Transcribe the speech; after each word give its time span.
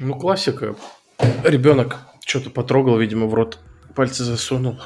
Ну, 0.00 0.14
классика. 0.18 0.74
Ребенок 1.44 1.98
что-то 2.26 2.50
потрогал, 2.50 2.98
видимо, 2.98 3.26
в 3.26 3.34
рот, 3.34 3.58
пальцы 3.94 4.24
засунул. 4.24 4.78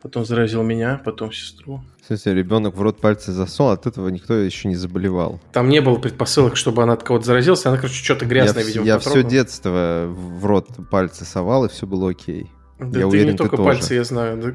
Потом 0.00 0.24
заразил 0.24 0.62
меня, 0.62 1.00
потом 1.04 1.32
сестру. 1.32 1.82
Смысле, 2.06 2.34
ребенок 2.34 2.76
в 2.76 2.80
рот 2.82 3.00
пальцы 3.00 3.32
засунул, 3.32 3.72
от 3.72 3.86
этого 3.86 4.08
никто 4.08 4.34
еще 4.34 4.68
не 4.68 4.76
заболевал. 4.76 5.40
Там 5.52 5.68
не 5.68 5.80
было 5.80 5.96
предпосылок, 5.96 6.56
чтобы 6.56 6.84
она 6.84 6.92
от 6.92 7.02
кого-то 7.02 7.26
заразилась. 7.26 7.66
Она, 7.66 7.76
короче, 7.76 8.02
что-то 8.02 8.24
грязное, 8.24 8.62
я, 8.62 8.66
видимо, 8.68 8.84
Я 8.86 8.98
потрогала. 8.98 9.22
все 9.22 9.28
детство 9.30 10.04
в 10.08 10.46
рот 10.46 10.68
пальцы 10.90 11.24
совал, 11.24 11.64
и 11.64 11.68
все 11.68 11.86
было 11.86 12.10
окей. 12.10 12.46
Да 12.78 12.86
я 12.86 12.92
ты 13.00 13.06
уверен, 13.06 13.32
не 13.32 13.36
только 13.36 13.56
ты 13.56 13.62
пальцы, 13.64 13.88
тоже. 13.88 13.94
я 13.94 14.04
знаю. 14.04 14.40
Да, 14.40 14.52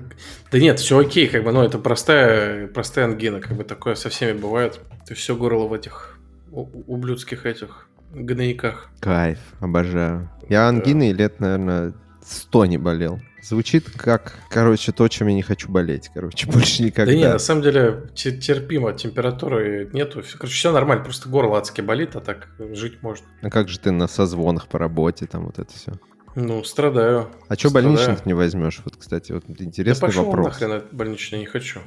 да 0.50 0.60
нет, 0.60 0.80
все 0.80 0.98
окей, 0.98 1.28
как 1.28 1.44
бы, 1.44 1.52
но 1.52 1.62
это 1.66 1.78
простая, 1.78 2.68
простая 2.68 3.06
ангина, 3.06 3.42
как 3.42 3.58
бы 3.58 3.66
такое 3.66 3.96
со 3.96 4.08
всеми 4.10 4.38
бывает. 4.38 4.80
Ты 5.06 5.14
все 5.14 5.36
горло 5.36 5.68
в 5.68 5.74
этих 5.74 6.18
у- 6.52 6.70
ублюдских 6.88 7.46
этих 7.46 7.90
гнойниках. 8.14 8.89
Кайф, 9.00 9.39
обожаю. 9.59 10.30
Я 10.50 10.68
ангиной 10.68 11.12
лет, 11.12 11.39
наверное, 11.39 11.94
сто 12.26 12.66
не 12.66 12.77
болел. 12.77 13.20
Звучит 13.41 13.90
как, 13.90 14.35
короче, 14.49 14.94
то, 14.94 15.05
чем 15.09 15.27
я 15.27 15.34
не 15.34 15.41
хочу 15.41 15.70
болеть. 15.70 16.09
Короче, 16.13 16.48
больше 16.52 16.84
никогда. 16.84 17.12
Да 17.12 17.18
нет, 17.18 17.34
на 17.34 17.40
самом 17.40 17.62
деле 17.62 18.04
те- 18.16 18.31
терпимо, 18.38 18.94
температуры 18.94 19.90
нету. 19.91 20.23
Короче, 20.38 20.54
все 20.55 20.71
нормально, 20.71 21.04
просто 21.04 21.27
горло 21.27 21.57
адски 21.57 21.81
болит, 21.81 22.16
а 22.16 22.21
так 22.21 22.48
жить 22.71 23.02
можно. 23.02 23.26
А 23.41 23.49
как 23.49 23.68
же 23.68 23.80
ты 23.80 23.91
на 23.91 24.07
созвонах 24.07 24.68
по 24.68 24.80
работе, 24.80 25.26
там 25.26 25.45
вот 25.45 25.59
это 25.59 25.73
все? 25.73 25.91
Ну, 26.35 26.63
страдаю. 26.63 27.30
А 27.48 27.55
что 27.55 27.70
больничных 27.70 28.26
не 28.26 28.34
возьмешь? 28.34 28.82
Вот, 28.85 28.95
кстати, 28.95 29.34
вот 29.34 29.43
Да 29.48 29.63
интересный 29.66 30.07
пошел 30.07 30.26
вопрос. 30.26 30.45
нахрен 30.48 30.71
этот 30.71 30.93
больничный, 30.93 31.40
не 31.40 31.45
хочу. 31.45 31.82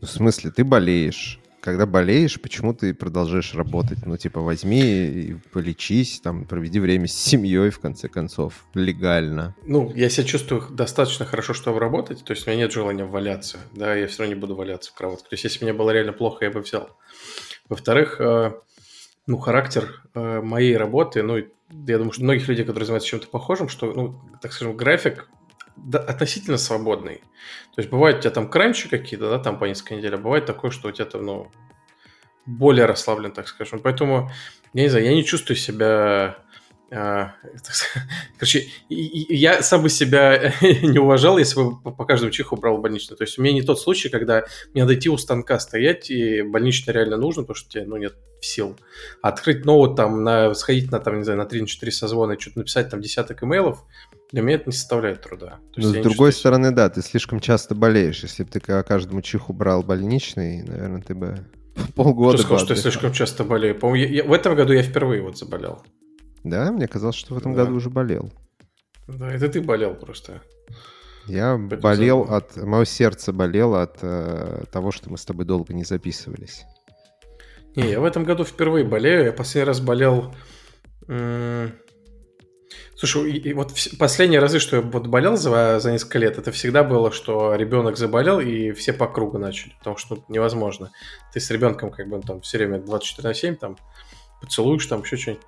Ну, 0.00 0.06
В 0.06 0.10
смысле, 0.10 0.50
ты 0.52 0.64
болеешь. 0.64 1.40
Когда 1.64 1.86
болеешь, 1.86 2.38
почему 2.38 2.74
ты 2.74 2.92
продолжаешь 2.92 3.54
работать? 3.54 4.04
Ну, 4.04 4.18
типа, 4.18 4.42
возьми 4.42 4.82
и 4.82 5.34
полечись, 5.50 6.20
там, 6.20 6.44
проведи 6.44 6.78
время 6.78 7.08
с 7.08 7.14
семьей, 7.14 7.70
в 7.70 7.80
конце 7.80 8.08
концов, 8.08 8.66
легально. 8.74 9.56
Ну, 9.64 9.90
я 9.94 10.10
себя 10.10 10.26
чувствую 10.26 10.68
достаточно 10.68 11.24
хорошо, 11.24 11.54
чтобы 11.54 11.80
работать, 11.80 12.22
то 12.22 12.34
есть 12.34 12.46
у 12.46 12.50
меня 12.50 12.64
нет 12.64 12.72
желания 12.72 13.06
валяться, 13.06 13.56
да, 13.72 13.94
я 13.94 14.08
все 14.08 14.18
равно 14.18 14.34
не 14.34 14.40
буду 14.42 14.54
валяться 14.54 14.90
в 14.90 14.94
кроватке. 14.94 15.26
То 15.30 15.34
есть 15.36 15.44
если 15.44 15.64
мне 15.64 15.72
было 15.72 15.90
реально 15.90 16.12
плохо, 16.12 16.44
я 16.44 16.50
бы 16.50 16.60
взял. 16.60 16.90
Во-вторых, 17.70 18.20
э, 18.20 18.52
ну, 19.26 19.38
характер 19.38 20.02
э, 20.14 20.42
моей 20.42 20.76
работы, 20.76 21.22
ну, 21.22 21.38
я 21.38 21.96
думаю, 21.96 22.12
что 22.12 22.24
многих 22.24 22.46
людей, 22.46 22.66
которые 22.66 22.84
занимаются 22.84 23.08
чем-то 23.08 23.28
похожим, 23.28 23.70
что, 23.70 23.90
ну, 23.90 24.20
так 24.42 24.52
скажем, 24.52 24.76
график 24.76 25.30
относительно 25.92 26.58
свободный. 26.58 27.16
То 27.74 27.80
есть 27.80 27.90
бывает 27.90 28.18
у 28.18 28.20
тебя 28.20 28.30
там 28.30 28.48
кранчи 28.48 28.88
какие-то, 28.88 29.30
да, 29.30 29.38
там 29.38 29.58
по 29.58 29.64
несколько 29.64 29.96
недель, 29.96 30.14
а 30.14 30.18
бывает 30.18 30.46
такое, 30.46 30.70
что 30.70 30.88
у 30.88 30.92
тебя 30.92 31.06
там, 31.06 31.24
ну, 31.24 31.50
более 32.46 32.86
расслаблен, 32.86 33.32
так 33.32 33.48
скажем. 33.48 33.80
Поэтому, 33.80 34.30
я 34.72 34.82
не 34.82 34.88
знаю, 34.88 35.04
я 35.06 35.14
не 35.14 35.24
чувствую 35.24 35.56
себя... 35.56 36.36
сказать, 36.90 37.90
Короче, 38.38 38.68
я 38.88 39.62
сам 39.62 39.82
бы 39.82 39.88
себя 39.88 40.52
не 40.60 40.98
уважал, 40.98 41.38
если 41.38 41.60
бы 41.60 41.80
по- 41.80 42.04
каждому 42.04 42.30
чиху 42.30 42.56
брал 42.56 42.78
больничный. 42.78 43.16
То 43.16 43.24
есть 43.24 43.38
у 43.38 43.42
меня 43.42 43.54
не 43.54 43.62
тот 43.62 43.80
случай, 43.80 44.08
когда 44.08 44.44
мне 44.72 44.84
надо 44.84 44.94
идти 44.94 45.08
у 45.08 45.16
станка 45.16 45.58
стоять, 45.58 46.10
и 46.10 46.42
больничный 46.42 46.92
реально 46.92 47.16
нужно, 47.16 47.42
потому 47.42 47.56
что 47.56 47.70
тебе 47.70 47.84
ну, 47.86 47.96
нет 47.96 48.14
сил. 48.40 48.76
А 49.22 49.28
открыть 49.28 49.64
ноут, 49.64 49.96
там, 49.96 50.22
на, 50.22 50.54
сходить 50.54 50.90
на, 50.90 51.00
там, 51.00 51.18
не 51.18 51.24
знаю, 51.24 51.38
на 51.38 51.46
3-4 51.46 51.90
созвона 51.90 52.38
что-то 52.38 52.58
написать 52.58 52.90
там 52.90 53.00
десяток 53.00 53.42
имейлов, 53.42 53.84
для 54.32 54.42
меня 54.42 54.56
это 54.56 54.66
не 54.66 54.72
составляет 54.72 55.22
труда. 55.22 55.58
То 55.72 55.80
Но 55.80 55.88
с 55.88 55.92
другой 55.92 56.04
чувствую 56.10 56.32
стороны, 56.32 56.70
да, 56.72 56.88
ты 56.90 57.02
слишком 57.02 57.40
часто 57.40 57.74
болеешь. 57.74 58.22
Если 58.22 58.42
бы 58.42 58.50
ты 58.50 58.60
ка- 58.60 58.82
каждому 58.82 59.22
чиху 59.22 59.52
брал 59.52 59.82
больничный, 59.82 60.62
наверное, 60.62 61.02
ты 61.02 61.14
бы 61.14 61.46
полгода 61.94 62.38
Кто 62.38 62.42
сказал, 62.46 62.64
что 62.64 62.74
я 62.74 62.80
слишком 62.80 63.12
часто 63.12 63.44
болею? 63.44 63.78
По-моему, 63.78 64.04
я- 64.12 64.22
я- 64.22 64.24
в 64.28 64.32
этом 64.32 64.54
году 64.56 64.72
я 64.72 64.82
впервые 64.82 65.22
вот 65.22 65.38
заболел. 65.38 65.82
Да, 66.42 66.70
мне 66.72 66.86
казалось, 66.88 67.16
что 67.16 67.34
в 67.34 67.38
этом 67.38 67.54
Да. 67.54 67.64
году 67.64 67.76
уже 67.76 67.90
болел. 67.90 68.30
Да, 69.06 69.30
это 69.30 69.48
ты 69.48 69.60
болел 69.60 69.94
просто. 69.94 70.40
Я 71.26 71.56
Поэтому 71.56 71.80
болел 71.80 72.24
забыл. 72.24 72.34
от... 72.36 72.56
Мое 72.56 72.84
сердце 72.84 73.32
болело 73.32 73.82
от 73.82 73.98
э, 74.02 74.64
того, 74.70 74.90
что 74.90 75.10
мы 75.10 75.16
с 75.16 75.24
тобой 75.24 75.46
долго 75.46 75.72
не 75.72 75.84
записывались. 75.84 76.64
Не, 77.76 77.90
я 77.90 78.00
в 78.00 78.04
этом 78.04 78.24
году 78.24 78.44
впервые 78.44 78.84
болею. 78.84 79.24
Я 79.24 79.32
последний 79.32 79.66
раз 79.68 79.80
болел... 79.80 80.34
м, 81.08 81.72
Слушай, 82.96 83.32
и, 83.32 83.50
и 83.50 83.52
вот 83.52 83.72
вс- 83.72 83.96
последние 83.96 84.40
разы, 84.40 84.58
что 84.58 84.76
я 84.76 84.82
вот 84.82 85.06
болел 85.06 85.36
за, 85.36 85.80
за 85.80 85.92
несколько 85.92 86.18
лет, 86.18 86.38
это 86.38 86.52
всегда 86.52 86.84
было, 86.84 87.10
что 87.10 87.54
ребенок 87.54 87.96
заболел, 87.96 88.40
и 88.40 88.72
все 88.72 88.92
по 88.92 89.06
кругу 89.08 89.38
начали, 89.38 89.72
потому 89.78 89.96
что 89.96 90.16
ну, 90.16 90.24
невозможно. 90.28 90.92
Ты 91.32 91.40
с 91.40 91.50
ребенком 91.50 91.90
как 91.90 92.08
бы 92.08 92.20
там 92.20 92.40
все 92.40 92.58
время 92.58 92.78
24 92.78 93.28
на 93.28 93.34
7, 93.34 93.56
там, 93.56 93.76
поцелуешь, 94.40 94.86
там 94.86 95.02
еще 95.02 95.16
что-нибудь. 95.16 95.44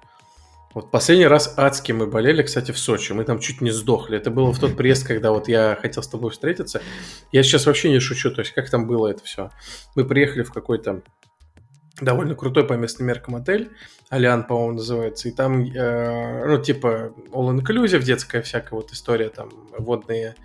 Вот 0.75 0.91
последний 0.91 1.27
раз 1.27 1.55
адски 1.57 1.93
мы 1.93 2.07
болели, 2.07 2.43
кстати, 2.43 2.71
в 2.71 2.79
Сочи. 2.79 3.13
Мы 3.13 3.25
там 3.25 3.39
чуть 3.39 3.63
не 3.63 3.71
сдохли. 3.71 4.19
Это 4.19 4.31
было 4.31 4.53
в 4.53 4.59
тот 4.59 4.77
приезд, 4.77 5.07
когда 5.07 5.31
вот 5.31 5.49
я 5.49 5.79
хотел 5.81 6.03
с 6.03 6.09
тобой 6.09 6.31
встретиться. 6.31 6.83
Я 7.33 7.43
сейчас 7.43 7.65
вообще 7.65 7.89
не 7.89 7.99
шучу, 7.99 8.31
то 8.31 8.43
есть 8.43 8.53
как 8.53 8.69
там 8.69 8.87
было 8.87 9.07
это 9.07 9.25
все. 9.25 9.51
Мы 9.95 10.05
приехали 10.05 10.43
в 10.43 10.53
какой-то 10.53 11.01
довольно 12.01 12.35
крутой 12.35 12.67
по 12.67 12.75
местным 12.75 13.09
меркам 13.09 13.37
отель. 13.37 13.71
Алиан, 14.09 14.45
по-моему, 14.45 14.75
называется. 14.75 15.29
И 15.29 15.33
там, 15.33 15.65
э, 15.65 16.47
ну, 16.47 16.63
типа, 16.63 17.13
all-inclusive, 17.33 18.03
детская 18.03 18.43
всякая 18.43 18.77
вот 18.77 18.93
история, 18.93 19.29
там, 19.29 19.51
водные 19.77 20.37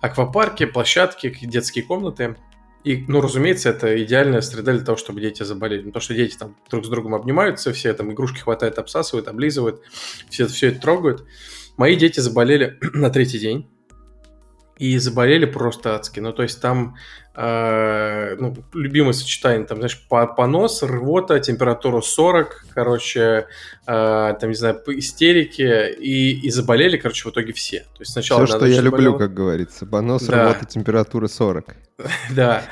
аквапарки, 0.00 0.66
площадки, 0.66 1.36
детские 1.42 1.84
комнаты. 1.84 2.36
И, 2.84 3.04
ну, 3.08 3.22
разумеется, 3.22 3.70
это 3.70 4.02
идеальная 4.02 4.42
среда 4.42 4.72
для 4.72 4.84
того, 4.84 4.98
чтобы 4.98 5.20
дети 5.20 5.42
заболели. 5.42 5.80
Ну, 5.80 5.88
Потому 5.88 6.02
что 6.02 6.14
дети 6.14 6.36
там 6.36 6.54
друг 6.70 6.84
с 6.84 6.88
другом 6.88 7.14
обнимаются, 7.14 7.72
все 7.72 7.94
там 7.94 8.12
игрушки 8.12 8.40
хватает, 8.40 8.78
обсасывают, 8.78 9.26
облизывают, 9.26 9.80
все, 10.28 10.46
все 10.46 10.68
это 10.68 10.80
трогают. 10.80 11.24
Мои 11.78 11.96
дети 11.96 12.20
заболели 12.20 12.78
на 12.92 13.08
третий 13.10 13.38
день. 13.38 13.68
И 14.76 14.98
заболели 14.98 15.44
просто 15.46 15.94
адски. 15.94 16.18
Ну, 16.20 16.32
то 16.32 16.42
есть 16.42 16.60
там 16.60 16.96
э, 17.36 18.36
ну, 18.38 18.54
любимое 18.72 19.12
сочетание, 19.12 19.66
там, 19.66 19.78
знаешь, 19.78 20.00
по- 20.08 20.26
понос, 20.26 20.82
рвота, 20.82 21.38
температура 21.40 22.00
40, 22.00 22.64
короче, 22.74 23.46
э, 23.86 24.34
там, 24.40 24.50
не 24.50 24.54
знаю, 24.56 24.80
истерики, 24.88 25.92
и, 25.92 26.32
и 26.40 26.50
заболели, 26.50 26.96
короче, 26.96 27.28
в 27.28 27.32
итоге 27.32 27.52
все. 27.52 27.80
То 27.94 28.00
есть 28.00 28.12
сначала 28.12 28.44
Все, 28.46 28.56
что 28.56 28.66
я 28.66 28.76
дочь 28.76 28.84
люблю, 28.84 29.02
заболела. 29.12 29.18
как 29.18 29.34
говорится. 29.34 29.86
Понос, 29.86 30.24
Да. 30.26 30.44
рвота, 30.44 30.64
температура 30.66 31.28
40. 31.28 31.76
Да, 32.34 32.64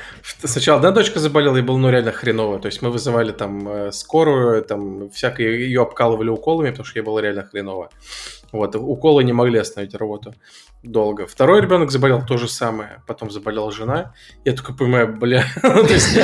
сначала 0.43 0.79
одна 0.79 0.91
дочка 0.91 1.19
заболела, 1.19 1.55
и 1.57 1.61
было, 1.61 1.77
ну, 1.77 1.89
реально 1.89 2.11
хреново. 2.11 2.59
То 2.59 2.65
есть 2.67 2.81
мы 2.81 2.89
вызывали 2.91 3.31
там 3.31 3.67
э, 3.69 3.91
скорую, 3.93 4.61
там, 4.63 5.09
всякое, 5.11 5.51
ее 5.51 5.81
обкалывали 5.83 6.29
уколами, 6.29 6.69
потому 6.71 6.85
что 6.85 6.99
ей 6.99 7.05
было 7.05 7.19
реально 7.19 7.43
хреново. 7.43 7.89
Вот, 8.53 8.75
уколы 8.75 9.23
не 9.23 9.33
могли 9.33 9.57
остановить 9.57 9.95
работу 9.95 10.35
долго. 10.83 11.25
Второй 11.25 11.59
ребенок 11.59 11.89
заболел 11.89 12.23
то 12.23 12.37
же 12.37 12.47
самое, 12.47 13.01
потом 13.07 13.31
заболела 13.31 13.71
жена. 13.71 14.13
Я 14.45 14.53
только 14.53 14.73
понимаю, 14.73 15.07
бля, 15.17 15.43
ну, 15.63 15.83
то 15.83 15.93
есть 15.93 16.15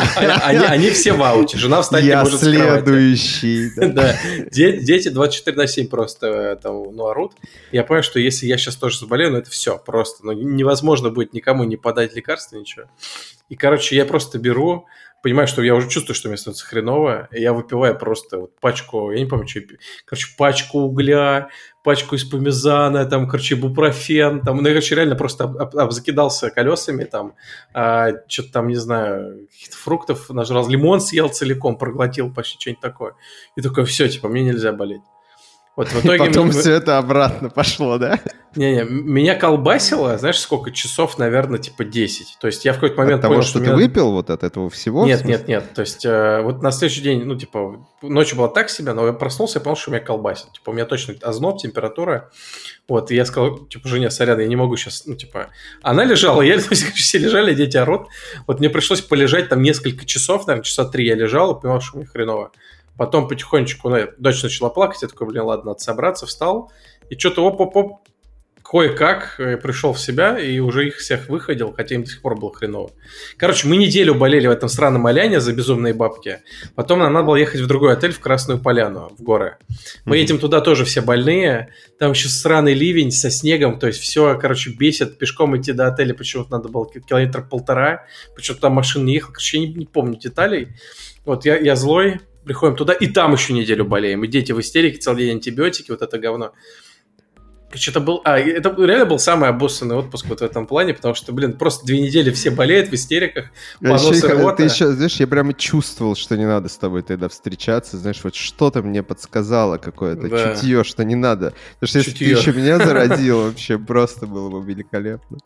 они, 0.44 0.64
они 0.64 0.90
все 0.92 1.14
в 1.14 1.24
ауте, 1.24 1.58
жена 1.58 1.82
встать 1.82 2.04
не 2.04 2.16
может 2.16 2.40
следующий. 2.40 3.72
да. 3.76 3.88
Да, 4.00 4.16
де- 4.52 4.78
дети 4.80 5.10
24 5.10 5.58
на 5.58 5.66
7 5.66 5.88
просто 5.88 6.28
э, 6.28 6.56
там, 6.58 6.84
ну, 6.96 7.08
орут. 7.08 7.34
Я 7.72 7.84
понимаю, 7.84 8.04
что 8.04 8.20
если 8.20 8.46
я 8.46 8.58
сейчас 8.60 8.76
тоже 8.76 9.00
заболею, 9.00 9.32
ну, 9.32 9.40
это 9.40 9.50
все 9.50 9.78
просто. 9.80 10.24
Ну, 10.24 10.32
невозможно 10.34 11.10
будет 11.10 11.34
никому 11.34 11.64
не 11.64 11.76
подать 11.76 12.16
лекарства, 12.16 12.58
ничего. 12.58 12.86
И, 13.50 13.56
короче, 13.56 13.96
я 13.96 14.06
просто 14.06 14.38
беру, 14.38 14.86
понимаю, 15.22 15.48
что 15.48 15.62
я 15.62 15.76
уже 15.76 15.90
чувствую, 15.90 16.16
что 16.16 16.28
мне 16.30 16.38
становится 16.38 16.66
хреново, 16.66 17.28
и 17.32 17.42
я 17.42 17.54
выпиваю 17.54 17.98
просто 17.98 18.38
вот 18.40 18.60
пачку, 18.60 19.12
я 19.12 19.20
не 19.20 19.26
помню, 19.26 19.48
что 19.48 19.60
я. 19.60 19.66
Короче, 20.06 20.28
пачку 20.38 20.80
угля, 20.80 21.50
пачку 21.84 22.16
из 22.16 22.24
пармезана, 22.24 23.06
там, 23.06 23.28
короче, 23.28 23.56
бупрофен, 23.56 24.42
там, 24.42 24.58
ну, 24.58 24.68
я, 24.68 24.74
короче, 24.74 24.96
реально 24.96 25.16
просто 25.16 25.46
об- 25.46 25.58
об- 25.58 25.78
обзакидался 25.78 26.50
колесами, 26.50 27.04
там, 27.04 27.36
что-то 28.28 28.52
там, 28.52 28.68
не 28.68 28.76
знаю, 28.76 29.48
каких-то 29.52 29.78
фруктов 29.78 30.30
нажрал, 30.30 30.68
лимон 30.68 31.02
съел 31.02 31.30
целиком, 31.30 31.78
проглотил 31.78 32.34
почти 32.34 32.60
что-нибудь 32.60 32.82
такое. 32.82 33.14
И 33.56 33.62
такой, 33.62 33.86
все, 33.86 34.08
типа, 34.08 34.28
мне 34.28 34.44
нельзя 34.44 34.72
болеть. 34.72 35.02
Вот 35.80 35.88
в 35.88 35.96
И 35.96 36.00
итоге... 36.02 36.26
потом 36.26 36.48
мне- 36.48 36.60
все 36.60 36.74
это 36.74 36.98
обратно 36.98 37.50
пошло, 37.50 37.98
да? 37.98 38.20
Не-не, 38.56 38.84
меня 38.84 39.36
колбасило, 39.36 40.18
знаешь, 40.18 40.38
сколько 40.38 40.72
часов, 40.72 41.18
наверное, 41.18 41.58
типа 41.58 41.86
10. 41.86 42.36
То 42.42 42.48
есть 42.48 42.66
я 42.66 42.74
в 42.74 42.76
какой-то 42.76 42.98
момент 42.98 43.20
От 43.20 43.22
того, 43.22 43.36
понял, 43.36 43.48
что 43.48 43.60
мне 43.60 43.68
ты 43.68 43.72
надо- 43.72 43.84
выпил 43.86 44.12
вот 44.12 44.30
от 44.30 44.44
этого 44.44 44.70
всего? 44.70 45.06
Нет, 45.06 45.24
нет, 45.24 45.48
нет. 45.48 45.74
То 45.74 45.80
есть 45.80 46.06
э, 46.06 46.42
вот 46.42 46.62
на 46.62 46.72
следующий 46.72 47.00
день, 47.02 47.24
ну, 47.24 47.36
типа, 47.38 47.86
ночью 48.02 48.38
была 48.38 48.50
так 48.50 48.70
себе, 48.70 48.92
но 48.92 49.08
я 49.08 49.14
проснулся 49.14 49.60
и 49.60 49.64
понял, 49.64 49.78
что 49.78 49.92
меня 49.92 50.02
колбасит. 50.02 50.52
Типа, 50.52 50.72
у 50.72 50.74
меня 50.74 50.84
точно 50.86 51.16
озноб, 51.22 51.62
температура. 51.62 52.30
Вот, 52.90 53.10
и 53.12 53.16
я 53.16 53.24
сказал, 53.24 53.60
типа, 53.68 53.88
жене, 53.88 54.10
сорян, 54.12 54.38
я 54.38 54.48
не 54.48 54.58
могу 54.58 54.76
сейчас, 54.76 55.04
ну, 55.06 55.16
типа... 55.16 55.48
Она 55.82 56.04
лежала, 56.04 56.42
я, 56.42 56.60
все 56.96 57.18
лежали, 57.20 57.54
дети 57.54 57.78
орут. 57.78 58.08
Вот 58.48 58.60
мне 58.60 58.70
пришлось 58.70 59.00
полежать 59.00 59.48
там 59.48 59.62
несколько 59.62 60.06
часов, 60.06 60.46
наверное, 60.46 60.66
часа 60.66 60.84
три 60.84 61.06
я 61.08 61.16
лежал 61.16 61.56
и 61.58 61.62
понимал, 61.62 61.80
что 61.80 61.96
мне 62.00 62.06
хреново. 62.06 62.52
Потом 63.00 63.30
потихонечку, 63.30 63.88
ну, 63.88 64.10
дочь 64.18 64.44
начала 64.44 64.70
плакать, 64.70 65.04
я 65.04 65.08
такой, 65.08 65.26
блин, 65.26 65.44
ладно, 65.44 65.72
надо 65.72 65.80
собраться, 65.80 66.26
встал. 66.26 66.70
И 67.10 67.18
что-то 67.18 67.46
оп-оп-оп, 67.46 68.02
кое-как 68.62 69.40
э, 69.40 69.56
пришел 69.56 69.94
в 69.94 70.02
себя 70.02 70.38
и 70.38 70.60
уже 70.60 70.88
их 70.88 70.98
всех 70.98 71.30
выходил, 71.30 71.72
хотя 71.72 71.96
им 71.96 72.04
до 72.04 72.10
сих 72.10 72.22
пор 72.22 72.38
было 72.38 72.54
хреново. 72.54 72.92
Короче, 73.38 73.70
мы 73.70 73.78
неделю 73.78 74.16
болели 74.16 74.48
в 74.48 74.52
этом 74.52 74.68
странном 74.68 75.08
Аляне 75.08 75.40
за 75.40 75.54
безумные 75.54 75.94
бабки. 75.94 76.42
Потом 76.76 77.00
нам 77.00 77.14
надо 77.14 77.28
было 77.28 77.38
ехать 77.38 77.62
в 77.62 77.68
другой 77.68 77.94
отель 77.94 78.12
в 78.12 78.20
Красную 78.20 78.60
Поляну, 78.60 79.14
в 79.18 79.24
горы. 79.24 79.60
Мы 80.04 80.18
mm-hmm. 80.18 80.20
едем 80.20 80.40
туда 80.40 80.60
тоже 80.60 80.84
все 80.84 81.00
больные. 81.00 81.74
Там 82.00 82.12
еще 82.12 82.28
сраный 82.28 82.74
ливень 82.74 83.14
со 83.14 83.32
снегом, 83.32 83.80
то 83.80 83.88
есть 83.88 84.02
все, 84.02 84.38
короче, 84.38 84.72
бесит. 84.72 85.18
Пешком 85.18 85.56
идти 85.56 85.72
до 85.72 85.88
отеля 85.88 86.14
почему-то 86.14 86.52
надо 86.52 86.68
было 86.68 86.86
километр 86.92 87.48
полтора. 87.48 88.08
Почему-то 88.36 88.64
там 88.64 88.74
машина 88.74 89.06
не 89.06 89.14
ехала. 89.14 89.32
Короче, 89.32 89.58
я 89.58 89.68
не, 89.68 89.74
не 89.74 89.86
помню 89.86 90.20
деталей. 90.20 90.68
Вот 91.24 91.46
я, 91.46 91.58
я 91.58 91.78
злой, 91.78 92.20
приходим 92.50 92.76
туда, 92.76 92.94
и 92.94 93.06
там 93.06 93.34
еще 93.34 93.54
неделю 93.54 93.86
болеем. 93.86 94.24
И 94.24 94.28
дети 94.28 94.52
в 94.54 94.60
истерике, 94.60 94.98
целый 94.98 95.26
день 95.26 95.36
антибиотики, 95.36 95.92
вот 95.92 96.02
это 96.02 96.18
говно. 96.18 96.54
Что-то 97.72 98.00
был... 98.00 98.22
А, 98.26 98.40
это 98.40 98.74
реально 98.76 99.06
был 99.06 99.20
самый 99.20 99.50
обоссанный 99.50 99.96
отпуск 99.96 100.26
вот 100.26 100.40
в 100.40 100.44
этом 100.44 100.66
плане, 100.66 100.96
потому 100.96 101.14
что, 101.14 101.32
блин, 101.32 101.60
просто 101.60 101.86
две 101.86 102.02
недели 102.02 102.32
все 102.32 102.50
болеют 102.50 102.90
в 102.90 102.94
истериках, 102.96 103.52
понос 103.80 104.24
а 104.24 104.54
Ты 104.54 104.64
еще, 104.64 104.88
знаешь, 104.88 105.18
я 105.18 105.28
прямо 105.28 105.54
чувствовал, 105.54 106.16
что 106.16 106.36
не 106.36 106.48
надо 106.48 106.70
с 106.70 106.78
тобой 106.78 107.04
тогда 107.04 107.30
встречаться, 107.30 107.98
знаешь, 107.98 108.24
вот 108.24 108.34
что-то 108.34 108.82
мне 108.82 109.04
подсказало 109.04 109.78
какое-то 109.78 110.28
да. 110.28 110.56
чутье, 110.56 110.84
что 110.84 111.04
не 111.04 111.16
надо. 111.16 111.54
Потому 111.80 111.88
что 111.88 112.00
если 112.00 112.12
чутье. 112.14 112.34
ты 112.34 112.42
еще 112.42 112.54
меня 112.54 112.80
зародил, 112.80 113.44
вообще 113.46 113.78
просто 113.78 114.26
было 114.26 114.50
бы 114.50 114.66
великолепно. 114.66 115.38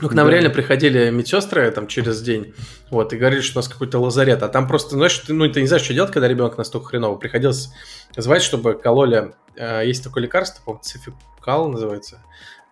Ну, 0.00 0.08
к 0.08 0.12
нам 0.14 0.26
да. 0.26 0.32
реально 0.32 0.50
приходили 0.50 1.10
медсестры 1.10 1.70
там 1.70 1.86
через 1.86 2.20
день, 2.20 2.52
вот, 2.90 3.12
и 3.12 3.16
говорили, 3.16 3.40
что 3.40 3.58
у 3.58 3.62
нас 3.62 3.68
какой-то 3.68 4.00
лазарет, 4.00 4.42
а 4.42 4.48
там 4.48 4.66
просто, 4.66 4.96
знаешь, 4.96 5.16
ты, 5.18 5.32
ну, 5.32 5.48
ты 5.48 5.60
не 5.60 5.68
знаешь, 5.68 5.84
что 5.84 5.94
делать, 5.94 6.10
когда 6.10 6.26
ребенок 6.26 6.58
настолько 6.58 6.88
хреново. 6.88 7.16
Приходилось 7.16 7.72
звать, 8.16 8.42
чтобы 8.42 8.74
кололи, 8.74 9.34
э, 9.54 9.86
есть 9.86 10.02
такое 10.02 10.24
лекарство, 10.24 10.62
по-моему, 10.64 10.82
цификал 10.82 11.68
называется, 11.68 12.20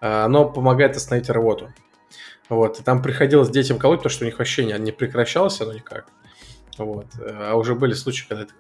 э, 0.01 0.25
оно 0.25 0.49
помогает 0.51 0.97
остановить 0.97 1.31
рвоту. 1.31 1.73
Вот, 2.49 2.81
и 2.81 2.83
там 2.83 3.03
приходилось 3.03 3.51
детям 3.51 3.79
колоть, 3.79 4.01
потому 4.01 4.13
что 4.13 4.25
у 4.25 4.27
них 4.27 4.39
вообще 4.39 4.65
не, 4.65 4.77
не 4.79 4.91
прекращалось 4.91 5.61
оно 5.61 5.75
никак. 5.75 6.07
Вот, 6.77 7.07
а 7.21 7.55
уже 7.55 7.77
были 7.77 7.93
случаи, 7.93 8.27
когда 8.29 8.45
это 8.45 8.53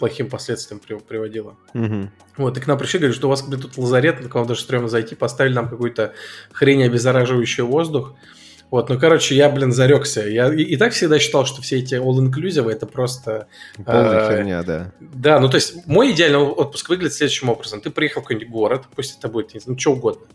плохим 0.00 0.30
последствиям 0.30 0.80
приводило. 0.80 1.56
Угу. 1.74 2.08
Вот, 2.38 2.56
и 2.56 2.60
к 2.60 2.66
нам 2.66 2.78
пришли, 2.78 2.98
говорят, 2.98 3.16
что 3.16 3.26
у 3.26 3.30
вас 3.30 3.42
блин, 3.42 3.60
тут 3.60 3.76
лазарет, 3.76 4.26
к 4.26 4.34
вам 4.34 4.46
даже 4.46 4.62
стрёмно 4.62 4.88
зайти, 4.88 5.14
поставили 5.14 5.54
нам 5.54 5.68
какую-то 5.68 6.14
хрень, 6.52 6.82
обеззараживающий 6.82 7.62
воздух. 7.62 8.14
Вот, 8.70 8.88
ну, 8.88 8.98
короче, 9.00 9.34
я, 9.34 9.50
блин, 9.50 9.72
зарекся. 9.72 10.26
Я 10.26 10.54
и, 10.54 10.62
и 10.62 10.76
так 10.76 10.92
всегда 10.92 11.18
считал, 11.18 11.44
что 11.44 11.60
все 11.60 11.80
эти 11.80 11.96
all-inclusive 11.96 12.70
это 12.70 12.86
просто... 12.86 13.48
Полная 13.84 14.28
э, 14.28 14.36
херня, 14.36 14.62
да. 14.62 14.92
Да, 15.00 15.40
ну, 15.40 15.48
то 15.48 15.56
есть, 15.56 15.86
мой 15.86 16.12
идеальный 16.12 16.38
отпуск 16.38 16.88
выглядит 16.88 17.14
следующим 17.14 17.48
образом. 17.48 17.80
Ты 17.80 17.90
приехал 17.90 18.20
в 18.20 18.24
какой-нибудь 18.24 18.48
город, 18.48 18.84
пусть 18.94 19.18
это 19.18 19.28
будет, 19.28 19.54
не 19.54 19.60
знаю, 19.60 19.74
ну, 19.74 19.80
что 19.80 19.92
угодно. 19.92 20.26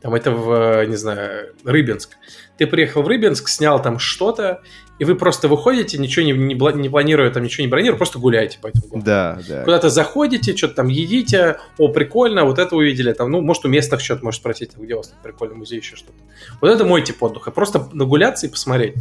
Там 0.00 0.14
это 0.14 0.30
в, 0.30 0.86
не 0.86 0.96
знаю, 0.96 1.54
Рыбинск. 1.64 2.16
Ты 2.58 2.66
приехал 2.66 3.02
в 3.02 3.08
Рыбинск, 3.08 3.48
снял 3.48 3.80
там 3.82 3.98
что-то, 3.98 4.62
и 4.98 5.04
вы 5.04 5.16
просто 5.16 5.48
выходите, 5.48 5.98
ничего 5.98 6.24
не, 6.24 6.32
не, 6.32 6.54
не 6.54 6.88
планируя, 6.88 7.30
там 7.30 7.42
ничего 7.42 7.64
не 7.64 7.68
бронируя, 7.68 7.96
просто 7.96 8.18
гуляете 8.18 8.58
по 8.60 8.68
этому 8.68 8.86
городу. 8.86 9.04
Да, 9.04 9.40
да. 9.48 9.64
Куда-то 9.64 9.90
заходите, 9.90 10.56
что-то 10.56 10.74
там 10.74 10.88
едите, 10.88 11.58
о, 11.78 11.88
прикольно, 11.88 12.44
вот 12.44 12.58
это 12.58 12.76
увидели, 12.76 13.12
там, 13.12 13.30
ну, 13.30 13.40
может, 13.40 13.64
у 13.64 13.68
местных 13.68 14.00
что-то, 14.00 14.24
может, 14.24 14.40
спросить, 14.40 14.76
где 14.76 14.94
у 14.94 14.98
вас 14.98 15.12
прикольный 15.22 15.56
музей, 15.56 15.80
еще 15.80 15.96
что-то. 15.96 16.14
Вот 16.60 16.70
это 16.70 16.84
мой 16.84 17.02
тип 17.02 17.22
отдыха, 17.22 17.50
просто 17.50 17.88
нагуляться 17.92 18.46
и 18.46 18.50
посмотреть. 18.50 18.94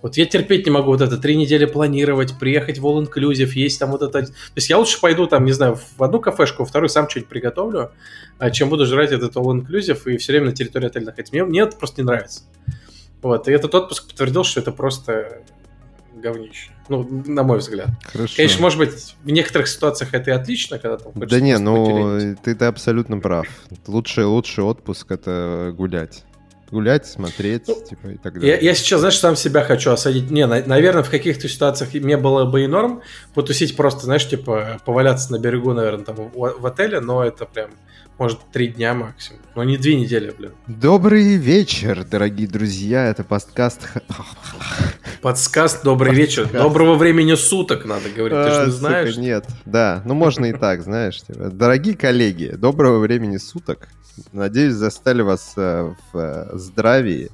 Вот 0.00 0.16
я 0.16 0.26
терпеть 0.26 0.64
не 0.64 0.70
могу 0.70 0.92
вот 0.92 1.00
это 1.00 1.18
три 1.18 1.36
недели 1.36 1.64
планировать, 1.64 2.38
приехать 2.38 2.78
в 2.78 2.86
All 2.86 3.04
Inclusive, 3.04 3.50
есть 3.54 3.80
там 3.80 3.90
вот 3.90 4.02
это... 4.02 4.22
То 4.22 4.32
есть 4.54 4.70
я 4.70 4.78
лучше 4.78 5.00
пойду 5.00 5.26
там, 5.26 5.44
не 5.44 5.52
знаю, 5.52 5.78
в 5.96 6.02
одну 6.02 6.20
кафешку, 6.20 6.62
во 6.62 6.66
вторую 6.66 6.88
сам 6.88 7.08
что-нибудь 7.08 7.28
приготовлю, 7.28 7.90
а 8.38 8.50
чем 8.50 8.68
буду 8.68 8.86
жрать 8.86 9.10
этот 9.10 9.34
All 9.34 9.60
Inclusive 9.60 10.00
и 10.12 10.16
все 10.18 10.32
время 10.32 10.46
на 10.46 10.52
территории 10.52 10.86
отеля 10.86 11.06
находиться. 11.06 11.34
Мне, 11.34 11.44
мне 11.44 11.60
это 11.62 11.76
просто 11.76 12.00
не 12.00 12.06
нравится. 12.06 12.42
Вот, 13.22 13.48
и 13.48 13.52
этот 13.52 13.74
отпуск 13.74 14.06
подтвердил, 14.08 14.44
что 14.44 14.60
это 14.60 14.70
просто 14.70 15.42
говнище. 16.14 16.70
Ну, 16.88 17.06
на 17.26 17.42
мой 17.42 17.58
взгляд. 17.58 17.88
Хорошо. 18.04 18.34
Конечно, 18.36 18.62
может 18.62 18.78
быть, 18.78 19.16
в 19.22 19.30
некоторых 19.30 19.68
ситуациях 19.68 20.14
это 20.14 20.30
и 20.30 20.34
отлично, 20.34 20.78
когда 20.78 20.96
там 20.96 21.12
Да 21.14 21.40
не, 21.40 21.58
ну, 21.58 22.34
ты, 22.42 22.54
ты 22.54 22.64
абсолютно 22.64 23.18
прав. 23.18 23.46
Лучший, 23.86 24.24
лучший 24.24 24.64
отпуск— 24.64 25.06
это 25.10 25.72
гулять. 25.76 26.24
Гулять, 26.70 27.06
смотреть, 27.06 27.66
ну, 27.66 27.82
типа, 27.82 28.08
и 28.08 28.16
так 28.18 28.34
далее. 28.34 28.56
Я, 28.56 28.58
я 28.60 28.74
сейчас, 28.74 29.00
знаешь, 29.00 29.18
сам 29.18 29.36
себя 29.36 29.64
хочу 29.64 29.90
осадить. 29.90 30.30
Не, 30.30 30.46
на, 30.46 30.62
наверное, 30.64 31.02
в 31.02 31.10
каких-то 31.10 31.48
ситуациях 31.48 31.94
мне 31.94 32.16
было 32.16 32.44
бы 32.44 32.64
и 32.64 32.66
норм 32.66 33.02
потусить 33.34 33.76
просто, 33.76 34.04
знаешь, 34.04 34.28
типа, 34.28 34.78
поваляться 34.84 35.32
на 35.32 35.38
берегу, 35.38 35.72
наверное, 35.72 36.04
там 36.04 36.16
в, 36.16 36.30
в 36.32 36.66
отеле, 36.66 37.00
но 37.00 37.24
это 37.24 37.46
прям 37.46 37.70
может, 38.18 38.40
три 38.52 38.68
дня 38.68 38.94
максимум. 38.94 39.40
Но 39.54 39.64
не 39.64 39.76
две 39.76 39.94
недели, 39.94 40.32
блин. 40.36 40.52
Добрый 40.66 41.36
вечер, 41.36 42.04
дорогие 42.04 42.48
друзья. 42.48 43.06
Это 43.06 43.24
подкаст... 43.24 43.88
Подскаст 45.22 45.82
«Добрый 45.82 46.14
вечер». 46.14 46.48
Доброго 46.48 46.94
времени 46.94 47.34
суток, 47.34 47.84
надо 47.84 48.08
говорить. 48.10 48.38
Ты 48.38 48.54
же 48.54 48.66
не 48.66 48.72
знаешь? 48.72 49.16
Нет, 49.16 49.46
да. 49.64 50.02
Ну, 50.04 50.14
можно 50.14 50.46
и 50.46 50.52
так, 50.52 50.82
знаешь. 50.82 51.20
Типа. 51.22 51.50
Дорогие 51.50 51.96
коллеги, 51.96 52.54
доброго 52.56 52.98
времени 52.98 53.36
суток. 53.36 53.88
Надеюсь, 54.32 54.74
застали 54.74 55.22
вас 55.22 55.54
э, 55.56 55.92
в 56.12 56.18
э, 56.18 56.50
здравии. 56.54 57.30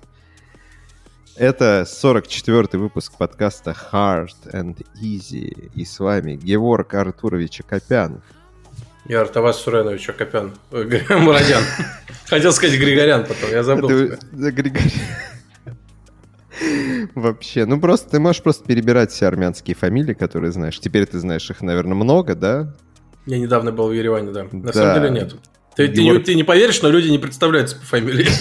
Это 1.37 1.85
44-й 1.87 2.79
выпуск 2.79 3.15
подкаста 3.19 3.75
Hard 3.93 4.53
and 4.53 4.87
Easy. 5.03 5.71
И 5.75 5.85
с 5.85 5.99
вами 5.99 6.37
Геворг 6.37 6.95
Артурович 6.95 7.61
Акопян. 7.61 8.23
Я 9.07 9.21
Артавас 9.21 9.61
Суренович 9.61 10.09
Акопян. 10.09 10.55
Мурадян. 10.71 11.63
Хотел 12.27 12.53
сказать 12.53 12.79
Григорян 12.79 13.27
потом, 13.27 13.51
я 13.51 13.63
забыл. 13.63 13.89
Григорян. 14.33 14.91
Вообще, 17.15 17.67
ну 17.67 17.81
просто 17.81 18.11
ты 18.11 18.21
можешь 18.21 18.43
просто 18.43 18.65
перебирать 18.65 19.11
все 19.11 19.27
армянские 19.27 19.77
фамилии, 19.77 20.15
которые 20.15 20.53
знаешь. 20.53 20.79
Теперь 20.81 21.07
ты 21.07 21.19
знаешь 21.19 21.49
их, 21.51 21.61
наверное, 21.61 21.95
много, 21.95 22.35
да? 22.35 22.75
Я 23.27 23.39
недавно 23.39 23.73
был 23.73 23.89
в 23.89 23.93
Ереване, 23.93 24.33
да. 24.33 24.47
На 24.51 24.63
да. 24.63 24.73
самом 24.73 24.95
деле 24.95 25.11
нет. 25.11 25.35
Ты, 25.77 25.89
ты, 25.89 26.03
не, 26.03 26.19
ты 26.19 26.35
не 26.35 26.45
поверишь, 26.45 26.81
но 26.83 26.89
люди 26.89 27.09
не 27.09 27.19
представляются 27.19 27.77
по 27.77 27.85
фамилии. 27.85 28.29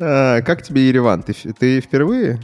А, 0.00 0.40
как 0.42 0.62
тебе 0.62 0.88
Ереван? 0.88 1.22
Ты, 1.22 1.34
ты 1.52 1.80
впервые? 1.80 2.40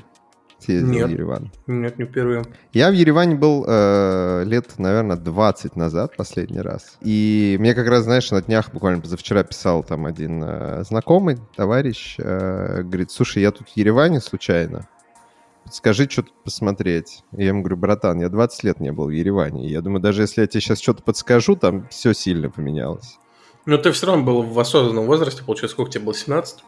Съездил 0.60 0.90
Нет. 0.90 1.08
в 1.08 1.10
Ереван? 1.10 1.50
Нет, 1.66 1.98
не 1.98 2.04
впервые. 2.04 2.44
Я 2.72 2.90
в 2.90 2.94
Ереване 2.94 3.34
был 3.34 3.64
э, 3.66 4.44
лет, 4.44 4.78
наверное, 4.78 5.16
20 5.16 5.76
назад 5.76 6.16
последний 6.16 6.60
раз. 6.60 6.98
И 7.00 7.56
мне 7.58 7.74
как 7.74 7.88
раз, 7.88 8.04
знаешь, 8.04 8.30
на 8.30 8.42
днях, 8.42 8.72
буквально 8.72 9.00
позавчера 9.00 9.42
писал 9.42 9.82
там 9.82 10.06
один 10.06 10.42
э, 10.44 10.84
знакомый, 10.84 11.38
товарищ, 11.56 12.16
э, 12.18 12.82
говорит, 12.82 13.10
слушай, 13.10 13.42
я 13.42 13.50
тут 13.50 13.68
в 13.68 13.76
Ереване 13.76 14.20
случайно. 14.20 14.88
Скажи, 15.70 16.08
что 16.08 16.22
тут 16.22 16.34
посмотреть. 16.42 17.22
Я 17.32 17.48
ему 17.48 17.60
говорю, 17.60 17.76
братан, 17.76 18.20
я 18.20 18.28
20 18.28 18.64
лет 18.64 18.80
не 18.80 18.90
был 18.92 19.06
в 19.06 19.10
Ереване. 19.10 19.68
Я 19.68 19.82
думаю, 19.82 20.00
даже 20.00 20.22
если 20.22 20.40
я 20.40 20.46
тебе 20.46 20.60
сейчас 20.60 20.80
что-то 20.80 21.02
подскажу, 21.02 21.54
там 21.54 21.86
все 21.88 22.12
сильно 22.12 22.50
поменялось. 22.50 23.18
Но 23.66 23.76
ты 23.76 23.92
все 23.92 24.06
равно 24.06 24.24
был 24.24 24.42
в 24.42 24.58
осознанном 24.58 25.06
возрасте, 25.06 25.44
получается, 25.44 25.74
сколько 25.74 25.92
тебе 25.92 26.04
было, 26.04 26.14
17? 26.14 26.64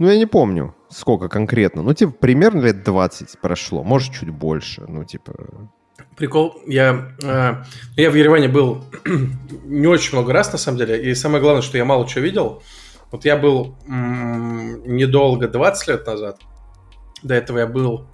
Ну, 0.00 0.08
я 0.08 0.16
не 0.16 0.24
помню, 0.26 0.74
сколько 0.88 1.28
конкретно. 1.28 1.82
Ну, 1.82 1.92
типа, 1.92 2.12
примерно 2.12 2.62
лет 2.62 2.82
20 2.84 3.38
прошло. 3.42 3.84
Может, 3.84 4.14
чуть 4.14 4.30
больше. 4.30 4.82
Ну, 4.88 5.04
типа... 5.04 5.34
Прикол. 6.16 6.54
Я, 6.66 7.12
э, 7.22 7.62
я 7.96 8.10
в 8.10 8.14
Ереване 8.14 8.48
был 8.48 8.82
не 9.64 9.86
очень 9.86 10.16
много 10.16 10.32
раз, 10.32 10.50
на 10.52 10.58
самом 10.58 10.78
деле. 10.78 11.10
И 11.10 11.14
самое 11.14 11.42
главное, 11.42 11.60
что 11.60 11.76
я 11.76 11.84
мало 11.84 12.08
чего 12.08 12.24
видел. 12.24 12.62
Вот 13.10 13.26
я 13.26 13.36
был 13.36 13.76
м- 13.86 14.82
недолго, 14.96 15.48
20 15.48 15.88
лет 15.88 16.06
назад. 16.06 16.40
До 17.22 17.34
этого 17.34 17.58
я 17.58 17.66
был 17.66 18.06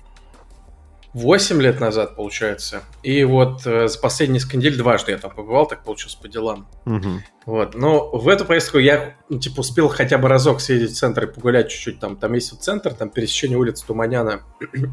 8 1.14 1.60
лет 1.62 1.80
назад, 1.80 2.16
получается. 2.16 2.82
И 3.02 3.24
вот 3.24 3.66
э, 3.66 3.88
за 3.88 3.98
последние 3.98 4.34
несколько 4.34 4.56
недель 4.58 4.76
дважды 4.76 5.12
я 5.12 5.18
там 5.18 5.30
побывал, 5.30 5.66
так 5.66 5.82
получилось 5.84 6.14
по 6.14 6.28
делам. 6.28 6.68
Угу. 6.84 7.08
Вот. 7.46 7.74
Но 7.74 8.10
в 8.10 8.28
эту 8.28 8.44
поездку 8.44 8.78
я, 8.78 9.14
ну, 9.28 9.38
типа, 9.38 9.60
успел 9.60 9.88
хотя 9.88 10.18
бы 10.18 10.28
разок 10.28 10.60
съездить 10.60 10.90
в 10.90 10.98
центр 10.98 11.24
и 11.24 11.26
погулять 11.26 11.68
чуть-чуть. 11.68 12.00
Там, 12.00 12.16
там 12.16 12.32
есть 12.34 12.52
вот 12.52 12.62
центр, 12.62 12.92
там 12.92 13.08
пересечение 13.08 13.56
улиц 13.56 13.80
Туманяна 13.82 14.40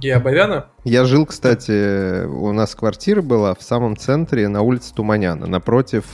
и 0.02 0.10
Абовяна. 0.10 0.68
Я 0.84 1.06
жил, 1.06 1.26
кстати, 1.26 2.26
у 2.26 2.52
нас 2.54 2.76
квартира 2.76 3.22
была 3.22 3.56
в 3.56 3.64
самом 3.64 3.98
центре 3.98 4.48
на 4.48 4.62
улице 4.62 4.94
Туманяна, 4.94 5.48
напротив 5.48 6.06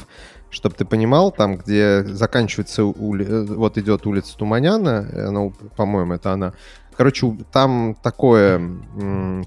чтобы 0.51 0.75
ты 0.75 0.85
понимал, 0.85 1.31
там, 1.31 1.57
где 1.57 2.03
заканчивается, 2.03 2.83
ули... 2.83 3.25
Э, 3.25 3.43
вот 3.45 3.77
идет 3.77 4.05
улица 4.07 4.35
Туманяна, 4.37 5.07
она, 5.27 5.51
по-моему, 5.75 6.13
это 6.13 6.31
она, 6.31 6.53
Короче, 6.99 7.33
там 7.53 7.95
такое, 8.03 8.61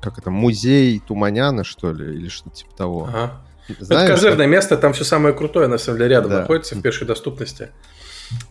как 0.00 0.16
это, 0.16 0.30
музей 0.30 1.02
Туманяна, 1.06 1.64
что 1.64 1.92
ли, 1.92 2.16
или 2.16 2.28
что-то 2.30 2.56
типа 2.56 2.75
того. 2.75 3.09
Ага. 3.12 3.42
Знаешь, 3.78 4.04
это 4.04 4.14
козырное 4.14 4.47
что? 4.47 4.50
место, 4.50 4.76
там 4.78 4.94
все 4.94 5.04
самое 5.04 5.35
крутое, 5.35 5.68
на 5.68 5.76
самом 5.76 5.99
деле, 5.99 6.12
рядом 6.12 6.30
да. 6.30 6.40
находится, 6.40 6.76
в 6.76 6.80
пешей 6.80 7.06
доступности. 7.06 7.68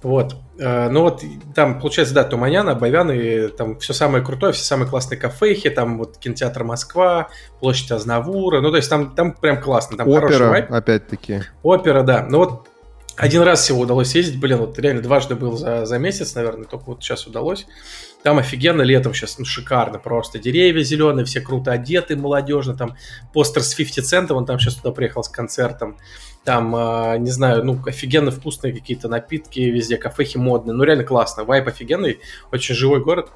Вот. 0.04 0.36
Э, 0.60 0.90
ну 0.90 1.02
вот 1.02 1.24
там, 1.56 1.80
получается, 1.80 2.14
да, 2.14 2.24
Туманяна, 2.24 2.76
Байвян, 2.76 3.10
и 3.10 3.48
там 3.48 3.80
все 3.80 3.94
самое 3.94 4.24
крутое, 4.24 4.54
все 4.54 4.64
самые 4.64 4.88
классные 4.88 5.18
кафехи, 5.18 5.72
там 5.72 5.98
вот 5.98 6.20
кинотеатр 6.20 6.64
Москва, 6.64 7.30
площадь 7.60 7.90
Азнавура, 7.90 8.62
ну 8.62 8.70
то 8.70 8.78
есть 8.78 8.88
там, 8.88 9.16
там 9.16 9.34
прям 9.34 9.60
классно, 9.60 9.98
там 9.98 10.08
Опера, 10.08 10.68
опять-таки. 10.70 11.42
Опера, 11.64 12.04
да. 12.04 12.28
Ну 12.30 12.38
вот 12.38 12.68
Один 13.18 13.42
раз 13.42 13.62
всего 13.62 13.82
удалось 13.82 14.14
ездить, 14.14 14.40
блин, 14.40 14.60
вот 14.60 14.78
реально 14.78 15.02
дважды 15.02 15.34
был 15.34 15.58
за, 15.58 15.88
за 15.88 15.98
месяц, 15.98 16.36
наверное, 16.36 16.66
только 16.66 16.86
вот 16.86 17.04
сейчас 17.04 17.26
удалось. 17.26 17.66
Там 18.24 18.38
офигенно 18.38 18.84
летом 18.84 19.14
сейчас, 19.14 19.40
ну, 19.40 19.46
шикарно 19.46 19.98
просто. 19.98 20.38
Деревья 20.38 20.84
зеленые, 20.84 21.26
все 21.26 21.42
круто 21.42 21.72
одеты, 21.72 22.16
молодежно. 22.16 22.76
Там 22.76 22.96
постер 23.34 23.64
с 23.64 23.74
50 23.74 24.06
центов, 24.06 24.38
он 24.38 24.46
там 24.46 24.60
сейчас 24.60 24.76
туда 24.76 24.92
приехал 24.92 25.24
с 25.24 25.30
концертом. 25.30 25.98
Там, 26.44 26.76
э, 26.76 27.18
не 27.18 27.32
знаю, 27.32 27.64
ну, 27.64 27.80
офигенно 27.86 28.30
вкусные 28.30 28.74
какие-то 28.74 29.08
напитки 29.08 29.60
везде, 29.60 29.98
кафехи 29.98 30.38
модные. 30.38 30.76
Ну, 30.76 30.84
реально 30.84 31.04
классно. 31.04 31.44
Вайп 31.44 31.68
офигенный, 31.68 32.20
очень 32.52 32.76
живой 32.76 33.04
город. 33.04 33.30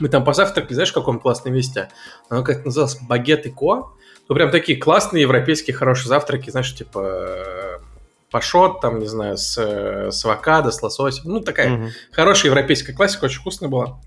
Мы 0.00 0.08
там 0.08 0.24
позавтракали, 0.24 0.74
знаешь, 0.74 0.90
в 0.90 0.94
каком 0.94 1.20
классном 1.20 1.54
месте? 1.54 1.88
Оно 2.28 2.42
как 2.42 2.64
называлось 2.64 2.98
Багет 3.02 3.46
и 3.46 3.50
Ко. 3.50 3.92
Ну, 4.28 4.34
прям 4.34 4.50
такие 4.50 4.78
классные 4.78 5.22
европейские 5.22 5.76
хорошие 5.76 6.08
завтраки, 6.08 6.48
знаешь, 6.48 6.74
типа 6.74 7.80
пашот, 8.30 8.80
там, 8.80 8.98
не 8.98 9.06
знаю, 9.06 9.36
с, 9.36 9.56
с 9.56 10.24
авокадо, 10.24 10.70
с 10.70 10.82
лососем. 10.82 11.24
Ну, 11.26 11.40
такая 11.40 11.74
угу. 11.74 11.88
хорошая 12.10 12.50
европейская 12.50 12.92
классика, 12.92 13.26
очень 13.26 13.40
вкусная 13.40 13.68
была. 13.68 14.00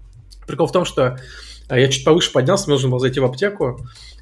Прикол 0.47 0.67
в 0.67 0.71
том, 0.71 0.85
что 0.85 1.19
а, 1.69 1.77
я 1.77 1.89
чуть 1.89 2.05
повыше 2.05 2.31
поднялся, 2.31 2.65
мне 2.67 2.75
нужно 2.75 2.89
было 2.89 2.99
зайти 2.99 3.19
в 3.19 3.25
аптеку. 3.25 3.79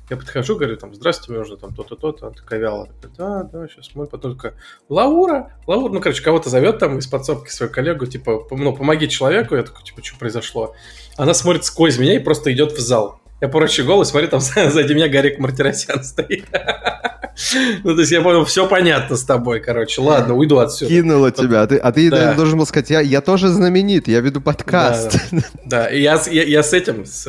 Я 0.09 0.17
подхожу, 0.17 0.55
говорю, 0.55 0.77
там, 0.77 0.93
здравствуйте, 0.93 1.31
мне 1.31 1.39
нужно 1.39 1.57
там 1.57 1.73
то-то, 1.73 1.95
то-то. 1.95 2.27
Она 2.27 2.35
такая 2.35 2.59
вялая. 2.59 2.91
да, 3.17 3.43
да, 3.43 3.67
сейчас 3.67 3.91
мы 3.95 4.05
потом 4.05 4.35
такая, 4.35 4.53
Лаура, 4.89 5.53
Лаура, 5.65 5.91
ну, 5.91 5.99
короче, 5.99 6.21
кого-то 6.21 6.49
зовет 6.49 6.77
там 6.77 6.99
из 6.99 7.07
подсобки 7.07 7.49
свою 7.49 7.71
коллегу, 7.71 8.05
типа, 8.05 8.47
ну, 8.51 8.75
помоги 8.75 9.09
человеку. 9.09 9.55
Я 9.55 9.63
такой, 9.63 9.83
типа, 9.83 10.03
что 10.03 10.17
произошло? 10.17 10.75
Она 11.17 11.33
смотрит 11.33 11.65
сквозь 11.65 11.97
меня 11.97 12.15
и 12.15 12.19
просто 12.19 12.51
идет 12.51 12.71
в 12.73 12.79
зал. 12.79 13.19
Я 13.41 13.49
порочу 13.49 13.83
голос, 13.83 14.09
смотри, 14.09 14.27
там 14.27 14.39
сзади 14.41 14.93
меня 14.93 15.07
Гарик 15.07 15.39
Мартиросян 15.39 16.03
стоит. 16.03 16.45
Ну, 17.83 17.93
то 17.93 17.99
есть 17.99 18.11
я 18.11 18.21
понял, 18.21 18.45
все 18.45 18.67
понятно 18.67 19.15
с 19.15 19.23
тобой, 19.23 19.59
короче. 19.59 20.01
Ладно, 20.01 20.35
уйду 20.35 20.57
отсюда. 20.59 20.91
Кинула 20.91 21.31
тебя. 21.31 21.63
А 21.63 21.67
ты, 21.67 21.77
а 21.77 21.91
ты 21.91 22.09
да. 22.09 22.33
должен 22.33 22.57
был 22.57 22.65
сказать, 22.65 22.89
я, 22.89 23.01
я 23.01 23.21
тоже 23.21 23.49
знаменит, 23.49 24.07
я 24.07 24.21
веду 24.21 24.41
подкаст. 24.41 25.17
Да, 25.31 25.41
да. 25.65 25.87
и 25.91 26.01
я, 26.01 26.19
я, 26.31 26.43
я 26.43 26.63
с 26.63 26.73
этим, 26.73 27.05
с, 27.05 27.25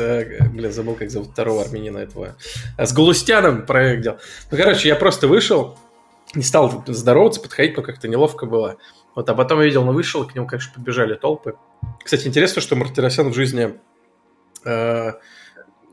бля, 0.52 0.70
забыл, 0.70 0.94
как 0.94 1.10
зовут 1.10 1.30
второго 1.30 1.62
армянина 1.62 1.98
этого, 1.98 2.36
с 2.78 2.92
Галустяном 2.92 3.66
проект 3.66 4.02
делал. 4.02 4.18
Ну, 4.50 4.56
короче, 4.56 4.88
я 4.88 4.96
просто 4.96 5.28
вышел, 5.28 5.78
не 6.34 6.42
стал 6.42 6.84
здороваться, 6.86 7.40
подходить, 7.40 7.76
но 7.76 7.82
как-то 7.82 8.08
неловко 8.08 8.46
было. 8.46 8.76
Вот, 9.14 9.28
а 9.28 9.34
потом 9.34 9.60
я 9.60 9.66
видел, 9.66 9.88
он 9.88 9.94
вышел, 9.94 10.26
к 10.26 10.34
нему, 10.34 10.46
конечно, 10.46 10.72
побежали 10.74 11.14
толпы. 11.14 11.54
Кстати, 12.04 12.28
интересно, 12.28 12.60
что 12.60 12.76
Мартиросян 12.76 13.30
в 13.30 13.34
жизни 13.34 13.74
э, 14.64 15.12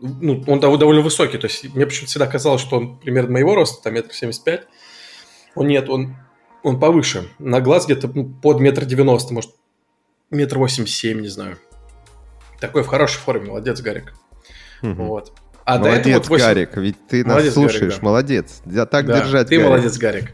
ну, 0.03 0.43
он 0.47 0.59
довольно 0.59 1.01
высокий, 1.01 1.37
то 1.37 1.47
есть 1.47 1.73
мне 1.73 1.85
почему-то 1.85 2.09
всегда 2.09 2.27
казалось, 2.27 2.61
что 2.61 2.75
он 2.77 2.99
примерно 2.99 3.31
моего 3.31 3.55
роста, 3.55 3.81
там 3.83 3.93
метр 3.93 4.13
семьдесят 4.13 4.43
пять. 4.43 4.67
Он 5.55 5.67
нет, 5.67 5.89
он, 5.89 6.17
он 6.61 6.79
повыше. 6.79 7.29
На 7.39 7.61
глаз 7.61 7.85
где-то 7.85 8.09
ну, 8.13 8.25
под 8.25 8.59
метр 8.59 8.83
девяносто, 8.83 9.33
может, 9.33 9.51
метр 10.29 10.57
восемьдесят 10.57 10.97
семь, 10.97 11.21
не 11.21 11.29
знаю. 11.29 11.57
Такой 12.59 12.83
в 12.83 12.87
хорошей 12.87 13.19
форме, 13.19 13.47
молодец, 13.47 13.79
Гарик. 13.81 14.13
Угу. 14.81 15.03
Вот. 15.03 15.31
А 15.65 15.77
молодец, 15.77 16.03
до 16.03 16.09
этого 16.09 16.13
вот 16.15 16.29
8... 16.29 16.45
Гарик, 16.45 16.77
ведь 16.77 17.07
ты 17.07 17.23
нас 17.23 17.33
молодец, 17.35 17.53
слушаешь, 17.53 17.81
Гарик, 17.81 17.95
да. 17.95 18.05
молодец. 18.05 18.61
Я 18.65 18.85
так 18.85 19.05
да, 19.05 19.19
держать, 19.21 19.47
Ты 19.47 19.55
Гарик. 19.55 19.69
молодец, 19.69 19.97
Гарик. 19.97 20.33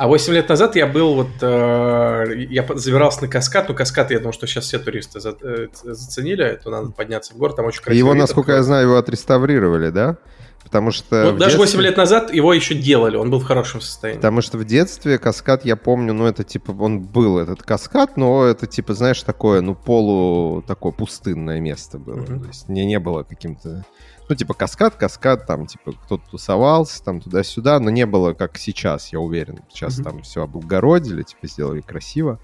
А 0.00 0.06
8 0.06 0.32
лет 0.32 0.48
назад 0.48 0.76
я 0.76 0.86
был 0.86 1.14
вот, 1.14 1.28
э, 1.42 2.46
я 2.48 2.66
забирался 2.74 3.20
на 3.20 3.28
каскад, 3.28 3.68
ну 3.68 3.74
каскад, 3.74 4.10
я 4.10 4.16
думаю, 4.16 4.32
что 4.32 4.46
сейчас 4.46 4.64
все 4.64 4.78
туристы 4.78 5.20
за, 5.20 5.36
э, 5.42 5.66
заценили, 5.74 6.42
это 6.42 6.70
надо 6.70 6.90
подняться 6.90 7.34
в 7.34 7.36
город, 7.36 7.56
там 7.56 7.66
очень 7.66 7.82
красиво. 7.82 8.06
Его, 8.06 8.14
насколько 8.14 8.52
я 8.52 8.62
знаю, 8.62 8.86
его 8.86 8.96
отреставрировали, 8.96 9.90
да? 9.90 10.16
Потому 10.64 10.90
что... 10.90 11.32
Ну, 11.32 11.36
даже 11.36 11.58
детстве... 11.58 11.80
8 11.80 11.80
лет 11.82 11.96
назад 11.98 12.32
его 12.32 12.54
еще 12.54 12.74
делали, 12.74 13.16
он 13.18 13.30
был 13.30 13.40
в 13.40 13.44
хорошем 13.44 13.82
состоянии. 13.82 14.16
Потому 14.16 14.40
что 14.40 14.56
в 14.56 14.64
детстве 14.64 15.18
каскад, 15.18 15.66
я 15.66 15.76
помню, 15.76 16.14
ну 16.14 16.24
это 16.24 16.44
типа, 16.44 16.74
он 16.80 17.00
был 17.00 17.36
этот 17.36 17.62
каскад, 17.62 18.16
но 18.16 18.46
это 18.46 18.66
типа, 18.66 18.94
знаешь, 18.94 19.22
такое, 19.22 19.60
ну 19.60 19.74
полу, 19.74 20.62
такое 20.62 20.92
пустынное 20.92 21.60
место 21.60 21.98
было. 21.98 22.20
Uh-huh. 22.20 22.40
То 22.40 22.46
есть 22.46 22.70
не, 22.70 22.86
не 22.86 22.98
было 22.98 23.22
каким-то 23.22 23.84
ну, 24.30 24.36
типа, 24.36 24.54
каскад, 24.54 24.94
каскад, 24.94 25.46
там, 25.46 25.66
типа, 25.66 25.92
кто-то 26.04 26.22
тусовался, 26.30 27.02
там, 27.02 27.20
туда-сюда, 27.20 27.80
но 27.80 27.90
не 27.90 28.06
было, 28.06 28.32
как 28.32 28.56
сейчас, 28.58 29.12
я 29.12 29.18
уверен. 29.18 29.58
Сейчас 29.68 29.98
mm-hmm. 29.98 30.04
там 30.04 30.22
все 30.22 30.44
облагородили, 30.44 31.24
типа, 31.24 31.48
сделали 31.48 31.80
красиво. 31.80 32.38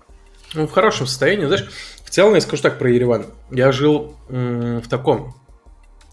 Ну, 0.54 0.66
в 0.66 0.72
хорошем 0.72 1.06
состоянии, 1.06 1.46
знаешь, 1.46 1.68
в 2.04 2.10
целом, 2.10 2.34
я 2.34 2.40
скажу 2.40 2.62
так 2.62 2.78
про 2.78 2.90
Ереван. 2.90 3.26
Я 3.52 3.70
жил 3.70 4.16
м- 4.28 4.80
в 4.82 4.88
таком, 4.88 5.34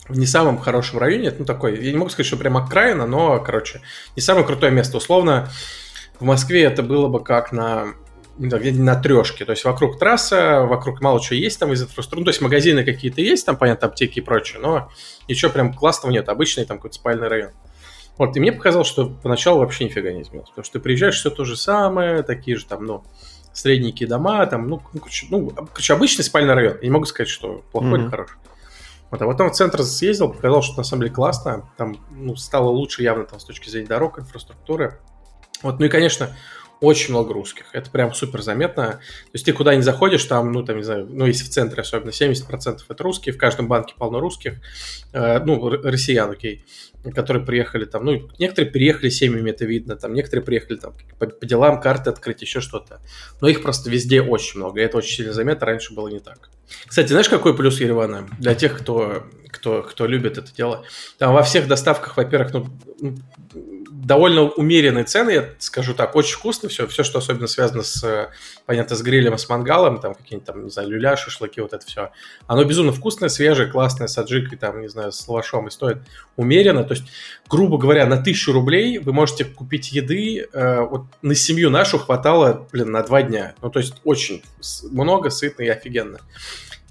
в 0.08 0.18
не 0.18 0.28
самом 0.28 0.60
хорошем 0.60 1.00
районе, 1.00 1.34
ну, 1.38 1.44
такой, 1.44 1.84
я 1.84 1.92
не 1.92 1.98
могу 1.98 2.12
сказать, 2.12 2.28
что 2.28 2.38
прям 2.38 2.56
окраина, 2.56 3.08
но, 3.08 3.40
короче, 3.40 3.82
не 4.16 4.22
самое 4.22 4.46
крутое 4.46 4.72
место. 4.72 4.98
Условно, 4.98 5.50
в 6.20 6.24
Москве 6.24 6.64
это 6.64 6.84
было 6.84 7.08
бы 7.08 7.24
как 7.24 7.52
на 7.52 7.96
где-то 8.38 8.80
на 8.80 8.96
трешке. 8.96 9.46
То 9.46 9.52
есть 9.52 9.64
вокруг 9.64 10.00
трасса, 10.00 10.62
вокруг 10.62 11.02
мало 11.02 11.22
чего 11.22 11.36
есть 11.36 11.60
там 11.60 11.72
из 11.74 11.82
инфраструктуры. 11.84 12.22
Ну, 12.22 12.26
то 12.26 12.32
есть 12.32 12.42
магазины 12.42 12.84
какие-то 12.84 13.22
есть, 13.22 13.46
там, 13.46 13.58
понятно, 13.58 13.88
аптеки 13.88 14.20
и 14.20 14.22
прочее, 14.22 14.60
но 14.62 14.90
ничего 15.28 15.52
прям 15.52 15.74
классного 15.74 16.12
нет. 16.12 16.30
Обычный 16.30 16.66
там 16.66 16.78
какой-то 16.78 16.96
спальный 16.96 17.28
район. 17.28 17.52
Вот, 18.18 18.36
и 18.38 18.40
мне 18.40 18.52
показалось, 18.52 18.88
что 18.88 19.08
поначалу 19.08 19.60
вообще 19.60 19.86
нифига 19.86 20.12
не 20.12 20.22
изменилось. 20.22 20.50
Потому 20.50 20.66
что 20.66 20.74
ты 20.74 20.80
приезжаешь, 20.80 21.16
все 21.16 21.32
то 21.32 21.46
же 21.46 21.58
самое, 21.58 22.22
такие 22.22 22.58
же 22.58 22.66
там, 22.66 22.86
ну, 22.86 23.04
средненькие 23.54 24.08
дома, 24.08 24.46
там, 24.46 24.68
ну, 24.68 24.82
ну, 24.94 25.00
короче, 25.00 25.28
ну, 25.30 25.50
короче 25.50 25.94
обычный 25.94 26.24
спальный 26.24 26.54
район. 26.54 26.78
Я 26.82 26.88
не 26.88 26.92
могу 26.92 27.06
сказать, 27.06 27.30
что 27.30 27.64
плохой 27.72 27.92
mm-hmm. 27.92 28.02
или 28.04 28.10
хороший. 28.10 28.38
Вот, 29.10 29.22
а 29.22 29.26
потом 29.28 29.50
в 29.52 29.54
центр 29.54 29.84
съездил, 29.84 30.30
показал, 30.30 30.64
что 30.64 30.78
на 30.78 30.84
самом 30.84 31.04
деле 31.04 31.14
классно. 31.14 31.70
Там, 31.78 31.98
ну, 32.12 32.36
стало 32.36 32.70
лучше 32.70 33.04
явно 33.04 33.26
там 33.26 33.40
с 33.40 33.46
точки 33.46 33.70
зрения 33.70 33.88
дорог, 33.88 34.20
инфраструктуры. 34.20 35.00
Вот, 35.62 35.80
ну 35.80 35.86
и, 35.86 35.90
конечно, 35.90 36.36
очень 36.82 37.12
много 37.12 37.34
русских. 37.34 37.66
Это 37.74 37.90
прям 37.90 38.14
супер 38.14 38.42
заметно. 38.42 38.88
То 38.88 39.00
есть 39.34 39.46
ты 39.46 39.54
куда 39.54 39.76
ни 39.76 39.82
заходишь, 39.82 40.26
там, 40.26 40.52
ну, 40.52 40.64
там, 40.64 40.78
не 40.78 40.84
знаю, 40.84 41.08
ну, 41.10 41.26
если 41.26 41.46
в 41.46 41.50
центре 41.50 41.82
особенно, 41.82 42.10
70% 42.10 42.80
это 42.88 43.04
русские, 43.04 43.34
в 43.34 43.38
каждом 43.38 43.68
банке 43.68 43.96
полно 43.98 44.20
русских, 44.20 44.56
э, 45.14 45.40
ну, 45.40 45.70
россиян, 45.70 46.30
окей, 46.30 46.66
которые 47.16 47.46
приехали 47.46 47.86
там, 47.86 48.06
ну, 48.06 48.30
некоторые 48.40 48.72
приехали 48.72 49.10
семьями, 49.10 49.52
это 49.52 49.66
видно, 49.66 49.96
там, 49.96 50.14
некоторые 50.14 50.46
приехали 50.46 50.78
там 50.78 50.94
по, 51.20 51.28
по 51.28 51.46
делам, 51.46 51.80
карты 51.80 52.10
открыть, 52.10 52.42
еще 52.42 52.62
что-то. 52.62 53.02
Но 53.42 53.48
их 53.48 53.62
просто 53.62 53.90
везде 53.90 54.22
очень 54.22 54.60
много, 54.60 54.82
и 54.82 54.84
это 54.84 54.98
очень 54.98 55.16
сильно 55.16 55.34
заметно, 55.34 55.68
раньше 55.68 55.94
было 55.94 56.08
не 56.08 56.20
так. 56.20 56.50
Кстати, 56.86 57.10
знаешь, 57.10 57.30
какой 57.30 57.56
плюс 57.56 57.80
Еревана 57.80 58.28
для 58.40 58.56
тех, 58.56 58.78
кто, 58.78 59.24
кто, 59.50 59.84
кто 59.84 60.06
любит 60.06 60.38
это 60.38 60.54
дело? 60.54 60.84
Там 61.18 61.34
во 61.34 61.44
всех 61.44 61.68
доставках, 61.68 62.18
во-первых, 62.18 62.54
ну, 62.54 62.68
довольно 64.04 64.44
умеренные 64.44 65.06
цены, 65.06 65.32
я 65.32 65.50
скажу 65.60 65.94
так, 65.94 66.16
очень 66.16 66.36
вкусно 66.36 66.68
все, 66.68 66.88
все, 66.88 67.04
что 67.04 67.20
особенно 67.20 67.48
связано 67.48 67.84
с, 67.84 68.30
понятно, 68.66 68.96
с 68.96 69.02
грилем, 69.02 69.38
с 69.38 69.48
мангалом, 69.48 70.00
там 70.00 70.14
какие-нибудь 70.14 70.46
там, 70.46 70.66
не 70.66 70.70
знаю, 70.70 70.90
люля, 70.90 71.16
шашлыки, 71.16 71.62
вот 71.62 71.74
это 71.74 71.86
все. 71.86 72.12
Оно 72.46 72.64
безумно 72.66 72.92
вкусное, 72.92 73.30
свежее, 73.30 73.72
классное, 73.72 74.08
с 74.08 74.18
аджикой, 74.18 74.58
там, 74.58 74.82
не 74.82 74.90
знаю, 74.90 75.12
с 75.12 75.28
лавашом 75.28 75.68
и 75.68 75.72
стоит 75.72 76.00
умеренно. 76.36 76.84
То 76.84 76.94
есть, 76.94 77.06
грубо 77.50 77.78
говоря, 77.78 78.06
на 78.06 78.18
тысячу 78.18 78.52
рублей 78.52 78.98
вы 78.98 79.14
можете 79.14 79.46
купить 79.46 79.94
еды, 79.94 80.48
э, 80.52 80.82
вот 80.82 81.06
на 81.22 81.34
семью 81.34 81.70
нашу 81.70 81.98
хватало, 81.98 82.68
блин, 82.72 82.92
на 82.92 83.04
два 83.04 83.24
дня. 83.24 83.56
Ну, 83.62 83.70
то 83.70 83.80
есть, 83.80 83.96
очень 84.04 84.44
много, 84.92 85.30
сытно 85.30 85.64
и 85.64 85.70
офигенно. 85.70 86.20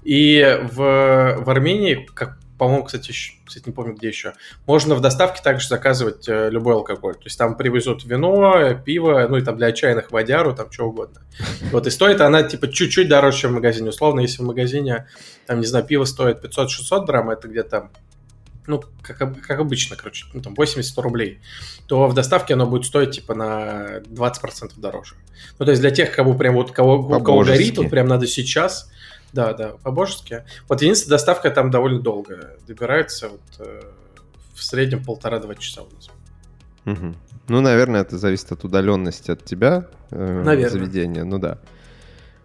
И 0.03 0.59
в, 0.71 1.37
в 1.39 1.49
Армении, 1.49 2.07
как 2.13 2.37
по-моему, 2.57 2.83
кстати, 2.83 3.09
еще, 3.09 3.33
кстати, 3.45 3.67
не 3.67 3.73
помню, 3.73 3.95
где 3.95 4.07
еще. 4.07 4.33
Можно 4.65 4.95
в 4.95 5.01
доставке 5.01 5.41
также 5.41 5.67
заказывать 5.67 6.27
э, 6.27 6.49
любой 6.49 6.75
алкоголь. 6.75 7.15
То 7.15 7.25
есть 7.25 7.37
там 7.37 7.57
привезут 7.57 8.03
вино, 8.05 8.73
пиво, 8.85 9.25
ну 9.29 9.37
и 9.37 9.41
там 9.41 9.57
для 9.57 9.67
отчаянных 9.67 10.11
водяру, 10.11 10.55
там 10.55 10.71
что 10.71 10.85
угодно. 10.85 11.21
Вот 11.71 11.87
и 11.87 11.89
стоит 11.89 12.21
она 12.21 12.43
типа 12.43 12.71
чуть-чуть 12.71 13.09
дороже, 13.09 13.39
чем 13.39 13.51
в 13.51 13.55
магазине. 13.55 13.89
Условно, 13.89 14.19
если 14.21 14.41
в 14.41 14.45
магазине, 14.45 15.07
там, 15.47 15.59
не 15.59 15.65
знаю, 15.65 15.85
пиво 15.85 16.05
стоит 16.05 16.43
500-600 16.43 17.05
грамм, 17.05 17.29
это 17.31 17.47
где-то 17.47 17.89
ну, 18.67 18.81
как, 19.01 19.17
как 19.17 19.59
обычно, 19.59 19.95
короче, 19.95 20.25
ну, 20.33 20.41
там 20.41 20.53
80-100 20.53 21.01
рублей, 21.01 21.39
то 21.87 22.07
в 22.07 22.13
доставке 22.13 22.53
оно 22.53 22.65
будет 22.65 22.85
стоить, 22.85 23.11
типа, 23.11 23.35
на 23.35 23.99
20% 23.99 24.71
дороже. 24.77 25.15
Ну, 25.59 25.65
то 25.65 25.71
есть 25.71 25.81
для 25.81 25.91
тех, 25.91 26.13
кого 26.15 26.33
прям 26.33 26.55
вот, 26.55 26.71
кого, 26.71 27.19
кого 27.19 27.43
горит, 27.43 27.77
вот 27.77 27.89
прям 27.89 28.07
надо 28.07 28.27
сейчас, 28.27 28.89
да, 29.33 29.53
да, 29.53 29.73
по-божески. 29.83 30.43
Вот 30.69 30.81
единственная 30.81 31.17
доставка 31.17 31.49
там 31.49 31.71
довольно 31.71 31.99
долго 31.99 32.55
добирается, 32.67 33.29
вот, 33.29 33.41
э, 33.59 33.81
в 34.53 34.63
среднем 34.63 35.03
полтора-два 35.03 35.55
часа 35.55 35.81
у 35.81 35.89
нас. 35.93 36.09
Угу. 36.85 37.15
Ну, 37.49 37.61
наверное, 37.61 38.01
это 38.01 38.17
зависит 38.17 38.51
от 38.51 38.63
удаленности 38.63 39.31
от 39.31 39.43
тебя, 39.43 39.87
э, 40.11 40.43
наверное. 40.43 40.69
заведения, 40.69 41.23
ну 41.23 41.39
да. 41.39 41.57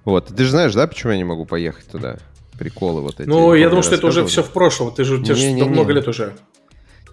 Вот, 0.05 0.29
ты 0.29 0.45
же 0.45 0.51
знаешь, 0.51 0.75
да, 0.75 0.87
почему 0.87 1.13
я 1.13 1.19
не 1.19 1.25
могу 1.25 1.45
поехать 1.45 1.87
туда? 1.89 2.17
Приколы 2.59 3.03
вот 3.03 3.21
эти. 3.21 3.29
Ну, 3.29 3.55
я 3.55 3.69
думаю, 3.69 3.83
что 3.83 3.95
это 3.95 4.07
уже 4.07 4.25
все 4.25 4.43
в 4.43 4.51
прошлом, 4.51 4.93
ты 4.93 5.05
же, 5.05 5.23
тебе 5.23 5.35
же 5.35 5.51
много 5.67 5.93
лет 5.93 6.09
уже. 6.09 6.35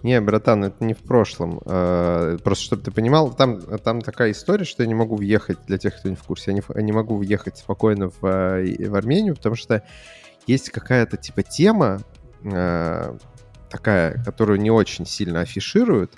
Не, 0.06 0.20
братан, 0.20 0.62
это 0.62 0.84
не 0.84 0.94
в 0.94 0.98
прошлом. 0.98 1.60
А, 1.66 2.38
просто 2.38 2.64
чтобы 2.64 2.82
ты 2.84 2.92
понимал, 2.92 3.34
там, 3.34 3.60
там 3.60 4.00
такая 4.02 4.30
история, 4.30 4.64
что 4.64 4.84
я 4.84 4.86
не 4.86 4.94
могу 4.94 5.16
въехать, 5.16 5.58
для 5.66 5.78
тех, 5.78 5.98
кто 5.98 6.08
не 6.08 6.14
в 6.14 6.22
курсе, 6.22 6.52
я 6.52 6.56
не, 6.56 6.82
не 6.84 6.92
могу 6.92 7.16
въехать 7.16 7.58
спокойно 7.58 8.10
в, 8.10 8.20
в 8.20 8.94
Армению, 8.94 9.34
потому 9.34 9.56
что 9.56 9.82
есть 10.46 10.70
какая-то 10.70 11.16
типа 11.16 11.42
тема 11.42 12.02
а, 12.44 13.16
такая, 13.68 14.22
которую 14.22 14.60
не 14.60 14.70
очень 14.70 15.06
сильно 15.06 15.40
афишируют, 15.40 16.12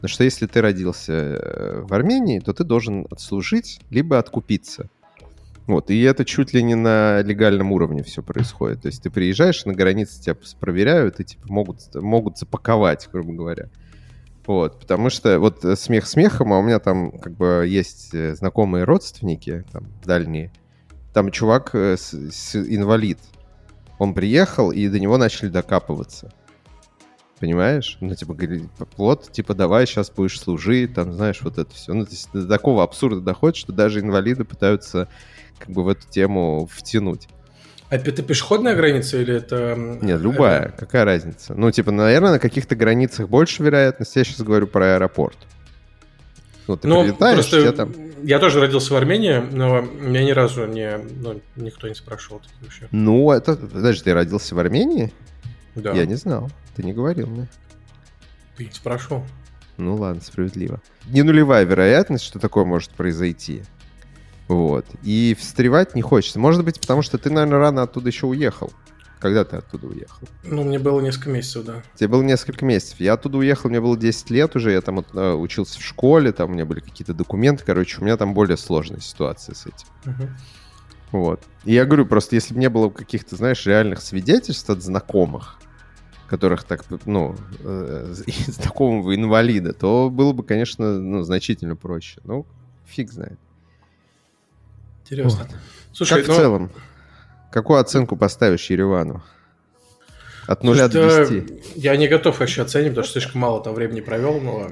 Но 0.00 0.06
что 0.06 0.22
если 0.22 0.46
ты 0.46 0.60
родился 0.60 1.12
э, 1.12 1.80
в 1.80 1.92
Армении, 1.92 2.38
то 2.38 2.52
ты 2.52 2.62
должен 2.62 3.04
отслужить, 3.10 3.80
либо 3.90 4.20
откупиться. 4.20 4.88
Вот, 5.66 5.90
и 5.90 6.00
это 6.02 6.26
чуть 6.26 6.52
ли 6.52 6.62
не 6.62 6.74
на 6.74 7.22
легальном 7.22 7.72
уровне 7.72 8.02
все 8.02 8.22
происходит. 8.22 8.82
То 8.82 8.88
есть 8.88 9.02
ты 9.02 9.10
приезжаешь, 9.10 9.64
на 9.64 9.72
границе 9.72 10.20
тебя 10.20 10.36
проверяют 10.60 11.20
и 11.20 11.24
типа 11.24 11.50
могут, 11.50 11.94
могут 11.94 12.38
запаковать, 12.38 13.08
грубо 13.10 13.32
говоря. 13.32 13.70
Вот, 14.46 14.78
потому 14.78 15.08
что 15.08 15.40
вот 15.40 15.64
э, 15.64 15.74
смех 15.74 16.06
смехом, 16.06 16.52
а 16.52 16.58
у 16.58 16.62
меня 16.62 16.78
там 16.78 17.12
как 17.12 17.34
бы 17.34 17.64
есть 17.66 18.12
э, 18.12 18.34
знакомые 18.34 18.84
родственники, 18.84 19.64
там, 19.72 19.86
дальние. 20.04 20.52
Там 21.14 21.30
чувак 21.30 21.74
с, 21.74 22.12
с 22.12 22.54
инвалид. 22.54 23.18
Он 23.98 24.12
приехал, 24.12 24.70
и 24.70 24.88
до 24.88 24.98
него 24.98 25.16
начали 25.16 25.48
докапываться. 25.48 26.30
Понимаешь? 27.40 27.96
Ну, 28.00 28.14
типа, 28.14 28.34
говорит, 28.34 28.70
плод, 28.96 29.30
типа, 29.32 29.54
давай, 29.54 29.86
сейчас 29.86 30.10
будешь 30.10 30.38
служить, 30.38 30.94
там, 30.94 31.12
знаешь, 31.12 31.40
вот 31.42 31.58
это 31.58 31.72
все. 31.74 31.94
Ну, 31.94 32.04
то 32.04 32.10
есть 32.10 32.30
до 32.32 32.46
такого 32.46 32.82
абсурда 32.82 33.20
доходит, 33.20 33.56
что 33.56 33.72
даже 33.72 34.00
инвалиды 34.00 34.44
пытаются 34.44 35.08
как 35.58 35.70
бы 35.70 35.84
в 35.84 35.88
эту 35.88 36.08
тему 36.08 36.68
втянуть. 36.70 37.28
А 37.90 37.96
это 37.96 38.22
пешеходная 38.22 38.74
граница 38.74 39.20
или 39.20 39.36
это... 39.36 39.76
Нет, 39.76 40.20
любая. 40.20 40.66
Это... 40.66 40.78
Какая 40.78 41.04
разница? 41.04 41.54
Ну, 41.54 41.70
типа, 41.70 41.90
наверное, 41.90 42.32
на 42.32 42.38
каких-то 42.38 42.74
границах 42.74 43.28
больше 43.28 43.62
вероятности. 43.62 44.18
Я 44.18 44.24
сейчас 44.24 44.40
говорю 44.40 44.66
про 44.66 44.94
аэропорт. 44.94 45.36
Ну, 46.66 46.76
ты 46.76 46.88
ну, 46.88 47.02
прилетаешь, 47.02 47.34
просто 47.34 47.72
там... 47.72 47.92
Я 48.22 48.38
тоже 48.38 48.58
родился 48.58 48.94
в 48.94 48.96
Армении, 48.96 49.36
но 49.36 49.82
меня 49.82 50.24
ни 50.24 50.30
разу 50.30 50.66
не, 50.66 50.96
ну, 50.96 51.40
никто 51.56 51.88
не 51.88 51.94
спрашивал 51.94 52.40
такие 52.40 52.56
вообще. 52.62 52.88
Ну, 52.90 53.30
это... 53.30 53.54
Подожди, 53.54 54.04
ты 54.04 54.14
родился 54.14 54.54
в 54.54 54.58
Армении? 54.58 55.12
Да. 55.74 55.92
Я 55.92 56.06
не 56.06 56.14
знал. 56.14 56.50
Ты 56.74 56.82
не 56.82 56.94
говорил 56.94 57.26
мне. 57.26 57.48
Ты 58.56 58.64
не 58.64 58.72
спрашивал. 58.72 59.24
Ну 59.76 59.96
ладно, 59.96 60.22
справедливо. 60.22 60.80
Не 61.06 61.22
нулевая 61.22 61.64
вероятность, 61.64 62.24
что 62.24 62.38
такое 62.38 62.64
может 62.64 62.90
произойти. 62.90 63.62
Вот. 64.48 64.86
И 65.02 65.36
встревать 65.38 65.94
не 65.94 66.02
хочется. 66.02 66.38
Может 66.38 66.64
быть, 66.64 66.80
потому 66.80 67.02
что 67.02 67.18
ты, 67.18 67.30
наверное, 67.30 67.58
рано 67.58 67.82
оттуда 67.82 68.08
еще 68.08 68.26
уехал. 68.26 68.72
Когда 69.20 69.42
ты 69.44 69.56
оттуда 69.56 69.86
уехал? 69.86 70.28
Ну, 70.42 70.64
мне 70.64 70.78
было 70.78 71.00
несколько 71.00 71.30
месяцев, 71.30 71.64
да. 71.64 71.82
Тебе 71.94 72.08
было 72.08 72.22
несколько 72.22 72.66
месяцев. 72.66 73.00
Я 73.00 73.14
оттуда 73.14 73.38
уехал, 73.38 73.70
мне 73.70 73.80
было 73.80 73.96
10 73.96 74.28
лет 74.28 74.54
уже, 74.54 74.72
я 74.72 74.82
там 74.82 74.98
э, 74.98 75.32
учился 75.32 75.80
в 75.80 75.82
школе, 75.82 76.30
там 76.30 76.50
у 76.50 76.52
меня 76.52 76.66
были 76.66 76.80
какие-то 76.80 77.14
документы, 77.14 77.64
короче, 77.64 78.00
у 78.00 78.04
меня 78.04 78.18
там 78.18 78.34
более 78.34 78.58
сложная 78.58 79.00
ситуация 79.00 79.54
с 79.54 79.64
этим. 79.64 79.86
Угу. 80.04 80.28
Вот. 81.12 81.40
И 81.64 81.72
я 81.72 81.86
говорю, 81.86 82.04
просто 82.04 82.34
если 82.34 82.52
бы 82.52 82.60
не 82.60 82.68
было 82.68 82.90
каких-то, 82.90 83.36
знаешь, 83.36 83.64
реальных 83.64 84.02
свидетельств 84.02 84.68
от 84.68 84.82
знакомых, 84.82 85.58
которых 86.28 86.64
так, 86.64 86.84
ну, 87.06 87.34
э, 87.60 88.14
знакомого 88.48 89.14
инвалида, 89.14 89.72
то 89.72 90.10
было 90.10 90.34
бы, 90.34 90.42
конечно, 90.42 90.98
ну, 90.98 91.22
значительно 91.22 91.76
проще. 91.76 92.20
Ну, 92.24 92.44
фиг 92.84 93.10
знает. 93.10 93.38
Интересно. 95.04 95.46
Вот. 95.48 95.58
Слушай, 95.92 96.20
как 96.20 96.28
но... 96.28 96.34
в 96.34 96.36
целом? 96.36 96.70
Какую 97.52 97.78
оценку 97.78 98.16
поставишь 98.16 98.68
Еревану? 98.70 99.22
От 100.46 100.64
нуля 100.64 100.88
до 100.88 101.26
10. 101.26 101.76
Я 101.76 101.96
не 101.96 102.08
готов 102.08 102.40
еще 102.40 102.62
оценить, 102.62 102.90
потому 102.90 103.04
что 103.04 103.20
слишком 103.20 103.40
мало 103.40 103.62
там 103.62 103.74
времени 103.74 104.00
провел, 104.00 104.40
но... 104.40 104.70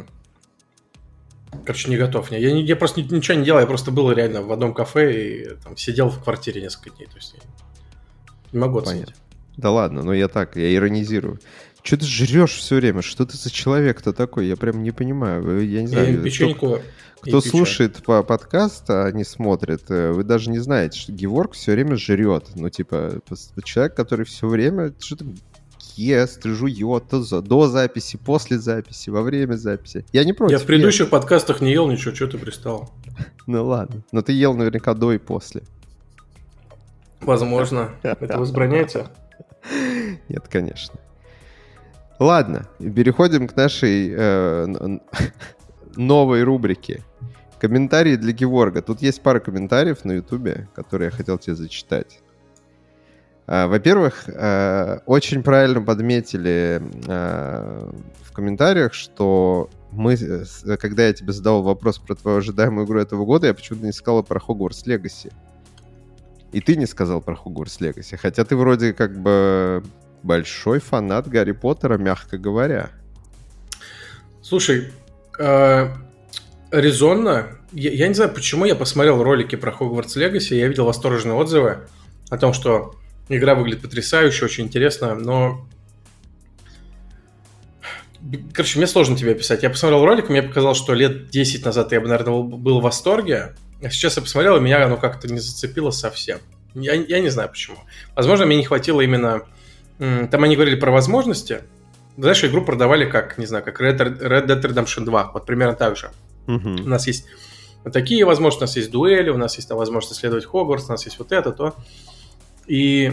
Короче, 1.65 1.91
не 1.91 1.97
готов. 1.97 2.31
Я, 2.31 2.51
не, 2.51 2.63
я 2.63 2.77
просто 2.77 3.03
ничего 3.03 3.39
не 3.39 3.45
делал, 3.45 3.61
я 3.61 3.67
просто 3.67 3.91
был 3.91 4.11
реально 4.11 4.43
в 4.43 4.51
одном 4.51 4.75
кафе 4.75 5.13
и 5.13 5.55
там, 5.63 5.77
сидел 5.77 6.09
в 6.09 6.23
квартире 6.23 6.63
несколько 6.63 6.91
дней. 6.97 7.07
То 7.07 7.17
есть 7.17 7.35
я 7.35 7.41
не 8.53 8.59
могу 8.59 8.79
оценить. 8.79 9.07
Понятно. 9.07 9.23
Да 9.59 9.71
ладно, 9.71 10.03
ну 10.03 10.13
я 10.13 10.29
так, 10.29 10.57
я 10.57 10.75
иронизирую. 10.75 11.39
Что 11.83 11.97
ты 11.97 12.07
жрешь 12.07 12.53
все 12.53 12.77
время? 12.77 13.03
Что 13.03 13.27
ты 13.27 13.37
за 13.37 13.51
человек-то 13.51 14.13
такой? 14.13 14.47
Я 14.47 14.57
прям 14.57 14.83
не 14.83 14.93
понимаю. 14.93 15.69
Я 15.69 15.83
не 15.83 15.89
знаю. 15.89 16.17
Я 16.17 16.23
печеньку 16.23 16.81
кто 17.23 17.41
слушает 17.41 18.03
по 18.03 18.23
подкаст, 18.23 18.91
а 18.91 19.11
не 19.13 19.25
смотрит, 19.25 19.91
э, 19.91 20.11
вы 20.11 20.25
даже 20.25 20.51
не 20.51 20.59
знаете, 20.59 20.99
что 20.99 21.13
Геворг 21.13 21.53
все 21.53 21.73
время 21.73 21.97
жрет. 21.97 22.49
Ну, 22.57 22.69
типа, 22.69 23.21
человек, 23.65 23.95
который 23.95 24.27
все 24.27 24.49
время 24.49 24.93
что-то 24.99 25.27
ест, 25.95 26.45
жует 26.45 27.05
до, 27.11 27.41
до 27.41 27.69
записи, 27.69 28.17
после 28.17 28.59
записи, 28.59 29.11
во 29.11 29.23
время 29.23 29.55
записи. 29.55 30.05
Я 30.13 30.25
не 30.25 30.33
против. 30.33 30.53
Я 30.53 30.59
в 30.59 30.67
предыдущих 30.67 31.03
ел. 31.03 31.09
подкастах 31.11 31.61
не 31.61 31.71
ел 31.71 31.89
ничего, 31.89 32.15
что 32.15 32.27
ты 32.27 32.39
пристал. 32.39 32.93
Ну 33.47 33.67
ладно. 33.67 34.03
Но 34.13 34.23
ты 34.23 34.33
ел 34.33 34.55
наверняка 34.55 34.95
до 34.95 35.13
и 35.13 35.19
после. 35.19 35.63
Возможно. 37.21 37.91
Это 38.03 38.39
возбраняется? 38.39 39.11
Нет, 40.29 40.47
конечно. 40.49 40.95
Ладно, 42.19 42.69
переходим 42.79 43.49
к 43.49 43.57
нашей 43.57 44.13
э, 44.15 44.99
новой 45.97 46.43
рубрике. 46.43 47.03
Комментарии 47.59 48.17
для 48.17 48.33
Геворга. 48.33 48.83
Тут 48.83 49.03
есть 49.03 49.23
пара 49.23 49.39
комментариев 49.39 50.05
на 50.05 50.13
Ютубе, 50.13 50.69
которые 50.75 51.07
я 51.07 51.17
хотел 51.17 51.39
тебе 51.39 51.55
зачитать. 51.55 52.21
А, 53.47 53.67
во-первых, 53.67 54.25
а, 54.29 55.01
очень 55.07 55.43
правильно 55.43 55.81
подметили 55.81 56.83
а, 57.07 57.93
в 58.23 58.33
комментариях, 58.33 58.95
что 58.95 59.69
мы, 59.91 60.17
когда 60.81 61.07
я 61.07 61.13
тебе 61.13 61.33
задал 61.33 61.63
вопрос 61.63 61.99
про 61.99 62.15
твою 62.15 62.39
ожидаемую 62.39 62.87
игру 62.87 62.99
этого 62.99 63.25
года, 63.25 63.49
я 63.49 63.55
почему-то 63.55 63.85
не 63.85 63.93
сказал 63.93 64.23
про 64.23 64.41
Хогвартс 64.41 64.87
Легаси. 64.87 65.31
И 66.53 66.61
ты 66.61 66.77
не 66.77 66.87
сказал 66.87 67.21
про 67.21 67.37
Хогвартс 67.37 67.81
Легаси, 67.81 68.17
хотя 68.17 68.45
ты 68.45 68.57
вроде 68.57 68.93
как 68.93 69.19
бы 69.21 69.83
большой 70.23 70.81
фанат 70.81 71.29
Гарри 71.29 71.53
Поттера, 71.53 71.99
мягко 71.99 72.39
говоря. 72.39 72.91
Слушай, 74.43 74.93
э, 75.39 75.89
резонно. 76.71 77.59
Я, 77.73 77.91
я 77.93 78.09
не 78.09 78.15
знаю, 78.15 78.33
почему 78.33 78.65
я 78.65 78.75
посмотрел 78.75 79.23
ролики 79.23 79.57
про 79.57 79.73
Хогвартс 79.73 80.17
Легаси, 80.17 80.55
я 80.55 80.69
видел 80.69 80.85
восторженные 80.85 81.37
отзывы 81.37 81.89
о 82.29 82.39
том, 82.39 82.53
что 82.53 82.95
игра 83.29 83.55
выглядит 83.55 83.83
потрясающе, 83.83 84.45
очень 84.45 84.65
интересно, 84.65 85.15
но... 85.15 85.67
Короче, 88.53 88.79
мне 88.79 88.87
сложно 88.87 89.17
тебе 89.17 89.33
описать. 89.33 89.65
Я 89.65 89.71
посмотрел 89.71 90.05
ролик, 90.05 90.29
мне 90.29 90.43
показалось, 90.43 90.79
что 90.79 90.95
лет 90.95 91.29
10 91.31 91.65
назад 91.65 91.91
я 91.93 92.01
бы, 92.01 92.09
наверное, 92.09 92.43
был 92.43 92.79
в 92.79 92.83
восторге, 92.83 93.55
а 93.83 93.91
сейчас 93.91 94.17
я 94.17 94.23
посмотрел, 94.23 94.57
и 94.57 94.61
меня 94.61 94.85
оно 94.85 94.97
как-то 94.97 95.27
не 95.29 95.41
зацепило 95.41 95.91
совсем. 95.91 96.39
Я, 96.75 96.95
я 96.95 97.21
не 97.21 97.31
знаю 97.31 97.49
почему. 97.49 97.79
Возможно, 98.15 98.47
мне 98.47 98.57
не 98.57 98.65
хватило 98.65 99.01
именно... 99.01 99.43
Там 100.31 100.43
они 100.45 100.57
говорили 100.57 100.77
про 100.77 100.91
возможности. 100.91 101.61
Знаешь, 102.17 102.43
игру 102.45 102.65
продавали 102.65 103.09
как, 103.09 103.39
не 103.39 103.47
знаю, 103.47 103.65
как 103.65 103.81
Red, 103.81 103.99
Red 103.99 104.47
Dead 104.47 104.61
Redemption 104.61 105.05
2. 105.05 105.31
Вот 105.33 105.47
примерно 105.47 105.75
так 105.75 105.97
же. 105.97 106.11
Угу. 106.47 106.69
У 106.85 106.89
нас 106.89 107.07
есть 107.07 107.27
такие 107.93 108.25
возможности, 108.25 108.63
у 108.63 108.67
нас 108.67 108.77
есть 108.77 108.91
дуэли, 108.91 109.31
у 109.31 109.39
нас 109.39 109.57
есть 109.57 109.69
там, 109.69 109.79
возможность 109.79 110.19
исследовать 110.19 110.45
Хогвартс, 110.45 110.87
у 110.89 110.93
нас 110.93 111.05
есть 111.05 111.19
вот 111.19 111.33
это, 111.33 111.53
то. 111.53 111.75
И 112.67 113.13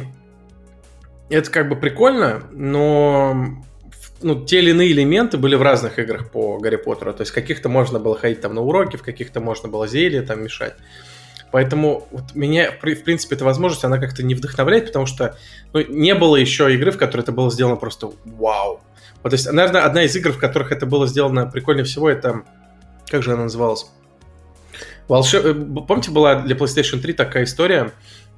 это 1.30 1.52
как 1.52 1.69
бы 1.69 1.75
прикольно, 1.75 2.43
но 2.52 3.63
ну, 4.21 4.43
те 4.45 4.60
или 4.60 4.71
иные 4.71 4.91
элементы 4.91 5.38
были 5.38 5.56
в 5.56 5.62
разных 5.62 5.99
играх 5.99 6.32
по 6.32 6.58
Гарри 6.58 6.78
Поттеру. 6.78 7.13
То 7.13 7.21
есть 7.21 7.32
каких-то 7.32 7.69
можно 7.69 7.99
было 7.99 8.17
ходить 8.17 8.41
там 8.41 8.54
на 8.54 8.62
уроки, 8.62 8.97
в 8.97 9.04
каких-то 9.04 9.39
можно 9.39 9.69
было 9.69 9.88
зелья 9.88 10.23
там 10.23 10.43
мешать. 10.43 10.75
Поэтому 11.51 12.07
вот 12.12 12.35
меня, 12.35 12.71
в 12.71 12.79
принципе, 12.79 13.35
эта 13.35 13.43
возможность, 13.43 13.83
она 13.83 13.97
как-то 13.97 14.23
не 14.23 14.35
вдохновляет, 14.35 14.88
потому 14.88 15.05
что 15.05 15.35
ну, 15.73 15.81
не 15.88 16.13
было 16.13 16.35
еще 16.35 16.73
игры, 16.73 16.91
в 16.91 16.97
которой 16.97 17.21
это 17.21 17.31
было 17.31 17.49
сделано 17.49 17.75
просто 17.75 18.12
вау. 18.25 18.81
Вот, 19.23 19.29
то 19.29 19.35
есть, 19.35 19.51
наверное, 19.51 19.83
одна 19.83 20.03
из 20.03 20.15
игр, 20.15 20.31
в 20.31 20.38
которых 20.38 20.71
это 20.71 20.85
было 20.85 21.07
сделано 21.07 21.47
прикольнее 21.47 21.85
всего, 21.85 22.09
это... 22.09 22.43
Как 23.07 23.23
же 23.23 23.33
она 23.33 23.43
называлась? 23.43 23.88
Волшеб... 25.07 25.43
Э, 25.43 25.53
помните, 25.53 26.12
была 26.12 26.35
для 26.35 26.55
PlayStation 26.55 26.99
3 26.99 27.13
такая 27.13 27.43
история 27.43 27.91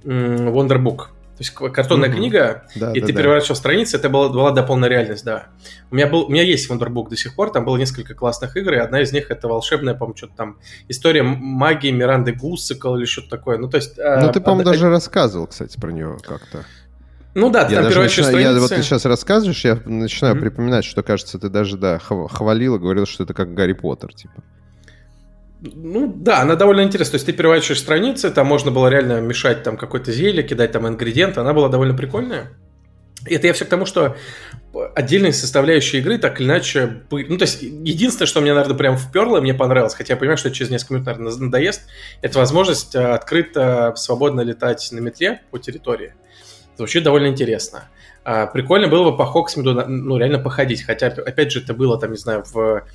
Wonderbook? 0.03 1.07
То 1.37 1.43
есть 1.43 1.53
картонная 1.53 2.09
mm-hmm. 2.09 2.13
книга, 2.13 2.65
да, 2.75 2.91
и 2.91 2.99
да, 2.99 3.07
ты 3.07 3.13
да. 3.13 3.19
переворачивал 3.19 3.55
страницы, 3.55 3.97
это 3.97 4.09
была, 4.09 4.29
была 4.29 4.51
дополненная 4.51 4.89
реальность, 4.89 5.25
да. 5.25 5.47
У 5.89 5.95
меня, 5.95 6.07
был, 6.07 6.25
у 6.25 6.29
меня 6.29 6.43
есть 6.43 6.69
Wonderbook 6.69 7.09
до 7.09 7.15
сих 7.15 7.35
пор, 7.35 7.51
там 7.51 7.65
было 7.65 7.77
несколько 7.77 8.13
классных 8.13 8.55
игр, 8.57 8.73
и 8.73 8.77
одна 8.77 9.01
из 9.01 9.11
них 9.11 9.31
это 9.31 9.47
волшебная, 9.47 9.95
по-моему, 9.95 10.17
что-то 10.17 10.35
там 10.35 10.57
история 10.87 11.23
магии 11.23 11.89
Миранды 11.89 12.33
Гуссикл 12.33 12.95
или 12.95 13.05
что-то 13.05 13.29
такое. 13.29 13.57
Ну, 13.57 13.69
то 13.69 13.77
есть... 13.77 13.97
Ну, 13.97 14.03
а, 14.03 14.27
ты, 14.31 14.39
по-моему, 14.39 14.69
а, 14.69 14.71
даже 14.73 14.87
а... 14.87 14.89
рассказывал, 14.89 15.47
кстати, 15.47 15.79
про 15.79 15.91
нее 15.91 16.17
как-то. 16.21 16.65
Ну 17.33 17.49
да, 17.49 17.65
ты 17.65 17.73
я 17.73 17.81
там 17.81 17.89
переворачиваешь 17.89 18.27
страницы. 18.27 18.53
Я, 18.53 18.59
вот 18.59 18.69
ты 18.69 18.83
сейчас 18.83 19.05
рассказываешь, 19.05 19.63
я 19.63 19.79
начинаю 19.85 20.35
mm-hmm. 20.35 20.39
припоминать, 20.39 20.85
что, 20.85 21.01
кажется, 21.01 21.39
ты 21.39 21.49
даже, 21.49 21.77
да, 21.77 21.97
хвалил 21.97 22.75
и 22.75 22.79
говорил, 22.79 23.05
что 23.05 23.23
это 23.23 23.33
как 23.33 23.53
Гарри 23.53 23.73
Поттер, 23.73 24.13
типа. 24.13 24.43
Ну 25.61 26.11
да, 26.15 26.41
она 26.41 26.55
довольно 26.55 26.81
интересная. 26.81 27.11
То 27.11 27.15
есть 27.15 27.25
ты 27.27 27.33
переворачиваешь 27.33 27.79
страницы, 27.79 28.31
там 28.31 28.47
можно 28.47 28.71
было 28.71 28.87
реально 28.87 29.21
мешать 29.21 29.63
там 29.63 29.77
какое-то 29.77 30.11
зелье, 30.11 30.43
кидать 30.43 30.71
там 30.71 30.87
ингредиенты. 30.87 31.39
Она 31.39 31.53
была 31.53 31.69
довольно 31.69 31.95
прикольная. 31.95 32.51
И 33.27 33.35
это 33.35 33.45
я 33.45 33.53
все 33.53 33.65
к 33.65 33.69
тому, 33.69 33.85
что 33.85 34.15
отдельные 34.95 35.31
составляющие 35.31 36.01
игры 36.01 36.17
так 36.17 36.41
или 36.41 36.47
иначе... 36.47 37.03
Ну, 37.11 37.37
то 37.37 37.43
есть, 37.43 37.61
единственное, 37.61 38.25
что 38.25 38.41
мне, 38.41 38.53
наверное, 38.53 38.75
прям 38.75 38.97
вперло, 38.97 39.39
мне 39.41 39.53
понравилось, 39.53 39.93
хотя 39.93 40.13
я 40.13 40.17
понимаю, 40.17 40.37
что 40.37 40.49
через 40.49 40.71
несколько 40.71 40.93
минут, 40.95 41.05
наверное, 41.05 41.31
надоест, 41.35 41.83
это 42.23 42.39
возможность 42.39 42.95
э, 42.95 42.99
открыто, 42.99 43.93
свободно 43.95 44.41
летать 44.41 44.89
на 44.91 44.99
метле 44.99 45.41
по 45.51 45.59
территории. 45.59 46.15
Звучит 46.77 47.03
довольно 47.03 47.27
интересно. 47.27 47.89
А, 48.23 48.47
прикольно 48.47 48.87
было 48.87 49.11
бы 49.11 49.17
по 49.17 49.25
Хоксмиду, 49.25 49.73
ну, 49.73 50.17
реально 50.17 50.39
походить, 50.39 50.83
хотя, 50.83 51.07
опять 51.07 51.51
же, 51.51 51.61
это 51.61 51.75
было, 51.75 51.99
там, 51.99 52.11
не 52.11 52.17
знаю, 52.17 52.43
в 52.51 52.87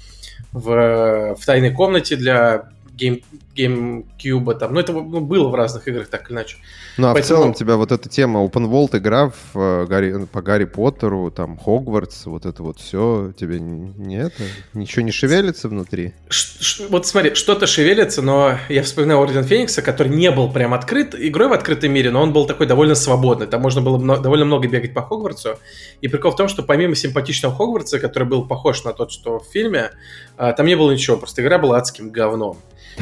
в, 0.52 1.34
в 1.34 1.44
тайной 1.44 1.70
комнате 1.70 2.16
для 2.16 2.70
гейм, 2.94 3.22
GameCube, 3.56 4.54
там, 4.58 4.74
ну 4.74 4.80
это 4.80 4.92
ну, 4.92 5.20
было 5.20 5.48
в 5.48 5.54
разных 5.54 5.88
играх 5.88 6.08
так 6.08 6.28
или 6.28 6.36
иначе. 6.36 6.56
Ну 6.98 7.08
а 7.08 7.12
Поэтому... 7.12 7.22
в 7.22 7.42
целом 7.42 7.54
тебя 7.54 7.76
вот 7.76 7.92
эта 7.92 8.08
тема 8.08 8.40
Open 8.40 8.68
World 8.70 8.98
игра 8.98 9.30
в, 9.30 9.58
э, 9.58 9.86
Гарри, 9.86 10.26
по 10.26 10.42
Гарри 10.42 10.64
Поттеру, 10.64 11.30
там 11.30 11.58
Хогвартс, 11.58 12.26
вот 12.26 12.46
это 12.46 12.62
вот 12.62 12.78
все, 12.78 13.32
тебе 13.38 13.60
не 13.60 14.16
это, 14.18 14.42
ничего 14.74 15.02
не 15.02 15.12
шевелится 15.12 15.68
внутри? 15.68 16.14
Ш 16.28 16.58
-ш 16.60 16.86
вот 16.88 17.06
смотри, 17.06 17.34
что-то 17.34 17.66
шевелится, 17.66 18.22
но 18.22 18.58
я 18.68 18.82
вспоминаю 18.82 19.20
Орден 19.20 19.44
Феникса, 19.44 19.82
который 19.82 20.08
не 20.08 20.30
был 20.30 20.50
прям 20.50 20.74
открыт, 20.74 21.14
игрой 21.14 21.48
в 21.48 21.52
открытом 21.52 21.92
мире, 21.92 22.10
но 22.10 22.22
он 22.22 22.32
был 22.32 22.46
такой 22.46 22.66
довольно 22.66 22.94
свободный, 22.94 23.46
там 23.46 23.60
можно 23.62 23.80
было 23.80 23.98
мно 23.98 24.18
довольно 24.18 24.44
много 24.44 24.68
бегать 24.68 24.94
по 24.94 25.02
Хогвартсу, 25.02 25.58
и 26.00 26.08
прикол 26.08 26.32
в 26.32 26.36
том, 26.36 26.48
что 26.48 26.62
помимо 26.62 26.94
симпатичного 26.94 27.54
Хогвартса, 27.54 27.98
который 27.98 28.28
был 28.28 28.46
похож 28.46 28.84
на 28.84 28.92
тот, 28.92 29.10
что 29.12 29.38
в 29.38 29.46
фильме, 29.46 29.90
а, 30.36 30.52
там 30.52 30.66
не 30.66 30.76
было 30.76 30.90
ничего, 30.90 31.16
просто 31.16 31.42
игра 31.42 31.58
была 31.58 31.78
адским 31.78 32.10
говном. 32.10 32.58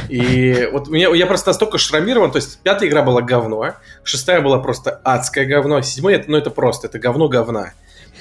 И 0.08 0.68
вот 0.72 0.88
меня, 0.88 1.14
я 1.14 1.26
просто 1.26 1.50
настолько 1.50 1.78
шрамирован, 1.78 2.30
то 2.30 2.36
есть 2.36 2.58
пятая 2.62 2.88
игра 2.88 3.02
была 3.02 3.22
говно, 3.22 3.74
шестая 4.02 4.40
была 4.40 4.58
просто 4.58 5.00
адское 5.04 5.46
говно, 5.46 5.80
седьмая, 5.82 6.16
это, 6.16 6.30
ну 6.30 6.36
это 6.36 6.50
просто, 6.50 6.88
это 6.88 6.98
говно 6.98 7.28
говна. 7.28 7.72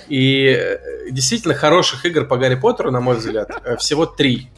И 0.07 0.45
э, 0.45 1.09
действительно 1.11 1.53
хороших 1.53 2.05
игр 2.05 2.25
по 2.25 2.37
Гарри 2.37 2.55
Поттеру, 2.55 2.91
на 2.91 2.99
мой 2.99 3.17
взгляд, 3.17 3.49
э, 3.63 3.77
всего 3.77 4.05
три. 4.05 4.49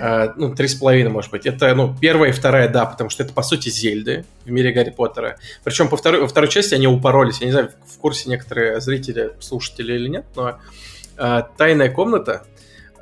Э, 0.00 0.32
ну, 0.36 0.54
три 0.54 0.66
с 0.66 0.74
половиной, 0.74 1.10
может 1.10 1.30
быть. 1.30 1.46
Это, 1.46 1.74
ну, 1.74 1.94
первая 1.98 2.30
и 2.30 2.32
вторая, 2.32 2.68
да, 2.68 2.86
потому 2.86 3.10
что 3.10 3.22
это, 3.22 3.32
по 3.32 3.42
сути, 3.42 3.68
Зельды 3.68 4.24
в 4.44 4.50
мире 4.50 4.72
Гарри 4.72 4.90
Поттера. 4.90 5.38
Причем 5.62 5.88
по 5.88 5.96
второй, 5.96 6.20
во 6.20 6.28
второй 6.28 6.50
части 6.50 6.74
они 6.74 6.86
упоролись. 6.86 7.40
Я 7.40 7.46
не 7.46 7.52
знаю, 7.52 7.70
в 7.86 7.98
курсе 7.98 8.28
некоторые 8.28 8.80
зрители, 8.80 9.32
слушатели 9.40 9.94
или 9.94 10.08
нет, 10.08 10.24
но 10.34 10.58
«Тайная 11.16 11.90
комната», 11.90 12.44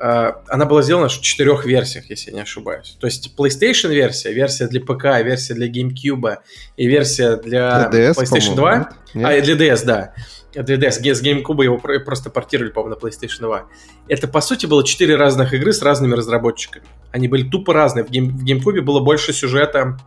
она 0.00 0.64
была 0.64 0.82
сделана 0.82 1.08
в 1.08 1.20
четырех 1.20 1.66
версиях, 1.66 2.08
если 2.08 2.30
я 2.30 2.36
не 2.36 2.42
ошибаюсь. 2.42 2.96
То 2.98 3.06
есть 3.06 3.34
PlayStation 3.36 3.88
версия, 3.88 4.32
версия 4.32 4.66
для 4.66 4.80
ПК, 4.80 5.22
версия 5.22 5.54
для 5.54 5.68
GameCube 5.68 6.38
и 6.76 6.86
версия 6.86 7.36
для, 7.36 7.88
для 7.88 8.10
DS, 8.10 8.14
PlayStation 8.14 8.54
2. 8.54 8.92
Нет? 9.14 9.26
А, 9.26 9.40
для 9.42 9.54
DS, 9.54 9.84
да. 9.84 10.14
Для 10.54 10.76
DS, 10.76 11.14
с 11.14 11.22
GameCube 11.22 11.62
его 11.62 11.78
просто 11.78 12.30
портировали, 12.30 12.70
по-моему, 12.70 12.96
на 12.96 13.06
PlayStation 13.06 13.40
2. 13.40 13.66
Это, 14.08 14.26
по 14.26 14.40
сути, 14.40 14.64
было 14.64 14.84
четыре 14.84 15.16
разных 15.16 15.52
игры 15.52 15.72
с 15.72 15.82
разными 15.82 16.14
разработчиками. 16.14 16.86
Они 17.12 17.28
были 17.28 17.48
тупо 17.48 17.74
разные. 17.74 18.04
В, 18.04 18.10
Game, 18.10 18.30
в 18.30 18.44
GameCube 18.44 18.80
было 18.80 19.00
больше 19.00 19.34
сюжета, 19.34 19.98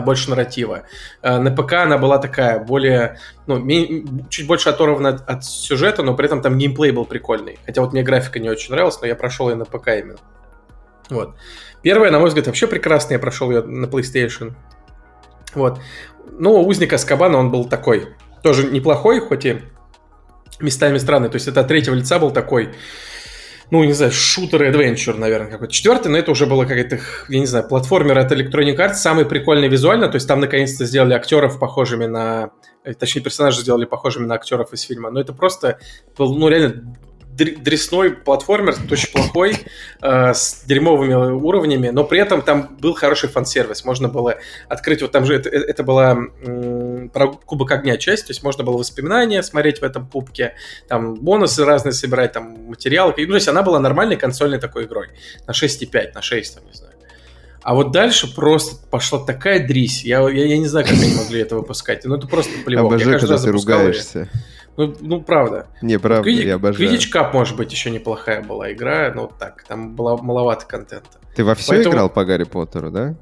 больше 0.00 0.30
нарратива. 0.30 0.84
А, 1.22 1.38
на 1.38 1.50
ПК 1.50 1.74
она 1.74 1.98
была 1.98 2.18
такая, 2.18 2.62
более, 2.62 3.18
ну, 3.46 3.66
чуть 4.28 4.46
больше 4.46 4.68
оторвана 4.68 5.10
от, 5.10 5.28
от 5.28 5.44
сюжета, 5.44 6.02
но 6.02 6.14
при 6.14 6.26
этом 6.26 6.40
там 6.40 6.58
геймплей 6.58 6.92
был 6.92 7.04
прикольный. 7.04 7.58
Хотя 7.66 7.82
вот 7.82 7.92
мне 7.92 8.02
графика 8.02 8.38
не 8.38 8.48
очень 8.48 8.72
нравилась, 8.72 9.00
но 9.00 9.06
я 9.06 9.16
прошел 9.16 9.50
ее 9.50 9.56
на 9.56 9.64
ПК 9.64 9.88
именно. 9.88 10.18
Вот. 11.10 11.34
Первая, 11.82 12.10
на 12.10 12.18
мой 12.18 12.28
взгляд, 12.28 12.46
вообще 12.46 12.66
прекрасная, 12.66 13.16
я 13.16 13.18
прошел 13.18 13.50
ее 13.50 13.62
на 13.62 13.86
PlayStation. 13.86 14.52
Вот. 15.54 15.80
Ну, 16.30 16.62
Узник 16.62 16.92
Аскабана, 16.92 17.38
он 17.38 17.50
был 17.50 17.64
такой, 17.64 18.08
тоже 18.42 18.70
неплохой, 18.70 19.20
хоть 19.20 19.44
и 19.44 19.62
местами 20.60 20.98
странный. 20.98 21.28
То 21.28 21.36
есть 21.36 21.48
это 21.48 21.60
от 21.60 21.68
третьего 21.68 21.94
лица 21.94 22.18
был 22.18 22.30
такой 22.30 22.74
ну, 23.72 23.82
не 23.84 23.94
знаю, 23.94 24.12
шутер 24.12 24.64
adventure, 24.64 25.16
наверное, 25.16 25.50
какой-то. 25.50 25.72
Четвертый, 25.72 26.08
но 26.08 26.18
это 26.18 26.30
уже 26.30 26.44
было 26.44 26.64
какая-то, 26.64 27.00
я 27.30 27.40
не 27.40 27.46
знаю, 27.46 27.66
платформер 27.66 28.18
от 28.18 28.30
Electronic 28.30 28.76
Arts, 28.76 28.96
самый 28.96 29.24
прикольный 29.24 29.68
визуально, 29.68 30.08
то 30.08 30.16
есть 30.16 30.28
там 30.28 30.40
наконец-то 30.40 30.84
сделали 30.84 31.14
актеров 31.14 31.58
похожими 31.58 32.04
на, 32.04 32.50
э, 32.84 32.92
точнее, 32.92 33.22
персонажи 33.22 33.62
сделали 33.62 33.86
похожими 33.86 34.26
на 34.26 34.34
актеров 34.34 34.74
из 34.74 34.82
фильма, 34.82 35.10
но 35.10 35.20
это 35.20 35.32
просто 35.32 35.78
ну, 36.18 36.48
реально 36.48 36.94
дресной 37.32 38.10
платформер, 38.10 38.76
очень 38.90 39.10
плохой, 39.10 39.56
э, 40.02 40.34
с 40.34 40.64
дерьмовыми 40.66 41.14
уровнями, 41.14 41.88
но 41.88 42.04
при 42.04 42.20
этом 42.20 42.42
там 42.42 42.76
был 42.78 42.94
хороший 42.94 43.28
фан-сервис. 43.28 43.84
Можно 43.84 44.08
было 44.08 44.36
открыть, 44.68 45.02
вот 45.02 45.12
там 45.12 45.24
же 45.24 45.34
это, 45.34 45.48
это 45.48 45.82
была 45.82 46.12
м, 46.12 47.08
про 47.08 47.28
Кубок 47.28 47.70
Огня 47.72 47.96
часть, 47.96 48.26
то 48.26 48.30
есть 48.30 48.42
можно 48.42 48.64
было 48.64 48.76
воспоминания 48.76 49.42
смотреть 49.42 49.80
в 49.80 49.82
этом 49.82 50.06
кубке, 50.06 50.54
там 50.88 51.14
бонусы 51.14 51.64
разные 51.64 51.92
собирать, 51.92 52.32
там 52.32 52.66
материалы. 52.68 53.14
Ну, 53.16 53.26
то 53.26 53.34
есть 53.34 53.48
она 53.48 53.62
была 53.62 53.80
нормальной 53.80 54.16
консольной 54.16 54.58
такой 54.58 54.84
игрой. 54.84 55.08
На 55.46 55.52
6,5, 55.52 56.12
на 56.14 56.22
6, 56.22 56.54
там, 56.54 56.64
не 56.66 56.72
знаю. 56.72 56.92
А 57.62 57.74
вот 57.74 57.92
дальше 57.92 58.32
просто 58.34 58.76
пошла 58.90 59.20
такая 59.20 59.64
дрись. 59.66 60.04
Я, 60.04 60.28
я, 60.28 60.46
я 60.46 60.58
не 60.58 60.66
знаю, 60.66 60.84
как 60.84 60.96
они 60.96 61.14
могли 61.14 61.40
это 61.40 61.54
выпускать. 61.54 62.04
Ну, 62.04 62.16
это 62.16 62.26
просто 62.26 62.50
плевок. 62.64 62.92
Обожаю, 62.92 63.20
когда 63.20 63.38
ты 63.38 63.52
ругаешься. 63.52 64.18
Ее. 64.20 64.28
Ну, 64.76 64.94
ну 65.00 65.20
правда. 65.20 65.66
Не, 65.82 65.98
правда, 65.98 66.24
Квидич, 66.24 66.44
я 66.44 66.54
обожаю. 66.54 66.88
Квидич 66.88 67.14
Cup, 67.14 67.32
может 67.32 67.56
быть, 67.56 67.72
еще 67.72 67.90
неплохая 67.90 68.42
была 68.42 68.72
игра, 68.72 69.12
но 69.14 69.26
так, 69.26 69.64
там 69.64 69.94
было 69.94 70.16
маловато 70.16 70.66
контента. 70.66 71.18
Ты 71.34 71.44
во 71.44 71.54
все 71.54 71.72
Поэтому... 71.72 71.94
играл 71.94 72.10
по 72.10 72.24
Гарри 72.24 72.44
Поттеру, 72.44 72.90
да? 72.90 73.14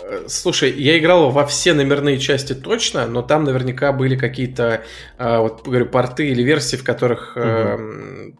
Э, 0.00 0.24
слушай, 0.28 0.70
я 0.72 0.98
играл 0.98 1.30
во 1.30 1.46
все 1.46 1.74
номерные 1.74 2.18
части 2.18 2.54
точно, 2.54 3.06
но 3.06 3.22
там 3.22 3.44
наверняка 3.44 3.92
были 3.92 4.16
какие-то, 4.16 4.82
э, 5.18 5.38
вот 5.38 5.64
говорю, 5.64 5.86
порты 5.86 6.28
или 6.28 6.42
версии, 6.42 6.76
в 6.76 6.84
которых 6.84 7.36
угу. 7.36 7.44
э, 7.44 8.32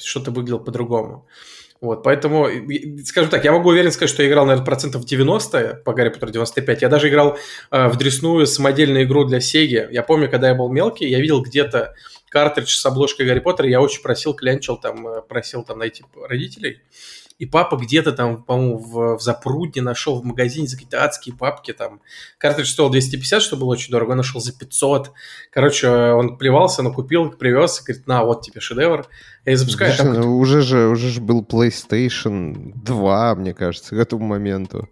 что-то 0.00 0.30
выглядело 0.30 0.58
по-другому. 0.58 1.26
Вот, 1.80 2.02
поэтому, 2.02 2.48
скажем 3.04 3.30
так, 3.30 3.44
я 3.44 3.52
могу 3.52 3.68
уверенно 3.68 3.92
сказать, 3.92 4.10
что 4.10 4.22
я 4.22 4.28
играл, 4.28 4.46
наверное, 4.46 4.64
процентов 4.64 5.04
90 5.04 5.82
по 5.84 5.92
Гарри 5.92 6.08
Поттеру 6.08 6.32
95. 6.32 6.82
Я 6.82 6.88
даже 6.88 7.08
играл 7.08 7.38
э, 7.70 7.88
в 7.88 7.96
дресную 7.96 8.46
самодельную 8.46 9.04
игру 9.04 9.24
для 9.24 9.40
Сеги. 9.40 9.86
Я 9.90 10.02
помню, 10.02 10.28
когда 10.28 10.48
я 10.48 10.54
был 10.56 10.68
мелкий, 10.70 11.08
я 11.08 11.20
видел 11.20 11.40
где-то 11.40 11.94
картридж 12.30 12.74
с 12.74 12.84
обложкой 12.84 13.26
Гарри 13.26 13.38
Поттера, 13.38 13.68
я 13.68 13.80
очень 13.80 14.02
просил, 14.02 14.34
клянчил 14.34 14.76
там, 14.76 15.06
э, 15.06 15.22
просил 15.22 15.62
там 15.62 15.78
найти 15.78 16.04
родителей 16.28 16.80
и 17.38 17.46
папа 17.46 17.76
где-то 17.76 18.12
там, 18.12 18.42
по-моему, 18.42 18.78
в, 18.78 19.16
в 19.18 19.22
Запрудне 19.22 19.80
нашел 19.80 20.20
в 20.20 20.24
магазине 20.24 20.66
за 20.66 20.76
какие-то 20.76 21.04
адские 21.04 21.34
папки, 21.36 21.72
там, 21.72 22.00
картридж 22.36 22.68
стоил 22.68 22.90
250, 22.90 23.40
что 23.40 23.56
было 23.56 23.68
очень 23.68 23.92
дорого, 23.92 24.10
он 24.10 24.16
нашел 24.16 24.40
за 24.40 24.52
500, 24.52 25.12
короче, 25.52 25.88
он 25.88 26.36
плевался, 26.36 26.82
но 26.82 26.92
купил, 26.92 27.30
привез, 27.30 27.80
и 27.80 27.84
говорит, 27.84 28.06
на, 28.08 28.24
вот 28.24 28.42
тебе 28.42 28.60
шедевр, 28.60 29.06
я 29.44 29.56
запускаю. 29.56 29.92
Слушай, 29.92 30.14
там... 30.14 30.20
ну, 30.20 30.38
уже 30.38 30.62
же, 30.62 30.88
уже 30.88 31.10
же 31.10 31.20
был 31.20 31.42
PlayStation 31.42 32.72
2, 32.74 33.34
мне 33.36 33.54
кажется, 33.54 33.94
к 33.94 33.98
этому 33.98 34.26
моменту. 34.26 34.88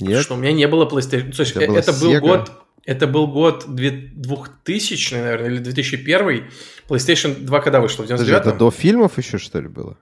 Нет? 0.00 0.22
Что, 0.22 0.34
у 0.34 0.36
меня 0.36 0.52
не 0.52 0.68
было 0.68 0.86
PlayStation, 0.86 1.32
слушай, 1.32 1.64
это, 1.64 1.72
это 1.72 1.92
был 1.94 2.20
год, 2.20 2.52
это 2.84 3.06
был 3.06 3.26
год 3.26 3.64
2000, 3.68 5.14
наверное, 5.14 5.48
или 5.48 5.58
2001. 5.58 6.50
PlayStation 6.88 7.34
2 7.40 7.60
когда 7.60 7.80
вышло? 7.80 8.02
В 8.02 8.06
99 8.06 8.40
Это 8.40 8.52
до 8.52 8.70
фильмов 8.70 9.18
еще, 9.18 9.38
что 9.38 9.60
ли, 9.60 9.68
было? 9.68 9.96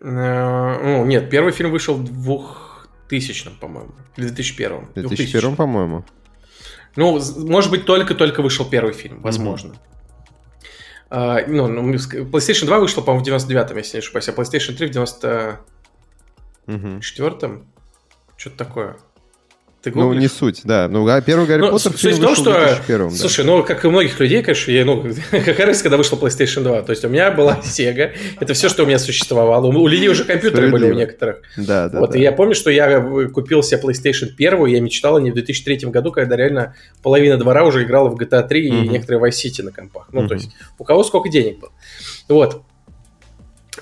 Э, 0.00 0.78
ну, 0.82 1.04
нет, 1.04 1.30
первый 1.30 1.52
фильм 1.52 1.70
вышел 1.70 1.94
в 1.94 2.88
2000 3.08 3.50
по-моему. 3.60 3.94
Или 4.16 4.26
2001 4.26 4.88
2001 4.94 5.56
по-моему. 5.56 6.04
Ну, 6.96 7.20
может 7.46 7.70
быть, 7.70 7.84
только-только 7.84 8.42
вышел 8.42 8.68
первый 8.68 8.92
фильм, 8.92 9.20
возможно. 9.20 9.68
Mm-hmm. 9.68 9.78
Uh, 11.10 11.44
ну, 11.46 11.68
ну, 11.68 11.94
PlayStation 11.94 12.66
2 12.66 12.80
вышла, 12.80 13.00
по-моему, 13.00 13.24
в 13.24 13.28
99-м, 13.28 13.78
если 13.78 13.96
не 13.96 14.00
ошибаюсь, 14.00 14.28
а 14.28 14.32
PlayStation 14.32 14.74
3 14.74 14.88
в 14.88 14.90
94-м. 14.90 15.56
Mm-hmm. 16.66 17.00
Что-то 17.00 18.56
такое. 18.56 18.96
Ты 19.80 19.92
ну, 19.94 20.12
не 20.12 20.26
суть, 20.26 20.62
да. 20.64 20.88
Ну, 20.88 21.06
а 21.06 21.20
первый 21.20 21.46
Гарри 21.46 21.60
ну, 21.60 21.70
Поттер 21.70 21.92
фильм 21.92 22.16
в 22.16 22.20
том, 22.20 22.34
что, 22.34 22.52
2001, 22.52 23.10
Слушай, 23.12 23.44
да. 23.44 23.52
ну, 23.52 23.62
как 23.62 23.84
и 23.84 23.86
у 23.86 23.90
многих 23.90 24.18
людей, 24.18 24.42
конечно, 24.42 24.72
я, 24.72 24.84
ну, 24.84 25.04
как 25.30 25.58
раз, 25.60 25.82
когда 25.82 25.96
вышла 25.96 26.16
PlayStation 26.16 26.62
2, 26.62 26.82
то 26.82 26.90
есть 26.90 27.04
у 27.04 27.08
меня 27.08 27.30
была 27.30 27.60
Sega, 27.64 28.10
это 28.40 28.54
все, 28.54 28.68
что 28.68 28.82
у 28.82 28.86
меня 28.86 28.98
существовало. 28.98 29.66
У 29.66 29.86
людей 29.86 30.08
уже 30.08 30.24
компьютеры 30.24 30.70
были 30.70 30.90
у 30.90 30.94
некоторых. 30.94 31.42
Да, 31.56 31.88
да, 31.88 32.00
Вот, 32.00 32.10
да. 32.10 32.18
и 32.18 32.22
я 32.22 32.32
помню, 32.32 32.56
что 32.56 32.70
я 32.70 33.00
купил 33.32 33.62
себе 33.62 33.80
PlayStation 33.80 34.30
1, 34.36 34.66
я 34.66 34.80
мечтал 34.80 35.16
о 35.16 35.20
ней 35.20 35.30
в 35.30 35.34
2003 35.34 35.88
году, 35.90 36.10
когда 36.10 36.34
реально 36.34 36.74
половина 37.00 37.36
двора 37.36 37.64
уже 37.64 37.84
играла 37.84 38.08
в 38.08 38.16
GTA 38.20 38.48
3 38.48 38.66
и 38.66 38.88
некоторые 38.88 39.22
Vice 39.22 39.46
City 39.46 39.62
на 39.62 39.70
компах. 39.70 40.08
Ну, 40.10 40.26
то 40.26 40.34
есть 40.34 40.50
у 40.78 40.82
кого 40.82 41.04
сколько 41.04 41.28
денег 41.28 41.60
было. 41.60 41.70
Вот. 42.28 42.62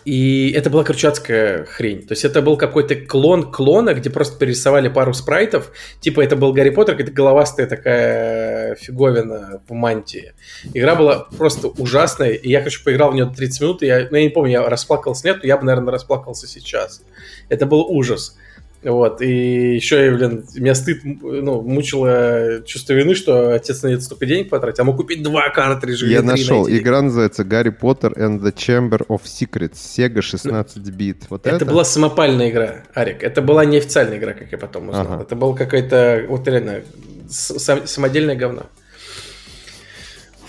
И 0.04 0.52
это 0.52 0.70
была 0.70 0.84
крючатская 0.84 1.64
хрень. 1.64 2.06
То 2.06 2.12
есть 2.12 2.24
это 2.24 2.42
был 2.42 2.56
какой-то 2.56 2.94
клон 2.96 3.50
клона, 3.50 3.94
где 3.94 4.10
просто 4.10 4.38
перерисовали 4.38 4.88
пару 4.88 5.14
спрайтов. 5.14 5.72
Типа 6.00 6.20
это 6.20 6.36
был 6.36 6.52
Гарри 6.52 6.70
Поттер, 6.70 6.94
какая-то 6.94 7.12
головастая 7.12 7.66
такая 7.66 8.74
фиговина 8.76 9.62
в 9.68 9.72
мантии. 9.72 10.34
Игра 10.74 10.94
была 10.94 11.26
просто 11.36 11.68
ужасная. 11.68 12.32
И 12.32 12.48
я, 12.48 12.60
короче, 12.60 12.82
поиграл 12.84 13.12
в 13.12 13.14
нее 13.14 13.32
30 13.34 13.60
минут. 13.60 13.82
И 13.82 13.86
я, 13.86 14.06
ну, 14.10 14.16
я 14.16 14.22
не 14.22 14.30
помню, 14.30 14.52
я 14.52 14.68
расплакался 14.68 15.26
нет, 15.26 15.38
но 15.42 15.48
я 15.48 15.56
бы, 15.56 15.64
наверное, 15.64 15.92
расплакался 15.92 16.46
сейчас. 16.46 17.02
Это 17.48 17.66
был 17.66 17.82
ужас. 17.82 18.36
Вот, 18.82 19.20
и 19.20 19.74
еще, 19.74 20.10
блин, 20.12 20.44
меня 20.54 20.74
стыд, 20.74 21.00
ну, 21.02 21.60
мучило 21.62 22.62
чувство 22.64 22.92
вины, 22.92 23.14
что 23.14 23.54
отец 23.54 23.82
на 23.82 23.88
это 23.88 24.02
столько 24.02 24.26
денег 24.26 24.48
потратил, 24.48 24.82
а 24.82 24.86
мог 24.86 24.96
купить 24.96 25.22
два 25.22 25.48
картриджа. 25.48 26.06
Я 26.06 26.22
нашел, 26.22 26.68
игра 26.68 27.02
называется 27.02 27.42
Гарри 27.42 27.70
Поттер 27.70 28.12
and 28.12 28.40
the 28.40 28.54
Chamber 28.54 29.04
of 29.08 29.22
Secrets, 29.24 29.74
Sega 29.74 30.20
16 30.20 30.78
бит. 30.90 31.24
Вот 31.30 31.46
это, 31.46 31.56
это 31.56 31.64
была 31.64 31.84
самопальная 31.84 32.50
игра, 32.50 32.84
Арик, 32.94 33.24
это 33.24 33.42
была 33.42 33.64
неофициальная 33.64 34.18
игра, 34.18 34.34
как 34.34 34.52
я 34.52 34.58
потом 34.58 34.90
узнал. 34.90 35.14
Ага. 35.14 35.22
Это 35.22 35.34
был 35.34 35.54
какая-то, 35.54 36.24
вот 36.28 36.46
реально, 36.46 36.82
самодельное 37.28 38.36
говно. 38.36 38.66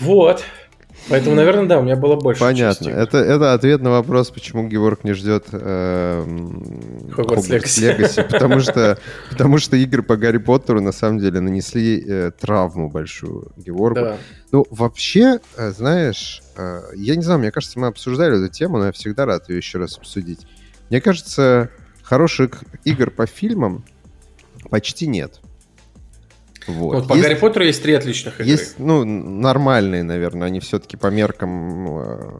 Вот. 0.00 0.44
Поэтому, 1.08 1.36
наверное, 1.36 1.66
да, 1.66 1.78
у 1.78 1.82
меня 1.82 1.96
было 1.96 2.16
больше. 2.16 2.40
Понятно. 2.40 2.88
Это, 2.90 3.18
это 3.18 3.54
ответ 3.54 3.80
на 3.80 3.90
вопрос, 3.90 4.30
почему 4.30 4.68
Георг 4.68 5.04
не 5.04 5.12
ждет 5.12 5.46
э, 5.52 6.24
Хогвартс 7.12 7.48
Легаси. 7.48 8.22
Потому 8.30 8.60
что, 8.60 8.98
потому 9.30 9.58
что 9.58 9.76
игры 9.76 10.02
по 10.02 10.16
Гарри 10.16 10.38
Поттеру 10.38 10.80
на 10.80 10.92
самом 10.92 11.18
деле 11.18 11.40
нанесли 11.40 12.04
э, 12.06 12.30
травму 12.38 12.90
большую 12.90 13.52
Георгу. 13.56 14.00
Да. 14.00 14.16
Ну, 14.52 14.66
вообще, 14.70 15.40
э, 15.56 15.70
знаешь, 15.70 16.42
э, 16.56 16.80
я 16.94 17.16
не 17.16 17.22
знаю, 17.22 17.40
мне 17.40 17.50
кажется, 17.50 17.78
мы 17.78 17.86
обсуждали 17.86 18.36
эту 18.36 18.52
тему, 18.52 18.78
но 18.78 18.86
я 18.86 18.92
всегда 18.92 19.24
рад 19.24 19.48
ее 19.48 19.56
еще 19.56 19.78
раз 19.78 19.96
обсудить. 19.96 20.46
Мне 20.90 21.00
кажется, 21.00 21.70
хороших 22.02 22.64
игр 22.84 23.10
по 23.10 23.26
фильмам 23.26 23.84
почти 24.70 25.06
нет. 25.06 25.40
Вот. 26.68 26.94
вот 26.94 27.08
по 27.08 27.14
есть, 27.14 27.26
Гарри 27.26 27.38
Поттеру 27.38 27.64
есть 27.64 27.82
три 27.82 27.94
отличных 27.94 28.40
игры. 28.40 28.50
Есть, 28.50 28.78
ну, 28.78 29.04
нормальные, 29.04 30.02
наверное, 30.02 30.48
они 30.48 30.60
все-таки 30.60 30.96
по 30.96 31.08
меркам... 31.08 31.98
Э, 31.98 32.30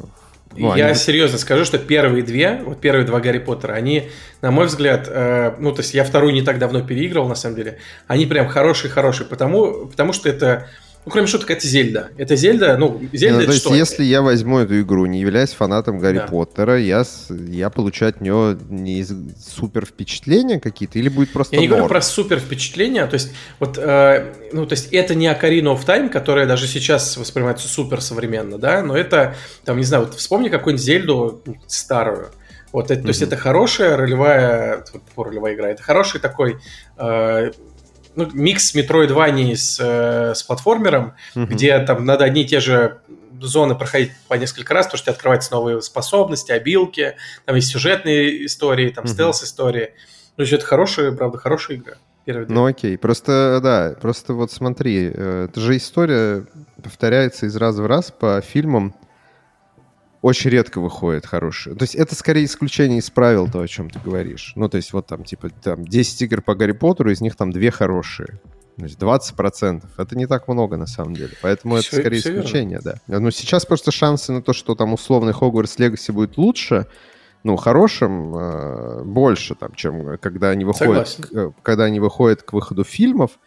ну, 0.57 0.77
Я 0.77 0.87
они... 0.87 0.95
серьезно 0.95 1.39
скажу, 1.39 1.65
что 1.65 1.79
первые 1.79 2.23
две, 2.23 2.61
вот 2.65 2.81
первые 2.81 3.07
два 3.07 3.21
Гарри 3.21 3.39
Поттера, 3.39 3.73
они, 3.73 4.09
на 4.43 4.51
мой 4.51 4.67
взгляд, 4.67 5.09
э, 5.09 5.55
ну, 5.59 5.73
то 5.73 5.81
есть 5.81 5.95
я 5.95 6.05
вторую 6.05 6.33
не 6.33 6.43
так 6.43 6.59
давно 6.59 6.83
переигрывал, 6.83 7.29
на 7.29 7.35
самом 7.35 7.57
деле, 7.57 7.79
они 8.07 8.27
прям 8.27 8.49
хорошие-хорошие, 8.49 9.27
потому, 9.27 9.87
потому 9.87 10.13
что 10.13 10.29
это 10.29 10.69
ну, 11.05 11.13
кроме 11.13 11.27
шуток, 11.27 11.51
это 11.51 11.67
Зельда. 11.67 12.11
Это 12.19 12.37
Зельда, 12.37 12.77
ну, 12.77 13.01
Зельда 13.13 13.37
ну, 13.37 13.41
это 13.41 13.47
то 13.47 13.53
есть, 13.53 13.65
что? 13.65 13.75
если 13.75 14.05
я 14.05 14.21
возьму 14.21 14.59
эту 14.59 14.81
игру, 14.81 15.07
не 15.07 15.21
являясь 15.21 15.53
фанатом 15.53 15.99
Гарри 15.99 16.19
да. 16.19 16.27
Поттера, 16.27 16.79
я, 16.79 17.05
я 17.49 17.71
получу 17.71 18.07
от 18.07 18.21
нее 18.21 18.59
не 18.69 19.05
супер 19.05 19.87
впечатления 19.87 20.61
какие-то, 20.61 20.99
или 20.99 21.09
будет 21.09 21.33
просто 21.33 21.57
Я 21.57 21.63
не 21.63 21.69
говорю 21.69 21.87
про 21.87 22.03
супер 22.03 22.41
впечатления, 22.41 23.07
то 23.07 23.15
есть, 23.15 23.31
вот, 23.59 23.79
э, 23.79 24.35
ну, 24.53 24.67
то 24.67 24.75
есть, 24.75 24.93
это 24.93 25.15
не 25.15 25.29
Ocarina 25.29 25.75
of 25.75 25.87
Time, 25.87 26.11
которая 26.11 26.47
даже 26.47 26.67
сейчас 26.67 27.17
воспринимается 27.17 27.69
супер 27.69 28.01
современно, 28.03 28.59
да, 28.59 28.83
но 28.83 28.97
это, 28.97 29.35
там, 29.65 29.79
не 29.79 29.85
знаю, 29.85 30.05
вот 30.05 30.15
вспомни 30.15 30.49
какую-нибудь 30.49 30.85
Зельду 30.85 31.43
старую, 31.67 32.33
вот, 32.71 32.91
это, 32.91 33.01
mm-hmm. 33.01 33.03
то 33.03 33.09
есть 33.09 33.23
это 33.23 33.37
хорошая 33.37 33.97
ролевая, 33.97 34.85
ролевая 35.17 35.55
игра, 35.55 35.71
это 35.71 35.83
хороший 35.83 36.21
такой 36.21 36.59
э, 36.99 37.51
ну, 38.19 38.29
микс 38.33 38.75
Metroidvania 38.75 39.55
с, 39.55 39.79
э, 39.81 40.35
с 40.35 40.43
платформером, 40.43 41.15
mm-hmm. 41.37 41.47
где 41.47 41.79
там 41.79 42.05
надо 42.05 42.25
одни 42.25 42.43
и 42.43 42.47
те 42.47 42.59
же 42.59 42.99
зоны 43.41 43.77
проходить 43.77 44.11
по 44.27 44.35
несколько 44.35 44.75
раз, 44.75 44.87
потому 44.87 44.99
что 44.99 45.13
открываются 45.13 45.53
новые 45.53 45.81
способности, 45.83 46.51
обилки, 46.51 47.15
там 47.45 47.55
есть 47.55 47.69
сюжетные 47.69 48.45
истории, 48.47 48.89
там 48.91 49.05
mm-hmm. 49.05 49.09
стелс-истории. 49.09 49.91
Ну, 50.37 50.45
это 50.45 50.67
хорошая, 50.67 51.13
правда, 51.13 51.39
хорошая 51.39 51.77
игра. 51.77 51.95
Ну 52.27 52.67
окей, 52.67 52.99
просто, 52.99 53.61
да, 53.63 53.97
просто 54.01 54.35
вот 54.35 54.51
смотри, 54.51 55.13
э, 55.15 55.47
это 55.49 55.61
же 55.61 55.77
история 55.77 56.45
повторяется 56.83 57.47
из 57.47 57.55
раза 57.55 57.85
в 57.85 57.87
раз 57.87 58.11
по 58.11 58.41
фильмам, 58.41 58.95
очень 60.23 60.51
редко 60.51 60.81
выходит 60.81 61.27
хорошие. 61.27 61.77
То 61.77 61.85
есть 61.85 61.95
это 61.95 62.15
скорее 62.15 62.45
исключение 62.45 62.99
из 62.99 63.11
правил, 63.11 63.49
то, 63.49 63.61
о 63.61 63.69
чем 63.69 63.89
ты 63.89 64.01
говоришь. 64.01 64.53
Ну, 64.57 64.69
то 64.69 64.77
есть 64.77 64.93
вот 64.93 65.07
там, 65.07 65.25
типа, 65.25 65.51
там 65.51 65.85
10 65.85 66.23
игр 66.23 66.43
по 66.43 66.55
Гарри 66.55 66.73
Поттеру, 66.73 67.11
из 67.11 67.21
них 67.21 67.37
там 67.37 67.53
две 67.53 67.71
хорошие. 67.71 68.41
То 68.77 68.85
есть 68.85 68.99
20%. 68.99 69.85
Это 69.97 70.17
не 70.17 70.27
так 70.27 70.47
много, 70.47 70.77
на 70.77 70.87
самом 70.87 71.15
деле. 71.15 71.33
Поэтому 71.43 71.77
все, 71.77 71.89
это 71.89 72.01
скорее 72.01 72.19
исключение, 72.19 72.81
верно. 72.83 73.01
да. 73.07 73.21
Но 73.21 73.31
сейчас 73.31 73.67
просто 73.67 73.91
шансы 73.91 74.33
на 74.33 74.41
то, 74.41 74.53
что 74.53 74.75
там 74.75 74.93
условный 74.93 75.33
Хогвартс 75.33 75.79
Легаси 75.79 76.13
будет 76.13 76.37
лучше, 76.37 76.87
ну, 77.43 77.57
хорошим, 77.57 78.37
э, 78.37 79.05
больше, 79.05 79.55
там, 79.55 79.73
чем 79.75 80.19
когда 80.19 80.51
они 80.51 80.65
выходят, 80.65 81.09
к, 81.21 81.33
э, 81.33 81.53
когда 81.63 81.85
они 81.85 81.99
выходят 82.01 82.43
к 82.43 82.53
выходу 82.53 82.85
фильмов. 82.85 83.39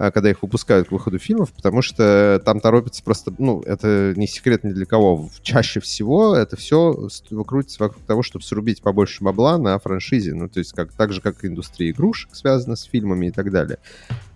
А, 0.00 0.10
когда 0.10 0.30
их 0.30 0.40
выпускают 0.40 0.88
к 0.88 0.92
выходу 0.92 1.18
фильмов, 1.18 1.52
потому 1.52 1.82
что 1.82 2.40
там 2.42 2.58
торопится 2.58 3.04
просто, 3.04 3.34
ну, 3.36 3.60
это 3.60 4.14
не 4.16 4.26
секрет 4.26 4.64
ни 4.64 4.72
для 4.72 4.86
кого. 4.86 5.28
Чаще 5.42 5.80
всего 5.80 6.34
это 6.34 6.56
все 6.56 7.10
крутится 7.46 7.82
вокруг 7.82 8.02
того, 8.06 8.22
чтобы 8.22 8.42
срубить 8.42 8.80
побольше 8.80 9.22
бабла 9.22 9.58
на 9.58 9.78
франшизе. 9.78 10.32
Ну, 10.32 10.48
то 10.48 10.58
есть 10.58 10.72
как, 10.72 10.90
так 10.94 11.12
же, 11.12 11.20
как 11.20 11.44
индустрия 11.44 11.90
игрушек 11.90 12.34
связана 12.34 12.76
с 12.76 12.84
фильмами 12.84 13.26
и 13.26 13.30
так 13.30 13.50
далее. 13.50 13.76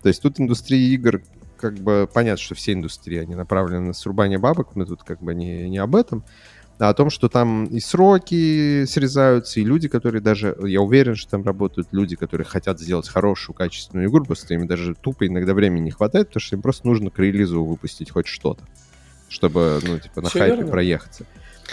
То 0.03 0.09
есть 0.09 0.21
тут 0.21 0.39
индустрия 0.39 0.79
игр 0.79 1.23
как 1.57 1.79
бы 1.79 2.07
понятно, 2.13 2.43
что 2.43 2.53
все 2.53 2.73
индустрии, 2.73 3.17
они 3.17 3.33
направлены 3.33 3.87
на 3.87 3.93
срубание 3.93 4.37
бабок, 4.37 4.75
мы 4.75 4.85
тут 4.85 5.01
как 5.01 5.19
бы 5.23 5.33
не, 5.33 5.67
не 5.67 5.79
об 5.79 5.95
этом 5.95 6.23
о 6.77 6.93
том, 6.93 7.09
что 7.09 7.29
там 7.29 7.65
и 7.65 7.79
сроки 7.79 8.85
срезаются, 8.85 9.59
и 9.59 9.63
люди, 9.63 9.87
которые 9.87 10.21
даже, 10.21 10.57
я 10.63 10.81
уверен, 10.81 11.15
что 11.15 11.31
там 11.31 11.43
работают 11.43 11.87
люди, 11.91 12.15
которые 12.15 12.45
хотят 12.45 12.79
сделать 12.79 13.07
хорошую, 13.07 13.55
качественную 13.55 14.09
игру, 14.09 14.25
просто 14.25 14.53
им 14.53 14.67
даже 14.67 14.93
тупо 14.95 15.25
иногда 15.25 15.53
времени 15.53 15.85
не 15.85 15.91
хватает, 15.91 16.27
потому 16.27 16.41
что 16.41 16.55
им 16.55 16.61
просто 16.61 16.87
нужно 16.87 17.09
к 17.09 17.19
релизу 17.19 17.63
выпустить 17.63 18.11
хоть 18.11 18.27
что-то, 18.27 18.63
чтобы, 19.29 19.79
ну, 19.83 19.99
типа, 19.99 20.21
на 20.21 20.29
Все 20.29 20.39
хайпе 20.39 20.57
верно. 20.57 20.71
проехаться. 20.71 21.25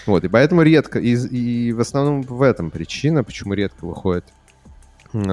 Вот, 0.06 0.24
и 0.24 0.28
поэтому 0.28 0.62
редко, 0.62 0.98
и, 0.98 1.14
и 1.14 1.72
в 1.72 1.80
основном 1.80 2.22
в 2.22 2.42
этом 2.42 2.70
причина, 2.70 3.24
почему 3.24 3.54
редко 3.54 3.84
выходят 3.84 4.24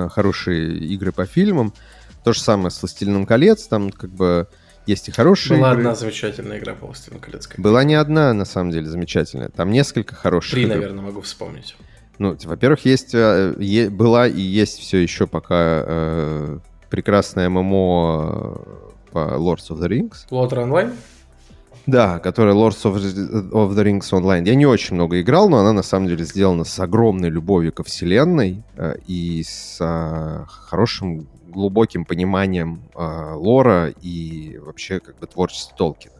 хорошие 0.09 0.77
игры 0.77 1.11
по 1.11 1.25
фильмам. 1.25 1.73
То 2.23 2.33
же 2.33 2.41
самое 2.41 2.69
с 2.69 2.81
«Властелином 2.81 3.25
колец», 3.25 3.67
там 3.67 3.91
как 3.91 4.09
бы 4.09 4.47
есть 4.89 5.07
и 5.07 5.11
хорошие 5.11 5.57
Была 5.57 5.71
игры. 5.71 5.81
одна 5.81 5.95
замечательная 5.95 6.57
игра 6.57 6.73
по 6.73 6.87
«Властелину 6.87 7.21
колец». 7.21 7.47
Была 7.57 7.83
не 7.83 7.93
одна, 7.95 8.33
на 8.33 8.45
самом 8.45 8.71
деле, 8.71 8.87
замечательная. 8.87 9.49
Там 9.49 9.71
несколько 9.71 10.15
хороших 10.15 10.53
Три, 10.53 10.63
игр. 10.63 10.73
наверное, 10.73 11.03
могу 11.03 11.21
вспомнить. 11.21 11.75
Ну, 12.17 12.35
во-первых, 12.43 12.85
есть, 12.85 13.13
э, 13.13 13.53
е, 13.59 13.89
была 13.89 14.27
и 14.27 14.41
есть 14.41 14.79
все 14.79 14.97
еще 14.97 15.27
пока 15.27 15.83
э, 15.85 16.59
прекрасная 16.89 17.49
ММО 17.49 18.61
э, 19.07 19.11
по 19.11 19.19
Lords 19.37 19.69
of 19.69 19.79
the 19.79 19.87
Rings. 19.87 20.27
Lord 20.29 20.51
Online? 20.51 20.91
Да, 21.89 22.19
которая 22.19 22.53
Lords 22.53 22.83
of, 22.83 22.97
of 23.51 23.75
the 23.75 23.83
Rings 23.83 24.11
Online. 24.11 24.45
Я 24.45 24.53
не 24.53 24.67
очень 24.67 24.95
много 24.95 25.19
играл, 25.21 25.49
но 25.49 25.57
она 25.57 25.73
на 25.73 25.81
самом 25.81 26.07
деле 26.07 26.23
сделана 26.23 26.63
с 26.63 26.79
огромной 26.79 27.29
любовью 27.29 27.73
ко 27.73 27.83
вселенной 27.83 28.63
э, 28.75 28.95
и 29.07 29.41
с 29.43 29.77
э, 29.79 30.45
хорошим 30.47 31.27
глубоким 31.47 32.05
пониманием 32.05 32.83
э, 32.95 33.33
лора 33.33 33.91
и 34.01 34.59
вообще 34.59 34.99
как 34.99 35.17
бы 35.17 35.25
творчества 35.25 35.75
Толкина. 35.75 36.13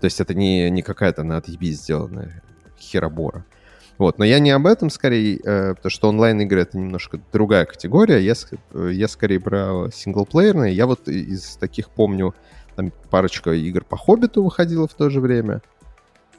То 0.00 0.06
есть 0.06 0.20
это 0.20 0.32
не, 0.32 0.70
не 0.70 0.80
какая-то 0.80 1.22
на 1.22 1.36
отъебись 1.36 1.82
сделанная 1.82 2.42
херобора. 2.78 3.44
Вот, 3.98 4.18
но 4.18 4.24
я 4.24 4.38
не 4.38 4.52
об 4.52 4.66
этом 4.66 4.88
скорее, 4.88 5.36
э, 5.36 5.74
потому 5.74 5.90
что 5.90 6.08
онлайн-игры 6.08 6.62
это 6.62 6.78
немножко 6.78 7.20
другая 7.30 7.66
категория. 7.66 8.20
Я, 8.20 8.34
я 8.90 9.08
скорее 9.08 9.38
про 9.38 9.90
синглплеерные. 9.92 10.74
Я 10.74 10.86
вот 10.86 11.08
из 11.08 11.56
таких 11.56 11.90
помню, 11.90 12.34
там 12.76 12.92
парочка 13.10 13.52
игр 13.52 13.84
по 13.84 13.96
Хоббиту 13.96 14.42
выходила 14.42 14.86
в 14.86 14.94
то 14.94 15.10
же 15.10 15.20
время. 15.20 15.62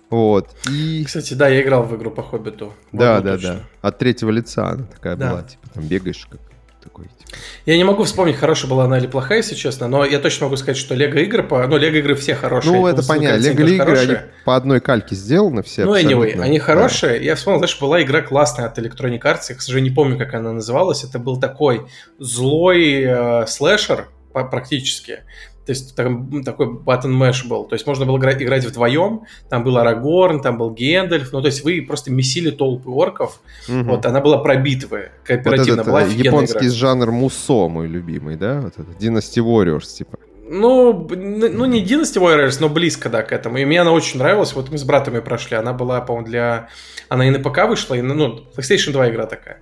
Вот. 0.10 0.56
И... 0.70 1.04
Кстати, 1.06 1.34
да, 1.34 1.48
я 1.48 1.62
играл 1.62 1.84
в 1.84 1.96
игру 1.96 2.12
по 2.12 2.24
Хоббиту. 2.24 2.74
Да, 2.92 3.22
да, 3.22 3.34
точно. 3.34 3.54
да. 3.54 3.60
От 3.82 3.98
третьего 3.98 4.30
лица 4.30 4.68
она 4.70 4.84
такая 4.86 5.16
да. 5.16 5.32
была, 5.32 5.44
типа 5.44 5.70
там 5.74 5.84
бегаешь 5.88 6.28
как 6.30 6.40
такой. 6.86 7.06
Типа. 7.06 7.38
Я 7.66 7.78
не 7.78 7.84
могу 7.84 8.04
вспомнить, 8.04 8.36
хорошая 8.36 8.70
была 8.70 8.86
она 8.86 9.00
или 9.00 9.08
плохая, 9.08 9.40
если 9.40 9.56
честно, 9.56 9.88
но 9.88 10.06
я 10.06 10.20
точно 10.20 10.46
могу 10.46 10.58
сказать, 10.58 10.78
что 10.78 10.94
Лего 10.96 11.18
игры 11.18 11.44
по. 11.44 11.66
Ну, 11.68 11.78
Лего 11.78 11.98
игры 11.98 12.16
все 12.16 12.36
хорошие. 12.36 12.72
Ну, 12.74 12.88
это 12.88 13.06
понятно. 13.06 13.42
Лего 13.42 13.68
игры, 13.68 13.98
они 13.98 14.18
по 14.46 14.56
одной 14.56 14.80
кальке 14.80 15.16
сделаны 15.16 15.64
все. 15.64 15.86
Ну, 15.86 15.96
anyway, 15.96 16.40
они 16.40 16.60
хорошие. 16.60 17.18
Да. 17.18 17.26
Я 17.26 17.36
вспомнил, 17.36 17.60
знаешь, 17.60 17.80
была 17.80 18.02
игра 18.02 18.22
классная 18.22 18.68
от 18.68 18.78
Electronic 18.78 19.22
Arts. 19.22 19.46
Я, 19.50 19.56
к 19.56 19.62
сожалению, 19.62 19.92
не 19.92 19.96
помню, 19.96 20.18
как 20.18 20.34
она 20.36 20.52
называлась. 20.52 21.04
Это 21.04 21.18
был 21.18 21.40
такой 21.40 21.88
злой 22.20 23.02
э, 23.02 23.48
слэшер 23.48 24.08
практически. 24.32 25.24
То 25.66 25.72
есть 25.72 25.96
там, 25.96 26.44
такой 26.44 26.68
button 26.68 27.18
mesh 27.18 27.48
был. 27.48 27.64
То 27.66 27.74
есть 27.74 27.88
можно 27.88 28.06
было 28.06 28.18
играть, 28.18 28.42
играть 28.42 28.64
вдвоем. 28.64 29.22
Там 29.50 29.64
был 29.64 29.78
Арагорн, 29.78 30.42
там 30.42 30.58
был 30.60 30.72
Гендальф. 30.72 31.34
Ну, 31.34 31.42
то 31.42 31.48
есть 31.48 31.64
вы 31.64 31.82
просто 31.82 32.12
месили 32.12 32.52
толпы 32.52 32.90
орков. 32.90 33.42
Угу. 33.68 33.84
Вот, 33.84 34.06
она 34.06 34.22
была 34.22 34.38
пробитвая, 34.38 35.12
кооперативно. 35.24 35.84
Вот 35.84 35.88
этот, 35.88 35.88
была 35.88 36.04
э, 36.04 36.10
японский 36.10 36.68
игра. 36.68 36.76
жанр 36.76 37.12
мусо, 37.12 37.68
мой 37.68 37.88
любимый, 37.88 38.36
да? 38.36 38.62
Вот 38.62 38.74
это, 38.78 38.92
Dynasty 39.00 39.44
Warriors, 39.44 39.88
типа. 39.98 40.20
Ну, 40.48 41.08
ну, 41.10 41.66
не 41.66 41.84
Dynasty 41.84 42.22
Warriors, 42.22 42.58
но 42.60 42.70
близко, 42.70 43.10
да, 43.10 43.24
к 43.24 43.32
этому. 43.32 43.58
И 43.58 43.66
мне 43.66 43.82
она 43.82 43.92
очень 43.92 44.20
нравилась. 44.20 44.54
Вот 44.54 44.70
мы 44.70 44.78
с 44.78 44.84
братами 44.84 45.20
прошли. 45.20 45.58
Она 45.58 45.74
была, 45.74 46.02
по-моему, 46.02 46.28
для... 46.28 46.70
Она 47.10 47.28
и 47.28 47.32
на 47.32 47.40
ПК 47.40 47.68
вышла, 47.68 47.96
и 47.96 48.02
на... 48.04 48.14
Ну, 48.14 48.46
PlayStation 48.56 48.92
2 48.92 49.10
игра 49.10 49.26
такая. 49.26 49.62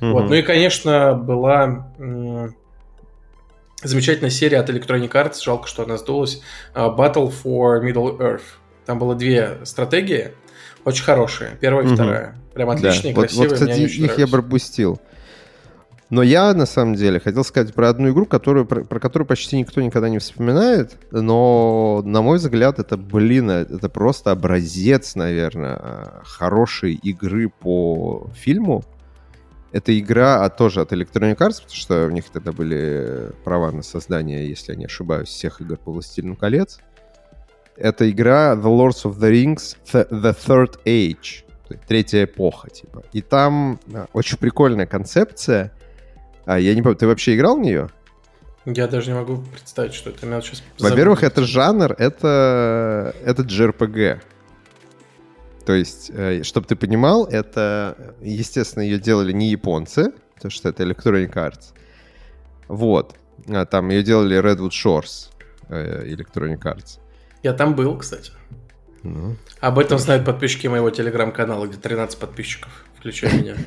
Угу. 0.00 0.10
Вот. 0.12 0.28
Ну 0.28 0.34
и, 0.34 0.42
конечно, 0.42 1.14
была 1.14 1.92
Замечательная 3.82 4.30
серия 4.30 4.58
от 4.58 4.68
Electronic 4.68 5.10
Arts, 5.10 5.42
жалко, 5.42 5.66
что 5.66 5.84
она 5.84 5.96
сдулась. 5.96 6.42
А, 6.74 6.88
Battle 6.88 7.32
for 7.32 7.82
Middle 7.82 8.18
Earth. 8.18 8.42
Там 8.84 8.98
было 8.98 9.14
две 9.14 9.58
стратегии, 9.64 10.32
очень 10.84 11.04
хорошие. 11.04 11.56
Первая 11.60 11.84
и 11.84 11.86
угу. 11.86 11.94
вторая. 11.94 12.36
Прям 12.54 12.70
отличные, 12.70 13.14
да. 13.14 13.20
красивые. 13.20 13.48
Вот, 13.48 13.58
вот 13.58 13.68
кстати, 13.68 13.80
их 13.80 14.18
я 14.18 14.26
пропустил. 14.26 15.00
Но 16.10 16.24
я, 16.24 16.52
на 16.54 16.66
самом 16.66 16.96
деле, 16.96 17.20
хотел 17.20 17.44
сказать 17.44 17.72
про 17.72 17.88
одну 17.88 18.10
игру, 18.10 18.26
которую, 18.26 18.66
про, 18.66 18.82
про 18.82 18.98
которую 18.98 19.28
почти 19.28 19.56
никто 19.56 19.80
никогда 19.80 20.08
не 20.08 20.18
вспоминает, 20.18 20.96
но, 21.12 22.02
на 22.04 22.20
мой 22.20 22.38
взгляд, 22.38 22.80
это, 22.80 22.96
блин, 22.96 23.48
это 23.48 23.88
просто 23.88 24.32
образец, 24.32 25.14
наверное, 25.14 26.20
хорошей 26.24 26.94
игры 26.94 27.48
по 27.48 28.28
фильму. 28.34 28.82
Это 29.72 29.96
игра 29.98 30.44
а 30.44 30.48
тоже 30.48 30.80
от 30.80 30.92
Electronic 30.92 31.36
Arts, 31.36 31.62
потому 31.62 31.74
что 31.74 32.06
у 32.06 32.10
них 32.10 32.24
тогда 32.30 32.52
были 32.52 33.30
права 33.44 33.70
на 33.70 33.82
создание, 33.82 34.48
если 34.48 34.72
я 34.72 34.78
не 34.78 34.86
ошибаюсь, 34.86 35.28
всех 35.28 35.60
игр 35.60 35.76
по 35.76 35.92
«Властелину 35.92 36.36
колец». 36.36 36.80
Это 37.76 38.10
игра 38.10 38.54
The 38.54 38.64
Lords 38.64 39.04
of 39.04 39.18
the 39.18 39.30
Rings 39.30 39.76
The, 39.92 40.36
Third 40.36 40.80
Age. 40.84 41.44
Третья 41.86 42.24
эпоха, 42.24 42.68
типа. 42.68 43.04
И 43.12 43.22
там 43.22 43.78
а, 43.94 44.06
очень 44.12 44.38
прикольная 44.38 44.86
концепция. 44.86 45.72
А, 46.44 46.58
я 46.58 46.74
не 46.74 46.82
помню, 46.82 46.96
ты 46.96 47.06
вообще 47.06 47.36
играл 47.36 47.56
в 47.56 47.60
нее? 47.60 47.88
Я 48.66 48.88
даже 48.88 49.10
не 49.12 49.16
могу 49.16 49.42
представить, 49.52 49.94
что 49.94 50.10
это. 50.10 50.26
Во-первых, 50.78 51.22
это 51.22 51.44
жанр, 51.44 51.94
это, 51.96 53.14
это 53.24 53.42
JRPG. 53.42 54.20
То 55.64 55.72
есть, 55.74 56.10
э, 56.10 56.42
чтобы 56.42 56.66
ты 56.66 56.76
понимал, 56.76 57.26
это, 57.26 58.14
естественно, 58.20 58.82
ее 58.82 58.98
делали 58.98 59.32
не 59.32 59.50
японцы, 59.50 60.12
потому 60.34 60.50
что 60.50 60.68
это 60.68 60.82
Electronic 60.82 61.32
Arts. 61.34 61.72
Вот. 62.68 63.14
А 63.48 63.64
там 63.66 63.88
ее 63.90 64.02
делали 64.02 64.38
Redwood 64.40 64.70
Shores, 64.70 65.30
э, 65.68 66.06
Electronic 66.06 66.60
Arts. 66.60 66.98
Я 67.42 67.52
там 67.52 67.74
был, 67.74 67.96
кстати. 67.96 68.32
Ну, 69.02 69.36
Об 69.60 69.78
этом 69.78 69.98
знают 69.98 70.26
подписчики 70.26 70.66
моего 70.66 70.90
телеграм-канала, 70.90 71.66
где 71.66 71.78
13 71.78 72.18
подписчиков, 72.18 72.84
включая 72.98 73.32
меня. 73.32 73.56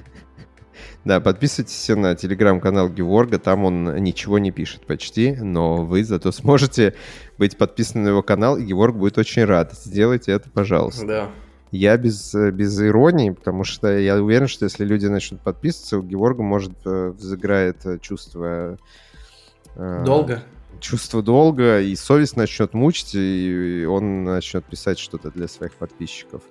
Да, 1.06 1.20
подписывайтесь 1.20 1.90
на 1.90 2.16
телеграм-канал 2.16 2.90
Геворга, 2.90 3.38
там 3.38 3.66
он 3.66 3.96
ничего 3.98 4.40
не 4.40 4.52
пишет 4.52 4.86
почти, 4.86 5.34
но 5.34 5.84
вы 5.84 6.06
зато 6.06 6.32
сможете 6.32 6.96
быть 7.38 7.58
подписаны 7.58 8.06
на 8.06 8.08
его 8.10 8.24
канал, 8.24 8.56
и 8.58 8.64
Геворг 8.64 8.96
будет 8.96 9.18
очень 9.18 9.44
рад. 9.44 9.74
Сделайте 9.74 10.32
это, 10.32 10.50
пожалуйста. 10.50 11.06
Да. 11.06 11.32
Я 11.74 11.98
без, 11.98 12.36
без 12.36 12.80
иронии, 12.80 13.32
потому 13.32 13.64
что 13.64 13.98
я 13.98 14.22
уверен, 14.22 14.48
что 14.48 14.66
если 14.66 14.86
люди 14.86 15.08
начнут 15.08 15.42
подписываться, 15.42 15.98
у 15.98 16.04
Геворга, 16.04 16.44
может, 16.44 16.74
э, 16.86 17.10
взыграет 17.18 17.84
э, 17.86 17.98
чувство... 17.98 18.78
Э, 19.76 20.04
долго? 20.06 20.44
Чувство 20.80 21.24
долга, 21.24 21.82
и 21.82 21.96
совесть 21.96 22.38
начнет 22.38 22.76
мучить, 22.76 23.16
и 23.16 23.88
он 23.90 24.24
начнет 24.24 24.64
писать 24.66 25.00
что-то 25.00 25.32
для 25.32 25.48
своих 25.48 25.74
подписчиков. 25.74 26.44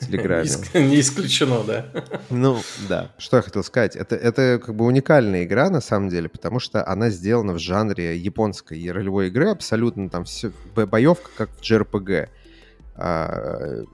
Телеграме. 0.00 0.50
Не 0.74 0.98
исключено, 0.98 1.62
да. 1.62 1.86
Ну, 2.28 2.58
да. 2.88 3.12
Что 3.16 3.36
я 3.36 3.44
хотел 3.44 3.62
сказать. 3.62 3.94
Это, 3.94 4.16
это 4.16 4.60
как 4.64 4.74
бы 4.74 4.86
уникальная 4.86 5.44
игра, 5.44 5.70
на 5.70 5.80
самом 5.80 6.08
деле, 6.08 6.28
потому 6.28 6.58
что 6.58 6.84
она 6.84 7.10
сделана 7.10 7.52
в 7.52 7.60
жанре 7.60 8.16
японской 8.16 8.90
ролевой 8.90 9.28
игры. 9.28 9.50
Абсолютно 9.50 10.10
там 10.10 10.24
все... 10.24 10.50
Боевка, 10.74 11.30
как 11.36 11.50
в 11.50 11.60
JRPG. 11.60 12.28
А, 12.96 13.84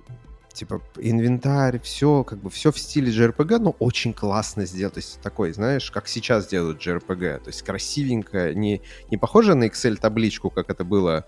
типа 0.55 0.81
инвентарь, 0.97 1.81
все, 1.81 2.25
как 2.25 2.39
бы 2.39 2.49
все 2.49 2.73
в 2.73 2.79
стиле 2.79 3.13
JRPG, 3.13 3.59
но 3.59 3.71
очень 3.79 4.15
классно 4.15 4.65
сделано. 4.65 4.95
То 4.95 5.01
есть 5.01 5.21
такой, 5.21 5.53
знаешь, 5.53 5.91
как 5.91 6.09
сейчас 6.09 6.47
делают 6.47 6.81
JRPG. 6.81 7.41
То 7.41 7.49
есть 7.49 7.63
красивенько, 7.63 8.55
не, 8.55 8.81
не 9.11 9.19
похоже 9.19 9.55
на 9.55 9.65
Excel-табличку, 9.65 10.51
как 10.51 10.71
это 10.71 10.85
было 10.85 11.27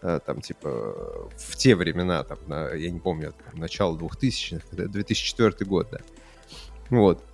Э, 0.00 0.20
там, 0.24 0.40
типа, 0.40 1.28
в 1.36 1.56
те 1.56 1.74
времена, 1.74 2.22
там, 2.22 2.38
на, 2.46 2.72
я 2.74 2.90
не 2.90 3.00
помню, 3.00 3.34
там, 3.50 3.60
начало 3.60 3.96
2000-х, 3.96 4.64
2004 4.70 5.66
год, 5.66 5.88
да. 5.90 5.98
Вот. 6.88 7.24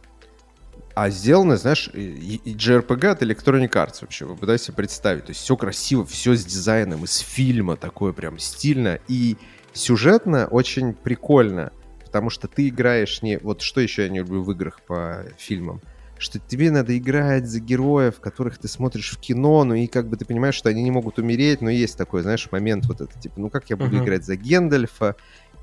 А 0.95 1.11
сделано, 1.11 1.57
знаешь, 1.57 1.91
и, 1.93 2.41
и 2.43 2.55
JRPG 2.55 3.07
от 3.07 3.23
Electronic 3.23 3.71
Arts 3.71 3.99
вообще, 4.01 4.25
вы 4.25 4.37
пытаетесь 4.37 4.73
представить. 4.75 5.27
То 5.27 5.31
есть 5.31 5.43
все 5.43 5.57
красиво, 5.57 6.07
все 6.07 6.35
с 6.35 6.45
дизайном, 6.45 7.05
из 7.05 7.19
фильма 7.19 7.77
такое 7.77 8.13
прям 8.13 8.39
стильно. 8.39 8.99
И 9.09 9.37
сюжетно 9.75 10.47
очень 10.47 10.95
прикольно, 10.95 11.73
потому 12.05 12.31
что 12.31 12.49
ты 12.49 12.69
играешь 12.69 13.21
не... 13.23 13.37
Вот 13.39 13.61
что 13.61 13.81
еще 13.81 14.05
я 14.05 14.09
не 14.09 14.21
люблю 14.21 14.43
в 14.43 14.51
играх 14.53 14.81
по 14.81 15.27
фильмам— 15.37 15.83
что 16.19 16.39
тебе 16.39 16.71
надо 16.71 16.97
играть 16.97 17.47
за 17.47 17.61
героев, 17.61 18.21
которых 18.21 18.59
ты 18.59 18.69
смотришь 18.69 19.11
в 19.11 19.19
кино, 19.19 19.65
ну 19.65 19.75
и 19.75 19.87
как 19.87 20.09
бы 20.09 20.17
ты 20.17 20.25
понимаешь, 20.25 20.55
что 20.55 20.69
они 20.69 20.83
не 20.83 20.91
могут 20.91 21.19
умереть, 21.19 21.61
но 21.61 21.71
есть 21.71 21.99
такой, 21.99 22.23
знаешь, 22.23 22.49
момент 22.51 22.87
вот 22.87 23.01
это, 23.01 23.19
типа, 23.19 23.41
ну 23.41 23.51
как 23.51 23.69
я 23.71 23.77
буду 23.77 23.97
uh-huh. 23.97 24.05
играть 24.05 24.25
за 24.25 24.37
Гендальфа? 24.37 25.17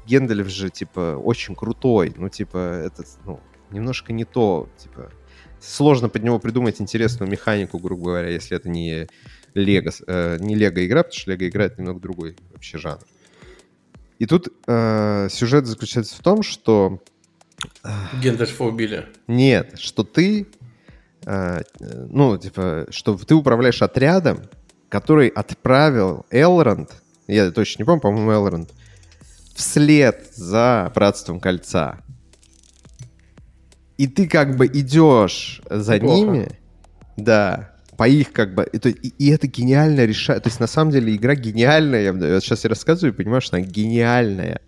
Гендальф 0.06 0.48
же, 0.50 0.70
типа, 0.70 1.16
очень 1.18 1.56
крутой, 1.56 2.14
ну, 2.18 2.28
типа, 2.30 2.58
это, 2.58 3.04
ну, 3.26 3.40
немножко 3.70 4.14
не 4.14 4.26
то, 4.26 4.68
типа, 4.78 5.12
сложно 5.60 6.10
под 6.10 6.24
него 6.24 6.40
придумать 6.40 6.82
интересную 6.82 7.30
механику, 7.30 7.78
грубо 7.78 8.06
говоря, 8.06 8.30
если 8.30 8.58
это 8.58 8.68
не 8.68 9.08
Лего, 9.54 9.92
э, 10.08 10.38
не 10.40 10.56
Лего 10.56 10.86
игра, 10.86 11.04
потому 11.04 11.20
что 11.20 11.32
Лего 11.32 11.48
играет 11.48 11.78
немного 11.78 12.00
другой 12.00 12.36
вообще 12.52 12.80
жанр. 12.80 13.02
И 14.22 14.28
тут 14.28 14.50
э, 14.68 15.30
сюжет 15.32 15.66
заключается 15.66 16.16
в 16.16 16.20
том, 16.20 16.44
что 16.44 17.02
Гендальфа 18.22 18.66
убили. 18.66 19.08
Нет, 19.26 19.80
что 19.80 20.04
ты, 20.04 20.46
э, 21.26 21.62
ну, 21.80 22.38
типа, 22.38 22.86
что 22.92 23.18
ты 23.18 23.34
управляешь 23.34 23.82
отрядом, 23.82 24.44
который 24.90 25.28
отправил 25.28 26.28
Элронд, 26.30 26.92
я 27.26 27.50
точно 27.50 27.82
не 27.82 27.86
помню, 27.88 28.02
по-моему, 28.02 28.32
Элронд, 28.32 28.72
вслед 29.56 30.30
за 30.36 30.92
Братством 30.94 31.40
Кольца. 31.40 31.98
И 33.98 34.06
ты 34.06 34.28
как 34.28 34.56
бы 34.56 34.68
идешь 34.68 35.64
за 35.68 35.96
Неплохо. 35.96 36.16
ними, 36.20 36.60
да, 37.18 37.71
по 38.02 38.08
их 38.08 38.34
как 38.34 38.56
бы... 38.56 38.68
И, 38.74 39.14
и 39.20 39.30
это 39.30 39.46
гениально 39.46 40.06
решает. 40.06 40.42
То 40.42 40.50
есть 40.50 40.60
на 40.60 40.66
самом 40.66 40.90
деле 40.90 41.16
игра 41.16 41.36
гениальная. 41.36 42.02
Я, 42.02 42.28
я 42.34 42.40
сейчас 42.40 42.64
я 42.64 42.72
рассказываю 42.72 43.14
и 43.14 43.16
понимаю, 43.16 43.42
что 43.42 43.58
она 43.58 43.66
гениальная 43.66 44.62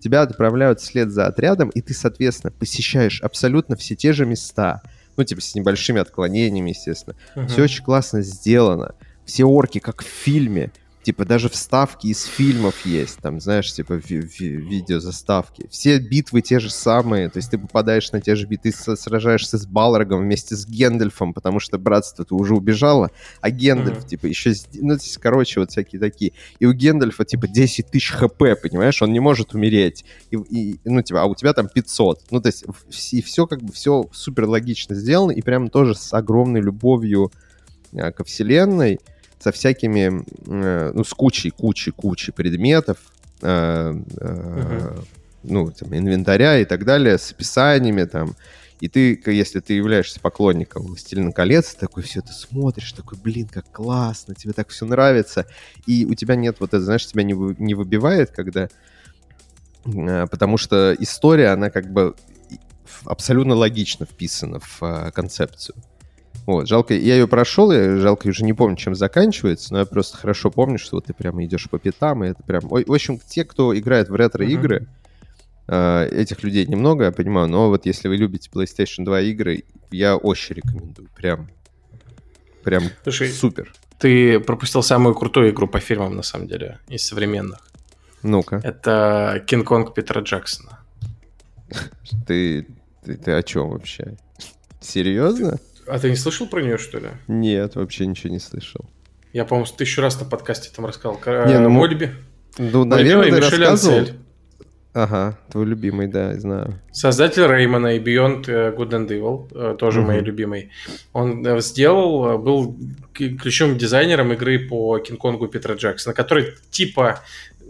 тебя 0.00 0.22
отправляют 0.22 0.80
вслед 0.80 1.12
за 1.12 1.28
отрядом, 1.28 1.68
и 1.68 1.80
ты, 1.80 1.94
соответственно, 1.94 2.50
посещаешь 2.50 3.22
абсолютно 3.22 3.76
все 3.76 3.94
те 3.94 4.12
же 4.12 4.26
места. 4.26 4.82
Ну, 5.16 5.22
типа, 5.22 5.40
с 5.40 5.54
небольшими 5.54 6.00
отклонениями, 6.00 6.70
естественно. 6.70 7.14
Uh-huh. 7.36 7.46
Все 7.46 7.62
очень 7.62 7.84
классно 7.84 8.20
сделано. 8.22 8.96
Все 9.26 9.44
орки, 9.44 9.78
как 9.78 10.02
в 10.02 10.06
фильме. 10.08 10.72
Типа 11.02 11.24
даже 11.24 11.48
вставки 11.48 12.06
из 12.06 12.24
фильмов 12.24 12.86
есть, 12.86 13.18
там, 13.18 13.40
знаешь, 13.40 13.72
типа 13.72 13.94
ви- 13.94 14.20
ви- 14.20 14.56
видеозаставки. 14.56 15.66
Все 15.68 15.98
битвы 15.98 16.42
те 16.42 16.60
же 16.60 16.70
самые, 16.70 17.28
то 17.28 17.38
есть 17.38 17.50
ты 17.50 17.58
попадаешь 17.58 18.12
на 18.12 18.20
те 18.20 18.36
же 18.36 18.46
битвы, 18.46 18.70
ты 18.70 18.96
сражаешься 18.96 19.58
с 19.58 19.66
Балрогом 19.66 20.20
вместе 20.20 20.54
с 20.54 20.64
Гендальфом, 20.64 21.34
потому 21.34 21.58
что 21.58 21.78
братство-то 21.78 22.36
уже 22.36 22.54
убежало, 22.54 23.10
а 23.40 23.50
Гендальф, 23.50 24.04
mm-hmm. 24.04 24.08
типа, 24.08 24.26
еще... 24.26 24.54
Ну, 24.74 24.94
здесь, 24.94 25.18
короче, 25.18 25.58
вот 25.58 25.70
всякие 25.72 26.00
такие. 26.00 26.32
И 26.60 26.66
у 26.66 26.72
Гендальфа, 26.72 27.24
типа, 27.24 27.48
10 27.48 27.88
тысяч 27.88 28.12
хп, 28.12 28.38
понимаешь? 28.62 29.02
Он 29.02 29.12
не 29.12 29.20
может 29.20 29.54
умереть. 29.54 30.04
И, 30.30 30.36
и, 30.36 30.80
ну, 30.84 31.02
типа, 31.02 31.22
а 31.22 31.26
у 31.26 31.34
тебя 31.34 31.52
там 31.52 31.68
500. 31.68 32.30
Ну, 32.30 32.40
то 32.40 32.48
есть 32.48 32.64
и 33.10 33.22
все 33.22 33.46
как 33.46 33.60
бы, 33.62 33.72
все 33.72 34.08
супер 34.12 34.46
логично 34.46 34.94
сделано, 34.94 35.32
и 35.32 35.42
прям 35.42 35.68
тоже 35.68 35.94
с 35.94 36.12
огромной 36.12 36.60
любовью 36.60 37.32
а, 37.94 38.12
ко 38.12 38.24
вселенной 38.24 39.00
со 39.42 39.50
всякими, 39.50 40.24
э, 40.46 40.92
ну, 40.94 41.02
с 41.02 41.10
кучей, 41.10 41.50
кучей, 41.50 41.90
кучей 41.90 42.30
предметов, 42.32 42.98
э, 43.40 43.92
ну, 45.42 45.70
там, 45.72 45.96
инвентаря 45.96 46.58
и 46.58 46.64
так 46.64 46.84
далее, 46.84 47.18
с 47.18 47.32
описаниями 47.32 48.04
там. 48.04 48.36
И 48.78 48.88
ты, 48.88 49.20
если 49.26 49.60
ты 49.60 49.74
являешься 49.74 50.20
поклонником 50.20 50.84
«Властелина 50.84 51.32
колец», 51.32 51.74
такой 51.74 52.02
все 52.02 52.20
это 52.20 52.32
смотришь, 52.32 52.92
такой, 52.92 53.18
блин, 53.18 53.48
как 53.48 53.70
классно, 53.70 54.34
тебе 54.34 54.52
так 54.52 54.68
все 54.68 54.86
нравится. 54.86 55.46
И 55.86 56.04
у 56.04 56.14
тебя 56.14 56.36
нет 56.36 56.56
вот 56.60 56.70
это, 56.70 56.82
знаешь, 56.82 57.06
тебя 57.06 57.22
не, 57.22 57.34
не 57.34 57.74
выбивает, 57.74 58.30
когда... 58.30 58.68
Потому 59.84 60.56
что 60.58 60.94
история, 60.98 61.48
она 61.48 61.70
как 61.70 61.92
бы 61.92 62.14
абсолютно 63.04 63.54
логично 63.54 64.06
вписана 64.06 64.60
в 64.60 65.10
концепцию. 65.12 65.76
Вот, 66.46 66.68
жалко, 66.68 66.94
я 66.94 67.14
ее 67.14 67.28
прошел, 67.28 67.70
я 67.70 67.96
жалко, 67.98 68.26
уже 68.26 68.44
не 68.44 68.52
помню, 68.52 68.76
чем 68.76 68.94
заканчивается, 68.94 69.72
но 69.72 69.80
я 69.80 69.86
просто 69.86 70.16
хорошо 70.16 70.50
помню, 70.50 70.78
что 70.78 70.96
вот 70.96 71.06
ты 71.06 71.14
прямо 71.14 71.44
идешь 71.44 71.70
по 71.70 71.78
пятам, 71.78 72.24
и 72.24 72.28
это 72.28 72.42
прям... 72.42 72.68
В 72.68 72.92
общем, 72.92 73.20
те, 73.20 73.44
кто 73.44 73.76
играет 73.78 74.08
в 74.08 74.14
ретро-игры, 74.14 74.88
uh-huh. 75.68 76.08
этих 76.08 76.42
людей 76.42 76.66
немного, 76.66 77.04
я 77.04 77.12
понимаю, 77.12 77.46
но 77.48 77.68
вот 77.68 77.86
если 77.86 78.08
вы 78.08 78.16
любите 78.16 78.50
PlayStation 78.52 79.04
2 79.04 79.20
игры, 79.20 79.62
я 79.92 80.16
очень 80.16 80.56
рекомендую, 80.56 81.08
прям, 81.14 81.48
прям 82.64 82.84
Слушай, 83.04 83.28
супер. 83.28 83.72
Ты 83.98 84.40
пропустил 84.40 84.82
самую 84.82 85.14
крутую 85.14 85.50
игру 85.50 85.68
по 85.68 85.78
фильмам, 85.78 86.16
на 86.16 86.22
самом 86.22 86.48
деле, 86.48 86.80
из 86.88 87.06
современных. 87.06 87.60
Ну-ка. 88.24 88.60
Это 88.64 89.44
Кинг-Конг 89.46 89.94
Питера 89.94 90.22
Джексона. 90.22 90.80
Ты, 92.26 92.66
ты, 93.04 93.16
ты 93.16 93.30
о 93.32 93.42
чем 93.42 93.70
вообще? 93.70 94.16
Серьезно? 94.80 95.58
А 95.86 95.98
ты 95.98 96.10
не 96.10 96.16
слышал 96.16 96.46
про 96.46 96.60
нее, 96.60 96.78
что 96.78 96.98
ли? 96.98 97.08
Нет, 97.28 97.74
вообще 97.74 98.06
ничего 98.06 98.32
не 98.32 98.38
слышал. 98.38 98.84
Я, 99.32 99.44
по-моему, 99.44 99.70
тысячу 99.76 100.02
раз 100.02 100.20
на 100.20 100.26
подкасте 100.26 100.70
там 100.74 100.86
рассказал. 100.86 101.18
Не, 101.46 101.58
ну, 101.58 101.68
мой 101.68 101.88
люби... 101.88 102.10
Ну, 102.58 102.84
наверное, 102.84 103.30
ты 103.30 103.36
Мишель 103.36 103.60
рассказывал. 103.60 103.98
Ансель. 103.98 104.14
Ага, 104.94 105.38
твой 105.50 105.64
любимый, 105.64 106.06
да, 106.06 106.38
знаю. 106.38 106.78
Создатель 106.92 107.46
Реймона 107.46 107.96
и 107.96 107.98
Beyond 107.98 108.44
э, 108.46 108.76
Good 108.76 108.90
and 108.90 109.08
Evil, 109.08 109.48
э, 109.54 109.76
тоже 109.78 110.00
угу. 110.00 110.08
мой 110.08 110.20
любимый. 110.20 110.70
Он 111.14 111.46
э, 111.46 111.60
сделал, 111.62 112.38
был 112.38 112.76
ключевым 113.14 113.78
дизайнером 113.78 114.34
игры 114.34 114.58
по 114.58 114.98
Кинг-Конгу 114.98 115.48
Питера 115.48 115.76
Джексона, 115.76 116.14
который 116.14 116.54
типа 116.70 117.20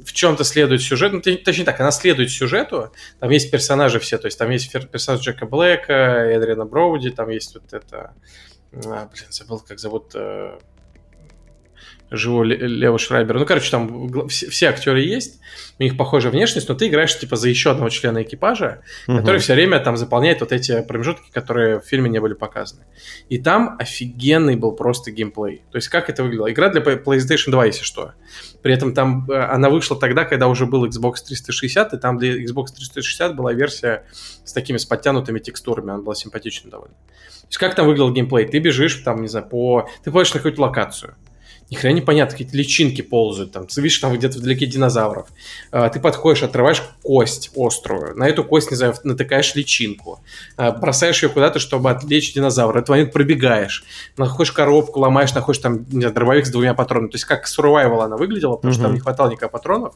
в 0.04 0.12
чем-то 0.12 0.44
следует 0.44 0.82
сюжету, 0.82 1.16
ну, 1.24 1.36
точнее 1.36 1.64
так, 1.64 1.80
она 1.80 1.90
следует 1.90 2.30
сюжету, 2.30 2.92
там 3.20 3.30
есть 3.30 3.50
персонажи 3.50 3.98
все, 4.00 4.18
то 4.18 4.26
есть 4.26 4.38
там 4.38 4.50
есть 4.50 4.72
персонаж 4.72 5.20
Джека 5.20 5.46
Блэка, 5.46 5.92
Эдриана 5.92 6.64
Броуди, 6.64 7.10
там 7.10 7.28
есть 7.30 7.54
вот 7.54 7.72
это, 7.72 8.14
а, 8.72 9.08
блин, 9.12 9.26
забыл, 9.30 9.60
как 9.60 9.78
зовут, 9.78 10.12
э, 10.14 10.58
живого 12.12 12.44
Лева 12.44 12.98
Шрайбера. 12.98 13.38
Ну, 13.38 13.46
короче, 13.46 13.70
там 13.70 14.28
все, 14.28 14.48
все 14.50 14.68
актеры 14.68 15.00
есть, 15.00 15.40
у 15.78 15.82
них 15.82 15.96
похожая 15.96 16.30
внешность, 16.30 16.68
но 16.68 16.74
ты 16.74 16.88
играешь 16.88 17.18
типа 17.18 17.36
за 17.36 17.48
еще 17.48 17.70
одного 17.70 17.88
члена 17.88 18.22
экипажа, 18.22 18.82
угу. 19.08 19.18
который 19.18 19.40
все 19.40 19.54
время 19.54 19.80
там 19.80 19.96
заполняет 19.96 20.40
вот 20.40 20.52
эти 20.52 20.82
промежутки, 20.82 21.30
которые 21.32 21.80
в 21.80 21.84
фильме 21.84 22.10
не 22.10 22.20
были 22.20 22.34
показаны. 22.34 22.84
И 23.28 23.38
там 23.38 23.76
офигенный 23.78 24.56
был 24.56 24.72
просто 24.72 25.10
геймплей. 25.10 25.62
То 25.70 25.76
есть 25.76 25.88
как 25.88 26.10
это 26.10 26.22
выглядело? 26.22 26.52
Игра 26.52 26.68
для 26.68 26.82
PlayStation 26.82 27.50
2, 27.50 27.66
если 27.66 27.84
что. 27.84 28.12
При 28.62 28.72
этом 28.72 28.94
там 28.94 29.28
э, 29.30 29.34
она 29.34 29.68
вышла 29.70 29.98
тогда, 29.98 30.24
когда 30.24 30.48
уже 30.48 30.66
был 30.66 30.86
Xbox 30.86 31.16
360, 31.26 31.94
и 31.94 31.98
там 31.98 32.18
для 32.18 32.42
Xbox 32.42 32.66
360 32.74 33.36
была 33.36 33.52
версия 33.52 34.04
с 34.44 34.52
такими 34.52 34.76
с 34.76 34.84
подтянутыми 34.84 35.40
текстурами, 35.40 35.92
она 35.92 36.02
была 36.02 36.14
симпатична 36.14 36.70
довольно. 36.70 36.94
То 36.94 37.46
есть 37.48 37.58
как 37.58 37.74
там 37.74 37.86
выглядел 37.86 38.12
геймплей? 38.12 38.46
Ты 38.46 38.58
бежишь 38.58 38.96
там, 39.04 39.20
не 39.20 39.28
знаю, 39.28 39.48
по... 39.48 39.88
Ты 40.02 40.10
попадаешь 40.10 40.32
на 40.32 40.38
какую-то 40.38 40.62
локацию 40.62 41.14
ни 41.72 41.76
хрена 41.76 41.96
непонятно, 41.96 42.32
какие-то 42.32 42.54
личинки 42.54 43.00
ползают, 43.00 43.52
там, 43.52 43.66
ты 43.66 43.80
видишь, 43.80 43.98
там 43.98 44.14
где-то 44.14 44.38
вдалеке 44.38 44.66
динозавров. 44.66 45.28
А, 45.70 45.88
ты 45.88 46.00
подходишь, 46.00 46.42
отрываешь 46.42 46.82
кость 47.02 47.50
острую, 47.56 48.14
на 48.14 48.28
эту 48.28 48.44
кость, 48.44 48.70
не 48.70 48.76
знаю, 48.76 48.94
натыкаешь 49.04 49.54
личинку, 49.54 50.20
а, 50.58 50.72
бросаешь 50.72 51.22
ее 51.22 51.30
куда-то, 51.30 51.58
чтобы 51.58 51.90
отвлечь 51.90 52.34
динозавра, 52.34 52.80
этот 52.80 52.90
момент 52.90 53.12
пробегаешь, 53.14 53.84
находишь 54.18 54.52
коробку, 54.52 55.00
ломаешь, 55.00 55.32
находишь 55.32 55.62
там, 55.62 55.86
не 55.88 56.00
знаю, 56.00 56.14
дробовик 56.14 56.44
с 56.44 56.50
двумя 56.50 56.74
патронами, 56.74 57.08
то 57.08 57.14
есть 57.14 57.24
как 57.24 57.46
survival 57.46 58.02
она 58.02 58.18
выглядела, 58.18 58.56
потому 58.56 58.74
что 58.74 58.82
там 58.82 58.92
не 58.92 59.00
хватало 59.00 59.30
никаких 59.30 59.50
патронов, 59.50 59.94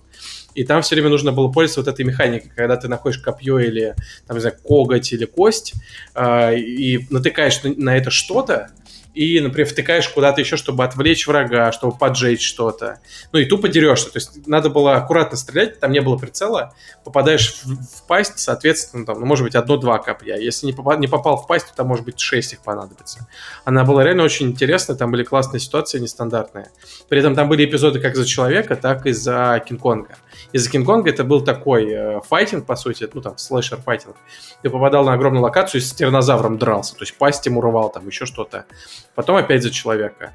и 0.55 0.65
там 0.65 0.81
все 0.81 0.95
время 0.95 1.11
нужно 1.11 1.33
было 1.33 1.49
пользоваться 1.49 1.81
вот 1.81 1.89
этой 1.89 2.07
механикой, 2.07 2.51
когда 2.57 2.79
ты 2.79 2.89
находишь 2.89 3.19
копье 3.19 3.59
или, 3.59 3.95
там, 4.27 4.39
не 4.39 4.41
знаю, 4.41 4.57
коготь 4.63 5.13
или 5.13 5.27
кость, 5.27 5.75
э, 6.15 6.57
и 6.57 7.07
натыкаешь 7.11 7.63
на, 7.65 7.75
на 7.77 7.97
это 7.99 8.11
что-то, 8.11 8.71
и, 9.17 9.41
например, 9.41 9.67
втыкаешь 9.67 10.11
куда-то 10.11 10.43
еще, 10.43 10.59
чтобы 10.59 10.85
отвлечь 10.85 11.27
врага, 11.27 11.73
чтобы 11.73 11.97
поджечь 11.97 12.47
что-то. 12.47 13.01
Ну 13.33 13.39
и 13.39 13.47
тупо 13.47 13.67
дерешься. 13.67 14.11
То 14.13 14.19
есть 14.19 14.47
надо 14.47 14.69
было 14.69 14.95
аккуратно 14.97 15.39
стрелять, 15.39 15.81
там 15.81 15.91
не 15.91 16.03
было 16.03 16.19
прицела. 16.19 16.75
Попадаешь 17.03 17.63
в, 17.65 17.77
в 17.77 18.07
пасть, 18.07 18.39
соответственно, 18.39 19.07
там, 19.07 19.19
ну, 19.19 19.25
может 19.25 19.43
быть, 19.43 19.55
одно-два 19.55 19.99
копья. 20.01 20.37
Если 20.37 20.67
не 20.67 20.75
попал, 20.75 20.99
не 20.99 21.07
попал 21.07 21.39
в 21.39 21.47
пасть, 21.47 21.69
то 21.69 21.75
там, 21.75 21.87
может 21.87 22.05
быть, 22.05 22.21
шесть 22.21 22.53
их 22.53 22.61
понадобится. 22.61 23.27
Она 23.65 23.85
была 23.85 24.05
реально 24.05 24.23
очень 24.23 24.49
интересная, 24.49 24.97
там 24.97 25.11
были 25.11 25.25
классные 25.25 25.61
ситуации, 25.61 25.99
нестандартные. 25.99 26.69
При 27.09 27.19
этом 27.19 27.35
там 27.35 27.49
были 27.49 27.65
эпизоды 27.65 28.01
как 28.01 28.17
за 28.17 28.27
человека, 28.27 28.77
так 28.77 29.07
и 29.07 29.13
за 29.13 29.65
Кинг-Конга. 29.67 30.17
И 30.53 30.59
за 30.59 30.71
Кинг-Конга 30.71 31.11
это 31.11 31.25
был 31.25 31.43
такой 31.43 31.91
э, 31.91 32.21
файтинг, 32.21 32.67
по 32.67 32.77
сути, 32.77 33.09
ну 33.13 33.21
там, 33.21 33.37
слэшер-файтинг. 33.37 34.17
Ты 34.63 34.71
попадал 34.71 35.05
на 35.05 35.13
огромную 35.13 35.43
локацию 35.43 35.81
и 35.81 35.85
с 35.85 35.93
тиранозавром 35.93 36.59
дрался, 36.59 36.95
то 36.95 37.03
есть 37.03 37.17
пасть 37.17 37.45
ему 37.47 37.61
рвал, 37.61 37.91
там 37.91 38.07
еще 38.07 38.27
что-то 38.27 38.67
потом 39.15 39.37
опять 39.37 39.63
за 39.63 39.71
человека. 39.71 40.33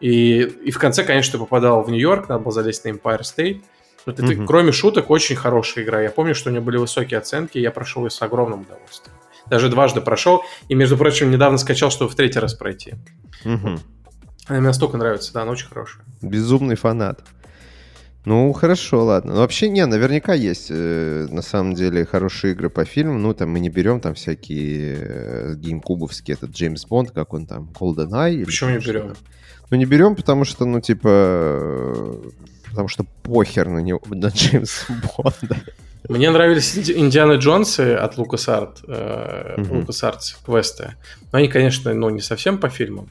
И, 0.00 0.40
и 0.40 0.70
в 0.70 0.78
конце, 0.78 1.04
конечно, 1.04 1.32
ты 1.32 1.38
попадал 1.38 1.82
в 1.82 1.90
Нью-Йорк, 1.90 2.28
надо 2.28 2.42
было 2.42 2.52
залезть 2.52 2.84
на 2.84 2.90
Empire 2.90 3.22
State. 3.22 3.62
Но 4.06 4.12
это, 4.12 4.22
mm-hmm. 4.22 4.44
кроме 4.44 4.72
шуток, 4.72 5.08
очень 5.08 5.34
хорошая 5.34 5.84
игра. 5.84 6.02
Я 6.02 6.10
помню, 6.10 6.34
что 6.34 6.50
у 6.50 6.52
нее 6.52 6.60
были 6.60 6.76
высокие 6.76 7.18
оценки, 7.18 7.56
и 7.56 7.62
я 7.62 7.70
прошел 7.70 8.04
ее 8.04 8.10
с 8.10 8.20
огромным 8.20 8.62
удовольствием. 8.62 9.16
Даже 9.46 9.70
дважды 9.70 10.00
прошел, 10.00 10.42
и, 10.68 10.74
между 10.74 10.98
прочим, 10.98 11.30
недавно 11.30 11.56
скачал, 11.58 11.90
чтобы 11.90 12.10
в 12.10 12.14
третий 12.14 12.38
раз 12.38 12.54
пройти. 12.54 12.94
Mm-hmm. 13.44 13.80
Она 14.46 14.58
мне 14.58 14.68
настолько 14.68 14.98
нравится, 14.98 15.32
да, 15.32 15.42
она 15.42 15.52
очень 15.52 15.68
хорошая. 15.68 16.04
Безумный 16.20 16.76
фанат. 16.76 17.22
Ну, 18.24 18.52
хорошо, 18.54 19.04
ладно. 19.04 19.34
Ну, 19.34 19.40
вообще, 19.40 19.68
не, 19.68 19.84
наверняка 19.84 20.32
есть, 20.32 20.68
э, 20.70 21.26
на 21.30 21.42
самом 21.42 21.74
деле, 21.74 22.06
хорошие 22.06 22.52
игры 22.52 22.70
по 22.70 22.84
фильмам. 22.84 23.22
Ну, 23.22 23.34
там 23.34 23.50
мы 23.50 23.60
не 23.60 23.68
берем 23.68 24.00
там 24.00 24.14
всякие 24.14 24.96
э, 24.98 25.54
геймкубовские, 25.56 26.34
этот 26.36 26.50
Джеймс 26.50 26.86
Бонд, 26.86 27.10
как 27.10 27.34
он 27.34 27.46
там, 27.46 27.70
GoldenEye. 27.78 28.46
Почему 28.46 28.70
не 28.70 28.78
берем? 28.78 29.14
Ну, 29.70 29.76
не 29.76 29.84
берем, 29.84 30.16
потому 30.16 30.44
что, 30.44 30.64
ну, 30.64 30.80
типа, 30.80 31.08
э, 31.08 32.22
потому 32.70 32.88
что 32.88 33.04
похер 33.22 33.68
на 33.68 33.80
него, 33.80 34.00
на 34.06 34.28
Джеймса 34.28 34.94
Бонда. 35.16 35.56
Мне 36.08 36.30
нравились 36.30 36.76
Индиана 36.90 37.34
Джонсы 37.34 37.94
от 37.94 38.16
Лукас 38.16 38.48
Арт, 38.48 38.84
э, 38.88 39.56
Лукас 39.68 40.02
Артс 40.02 40.34
квесты. 40.44 40.94
Но 41.30 41.38
они, 41.38 41.48
конечно, 41.48 41.92
ну, 41.92 42.08
не 42.08 42.20
совсем 42.20 42.58
по 42.58 42.70
фильмам. 42.70 43.10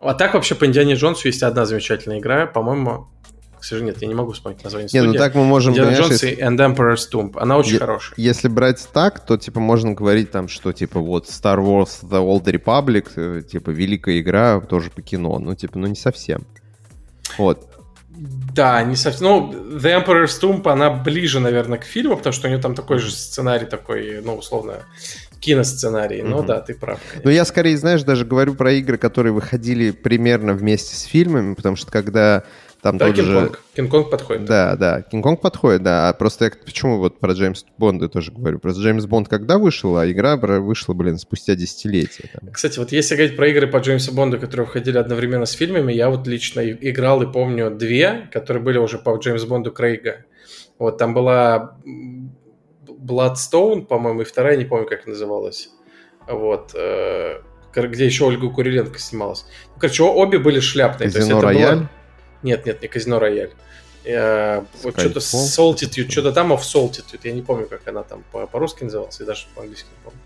А 0.00 0.14
так 0.14 0.34
вообще 0.34 0.54
по 0.54 0.66
Индиане 0.66 0.94
Джонсу 0.94 1.28
есть 1.28 1.42
одна 1.42 1.64
замечательная 1.64 2.18
игра, 2.18 2.46
по-моему, 2.46 3.08
к 3.64 3.66
сожалению, 3.66 3.94
нет, 3.94 4.02
я 4.02 4.08
не 4.08 4.14
могу 4.14 4.32
вспомнить 4.32 4.62
название 4.62 4.90
студии. 4.90 5.06
Не, 5.06 5.12
ну 5.12 5.18
так 5.18 5.34
мы 5.34 5.42
можем... 5.42 5.72
Индиана 5.72 5.96
Джонс 5.96 6.22
и 6.22 6.34
And 6.34 6.58
Emperor's 6.58 7.08
Tomb. 7.10 7.32
Она 7.38 7.56
очень 7.56 7.72
е- 7.72 7.78
хорошая. 7.78 8.12
Если 8.18 8.48
брать 8.48 8.86
так, 8.92 9.24
то, 9.24 9.38
типа, 9.38 9.58
можно 9.58 9.94
говорить 9.94 10.30
там, 10.30 10.48
что, 10.48 10.74
типа, 10.74 11.00
вот 11.00 11.28
Star 11.28 11.56
Wars 11.56 12.02
The 12.02 12.20
Old 12.20 12.44
Republic, 12.44 13.08
э, 13.16 13.40
типа, 13.40 13.70
великая 13.70 14.20
игра 14.20 14.60
тоже 14.60 14.90
по 14.90 15.00
кино. 15.00 15.38
Ну, 15.38 15.54
типа, 15.54 15.78
ну 15.78 15.86
не 15.86 15.96
совсем. 15.96 16.46
Вот. 17.38 17.70
Да, 18.54 18.82
не 18.82 18.96
совсем. 18.96 19.26
Ну, 19.28 19.52
The 19.78 20.04
Emperor's 20.04 20.38
Tomb, 20.38 20.70
она 20.70 20.90
ближе, 20.90 21.40
наверное, 21.40 21.78
к 21.78 21.84
фильму, 21.84 22.18
потому 22.18 22.34
что 22.34 22.48
у 22.48 22.50
нее 22.50 22.60
там 22.60 22.74
такой 22.74 22.98
же 22.98 23.10
сценарий, 23.10 23.64
такой, 23.64 24.20
ну, 24.22 24.36
условно, 24.36 24.80
киносценарий. 25.40 26.20
Mm-hmm. 26.20 26.28
Ну 26.28 26.42
да, 26.42 26.60
ты 26.60 26.74
прав. 26.74 27.00
Конечно. 27.00 27.22
Ну 27.24 27.30
я 27.30 27.46
скорее, 27.46 27.78
знаешь, 27.78 28.02
даже 28.02 28.26
говорю 28.26 28.54
про 28.56 28.72
игры, 28.74 28.98
которые 28.98 29.32
выходили 29.32 29.90
примерно 29.90 30.52
вместе 30.52 30.94
с 30.94 31.00
фильмами, 31.04 31.54
потому 31.54 31.76
что 31.76 31.90
когда 31.90 32.44
там 32.84 32.98
да, 32.98 33.10
Кинг-Конг. 33.10 33.52
же... 33.54 33.58
Кинг-Конг 33.76 34.10
подходит. 34.10 34.44
Да, 34.44 34.76
да, 34.76 35.00
Кинг-Конг 35.00 35.40
подходит, 35.40 35.82
да. 35.82 36.10
А 36.10 36.12
просто 36.12 36.44
я 36.44 36.50
почему 36.50 36.98
вот 36.98 37.18
про 37.18 37.32
Джеймс 37.32 37.64
Бонда 37.78 38.10
тоже 38.10 38.30
говорю? 38.30 38.58
Просто 38.58 38.82
Джеймс 38.82 39.06
Бонд 39.06 39.26
когда 39.26 39.56
вышел, 39.56 39.96
а 39.96 40.06
игра 40.06 40.36
вышла, 40.36 40.92
блин, 40.92 41.16
спустя 41.16 41.54
десятилетия. 41.54 42.28
Там. 42.34 42.50
Кстати, 42.52 42.78
вот 42.78 42.92
если 42.92 43.14
говорить 43.14 43.36
про 43.36 43.48
игры 43.48 43.68
по 43.68 43.78
Джеймсу 43.78 44.12
Бонду, 44.12 44.38
которые 44.38 44.66
выходили 44.66 44.98
одновременно 44.98 45.46
с 45.46 45.52
фильмами, 45.52 45.94
я 45.94 46.10
вот 46.10 46.26
лично 46.26 46.60
играл 46.60 47.22
и 47.22 47.32
помню 47.32 47.70
две, 47.70 48.28
которые 48.30 48.62
были 48.62 48.76
уже 48.76 48.98
по 48.98 49.16
Джеймсу 49.16 49.46
Бонду 49.46 49.72
Крейга. 49.72 50.26
Вот 50.78 50.98
там 50.98 51.14
была 51.14 51.78
Bloodstone, 52.86 53.86
по-моему, 53.86 54.20
и 54.20 54.24
вторая, 54.24 54.58
не 54.58 54.66
помню, 54.66 54.86
как 54.86 55.06
называлась. 55.06 55.70
Вот. 56.28 56.74
Э, 56.74 57.40
где 57.74 58.04
еще 58.04 58.24
Ольга 58.26 58.50
Куриленко 58.50 58.98
снималась. 58.98 59.46
Ну, 59.74 59.80
короче, 59.80 60.02
обе 60.02 60.38
были 60.38 60.60
шляпные. 60.60 61.10
Казино 61.10 61.40
Рояль? 61.40 61.76
Было... 61.76 61.90
Нет, 62.44 62.66
нет, 62.66 62.80
не 62.82 62.88
Казино 62.88 63.18
Рояль. 63.18 63.50
Э, 64.04 64.62
вот 64.82 65.00
что-то 65.00 65.20
Saltitude, 65.20 66.10
что-то 66.10 66.32
там 66.32 66.52
of 66.52 66.60
Saltitude, 66.60 67.20
я 67.24 67.32
не 67.32 67.42
помню, 67.42 67.66
как 67.66 67.88
она 67.88 68.02
там 68.02 68.22
по-русски 68.30 68.84
называлась, 68.84 69.18
и 69.20 69.24
даже 69.24 69.46
по-английски 69.54 69.88
не 69.88 70.04
помню. 70.04 70.20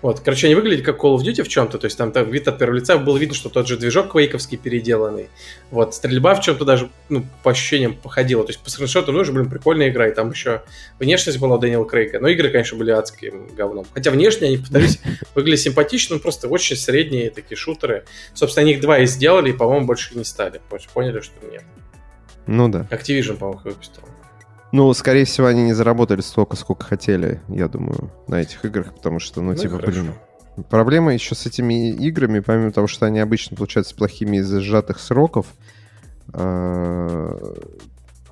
Вот, 0.00 0.20
короче, 0.20 0.46
они 0.46 0.54
выглядели 0.54 0.82
как 0.82 1.02
Call 1.02 1.16
of 1.16 1.24
Duty 1.24 1.42
в 1.42 1.48
чем-то, 1.48 1.76
то 1.78 1.86
есть 1.86 1.98
там, 1.98 2.12
там 2.12 2.30
вид 2.30 2.46
от 2.46 2.58
первого 2.58 2.76
лица 2.76 2.98
было 2.98 3.18
видно, 3.18 3.34
что 3.34 3.48
тот 3.48 3.66
же 3.66 3.76
движок 3.76 4.12
квейковский 4.12 4.56
переделанный. 4.56 5.28
Вот, 5.72 5.94
стрельба 5.94 6.36
в 6.36 6.40
чем-то 6.40 6.64
даже, 6.64 6.88
ну, 7.08 7.24
по 7.42 7.50
ощущениям 7.50 7.96
походила. 7.96 8.44
То 8.44 8.50
есть 8.50 8.60
по 8.60 8.70
скриншоту, 8.70 9.10
ну, 9.10 9.20
уже, 9.20 9.32
блин, 9.32 9.50
прикольная 9.50 9.88
игра, 9.88 10.06
и 10.06 10.14
там 10.14 10.30
еще 10.30 10.62
внешность 11.00 11.38
была 11.38 11.56
у 11.56 11.58
Дэниела 11.58 11.84
Крейга. 11.84 12.20
Но 12.20 12.28
игры, 12.28 12.50
конечно, 12.50 12.78
были 12.78 12.92
адским 12.92 13.48
говном. 13.56 13.86
Хотя 13.92 14.12
внешне 14.12 14.46
они, 14.46 14.58
повторюсь, 14.58 15.00
выглядели 15.34 15.56
симпатично, 15.56 16.16
но 16.16 16.22
просто 16.22 16.46
очень 16.46 16.76
средние 16.76 17.30
такие 17.30 17.56
шутеры. 17.56 18.04
Собственно, 18.34 18.62
они 18.62 18.74
их 18.74 18.80
два 18.80 19.00
и 19.00 19.06
сделали, 19.06 19.50
и, 19.50 19.52
по-моему, 19.52 19.86
больше 19.86 20.16
не 20.16 20.24
стали. 20.24 20.60
Поняли, 20.94 21.20
что 21.20 21.34
нет. 21.50 21.64
Ну 22.46 22.68
да. 22.68 22.86
Activision, 22.90 23.36
по-моему, 23.36 23.60
выпустил. 23.64 24.02
Ну, 24.72 24.92
скорее 24.92 25.24
всего, 25.24 25.46
они 25.46 25.62
не 25.62 25.72
заработали 25.72 26.20
столько, 26.20 26.56
сколько 26.56 26.84
хотели, 26.84 27.40
я 27.48 27.68
думаю, 27.68 28.10
на 28.26 28.40
этих 28.40 28.64
играх, 28.64 28.94
потому 28.94 29.18
что, 29.18 29.40
ну, 29.40 29.52
ну 29.52 29.56
типа, 29.56 29.78
блин, 29.78 30.12
Проблема 30.70 31.14
еще 31.14 31.34
с 31.34 31.46
этими 31.46 31.90
играми, 31.90 32.40
помимо 32.40 32.72
того, 32.72 32.86
что 32.86 33.06
они 33.06 33.20
обычно 33.20 33.56
получаются 33.56 33.94
плохими 33.94 34.38
из-за 34.38 34.60
сжатых 34.60 34.98
сроков, 34.98 35.46
э, 36.34 37.54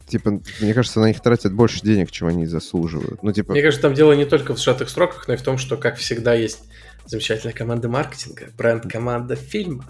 типа, 0.09 0.41
мне 0.61 0.75
кажется, 0.75 1.01
на 1.01 1.07
них 1.07 1.21
тратят 1.21 1.53
больше 1.53 1.81
денег, 1.83 2.11
чем 2.11 2.29
они 2.29 2.47
заслуживают. 2.47 3.23
Ну, 3.23 3.33
типа... 3.33 3.53
Мне 3.53 3.63
кажется, 3.63 3.83
там 3.83 3.95
дело 3.95 4.13
не 4.13 4.25
только 4.25 4.55
в 4.55 4.59
сжатых 4.59 4.91
сроках, 4.91 5.29
но 5.29 5.35
и 5.35 5.37
в 5.37 5.43
том, 5.43 5.57
что, 5.59 5.77
как 5.77 5.97
всегда, 5.97 6.35
есть 6.35 6.65
замечательная 7.07 7.55
команда 7.55 7.89
маркетинга, 7.89 8.49
бренд-команда 8.57 9.37
фильма. 9.37 9.85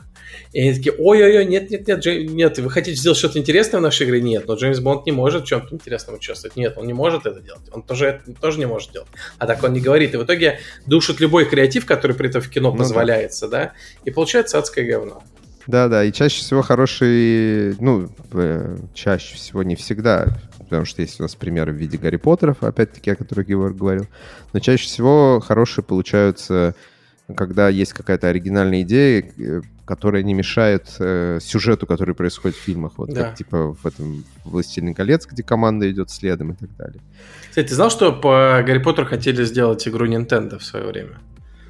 И 0.52 0.60
они 0.60 0.74
такие, 0.74 0.94
ой-ой-ой, 0.96 1.44
нет-нет-нет, 1.44 1.98
Джей... 2.00 2.26
нет, 2.26 2.58
вы 2.58 2.70
хотите 2.70 2.96
сделать 2.96 3.18
что-то 3.18 3.38
интересное 3.38 3.78
в 3.78 3.82
нашей 3.82 4.06
игре? 4.06 4.20
Нет, 4.20 4.46
но 4.46 4.54
Джеймс 4.54 4.80
Бонд 4.80 5.06
не 5.06 5.12
может 5.12 5.44
в 5.44 5.46
чем-то 5.46 5.74
интересном 5.74 6.16
участвовать. 6.16 6.56
Нет, 6.56 6.74
он 6.76 6.86
не 6.86 6.92
может 6.92 7.26
это 7.26 7.40
делать. 7.40 7.68
Он 7.72 7.82
тоже, 7.82 8.06
это, 8.06 8.32
тоже 8.40 8.58
не 8.58 8.66
может 8.66 8.92
делать. 8.92 9.08
А 9.38 9.46
так 9.46 9.62
он 9.62 9.72
не 9.72 9.80
говорит. 9.80 10.14
И 10.14 10.16
в 10.16 10.24
итоге 10.24 10.60
душит 10.86 11.20
любой 11.20 11.44
креатив, 11.44 11.86
который 11.86 12.16
при 12.16 12.28
этом 12.28 12.40
в 12.40 12.48
кино 12.48 12.72
ну, 12.72 12.78
позволяется, 12.78 13.48
да. 13.48 13.58
да, 13.58 13.72
и 14.04 14.10
получается 14.10 14.58
адское 14.58 14.86
говно. 14.86 15.22
Да-да, 15.66 16.04
и 16.04 16.12
чаще 16.12 16.40
всего 16.40 16.62
хорошие, 16.62 17.74
ну, 17.80 18.08
э, 18.32 18.76
чаще 18.94 19.34
всего 19.34 19.64
не 19.64 19.74
всегда, 19.74 20.28
потому 20.58 20.84
что 20.84 21.02
есть 21.02 21.18
у 21.18 21.24
нас 21.24 21.34
примеры 21.34 21.72
в 21.72 21.76
виде 21.76 21.98
Гарри 21.98 22.16
Поттеров, 22.16 22.62
опять-таки, 22.62 23.10
о 23.10 23.16
которых 23.16 23.48
Георг 23.48 23.76
говорил, 23.76 24.06
но 24.52 24.60
чаще 24.60 24.84
всего 24.84 25.40
хорошие 25.40 25.84
получаются 25.84 26.76
когда 27.34 27.68
есть 27.68 27.92
какая-то 27.92 28.28
оригинальная 28.28 28.82
идея, 28.82 29.30
э, 29.38 29.60
которая 29.84 30.22
не 30.22 30.34
мешает 30.34 30.94
э, 31.00 31.38
сюжету, 31.42 31.86
который 31.86 32.14
происходит 32.14 32.56
в 32.56 32.60
фильмах. 32.60 32.92
Вот 32.98 33.10
да. 33.10 33.24
как 33.24 33.34
типа 33.34 33.72
в 33.72 33.86
этом 33.86 34.24
«Властелин 34.44 34.94
колец», 34.94 35.26
где 35.26 35.42
команда 35.42 35.90
идет 35.90 36.10
следом 36.10 36.52
и 36.52 36.54
так 36.54 36.74
далее. 36.76 37.00
Кстати, 37.48 37.68
ты 37.68 37.74
знал, 37.74 37.90
что 37.90 38.12
по 38.12 38.62
Гарри 38.64 38.78
Поттеру 38.78 39.06
хотели 39.06 39.44
сделать 39.44 39.86
игру 39.88 40.06
Nintendo 40.06 40.58
в 40.58 40.64
свое 40.64 40.86
время? 40.86 41.18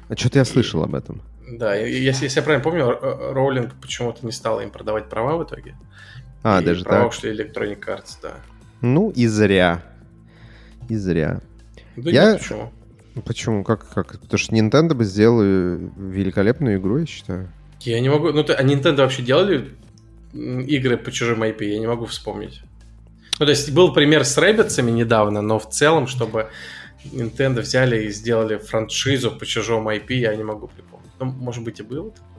А 0.09 0.15
что-то 0.15 0.39
я 0.39 0.45
слышал 0.45 0.83
об 0.83 0.93
этом. 0.95 1.21
Да, 1.49 1.75
если, 1.75 2.25
если 2.25 2.39
я 2.39 2.43
правильно 2.43 2.63
помню, 2.63 2.99
Роулинг 3.33 3.73
почему-то 3.81 4.25
не 4.25 4.31
стала 4.31 4.61
им 4.61 4.69
продавать 4.69 5.09
права 5.09 5.37
в 5.37 5.43
итоге. 5.43 5.75
А, 6.43 6.61
и 6.61 6.65
даже 6.65 6.83
права 6.83 7.03
так? 7.03 7.11
ушли 7.11 7.31
Electronic 7.31 7.79
Arts, 7.85 8.17
да. 8.21 8.35
Ну 8.81 9.09
и 9.11 9.27
зря. 9.27 9.81
И 10.89 10.95
зря. 10.95 11.41
Да 11.95 12.11
Я- 12.11 12.31
нет, 12.31 12.41
почему? 12.41 12.71
Почему? 13.21 13.63
Как, 13.63 13.87
как? 13.89 14.19
Потому 14.19 14.37
что 14.37 14.55
Nintendo 14.55 14.93
бы 14.93 15.03
сделали 15.05 15.89
великолепную 15.97 16.77
игру, 16.77 16.97
я 16.99 17.05
считаю. 17.05 17.49
Я 17.81 17.99
не 17.99 18.09
могу... 18.09 18.31
Ну, 18.31 18.43
ты- 18.43 18.53
а 18.53 18.63
Nintendo 18.63 18.97
вообще 18.97 19.21
делали 19.21 19.69
игры 20.33 20.97
по 20.97 21.11
чужим 21.11 21.43
IP? 21.43 21.63
Я 21.63 21.79
не 21.79 21.87
могу 21.87 22.05
вспомнить. 22.05 22.61
Ну, 23.39 23.45
то 23.45 23.51
есть 23.51 23.71
был 23.71 23.93
пример 23.93 24.25
с 24.25 24.37
Рэббитсами 24.37 24.91
недавно, 24.91 25.41
но 25.41 25.59
в 25.59 25.69
целом, 25.69 26.07
чтобы 26.07 26.49
Nintendo 27.05 27.61
взяли 27.61 28.05
и 28.05 28.09
сделали 28.11 28.57
франшизу 28.57 29.31
по 29.31 29.45
чужому 29.45 29.91
IP, 29.91 30.13
я 30.13 30.35
не 30.35 30.43
могу 30.43 30.67
припомнить. 30.67 31.11
Ну, 31.19 31.25
может 31.25 31.63
быть, 31.63 31.79
и 31.79 31.83
было 31.83 32.11
такое. 32.11 32.36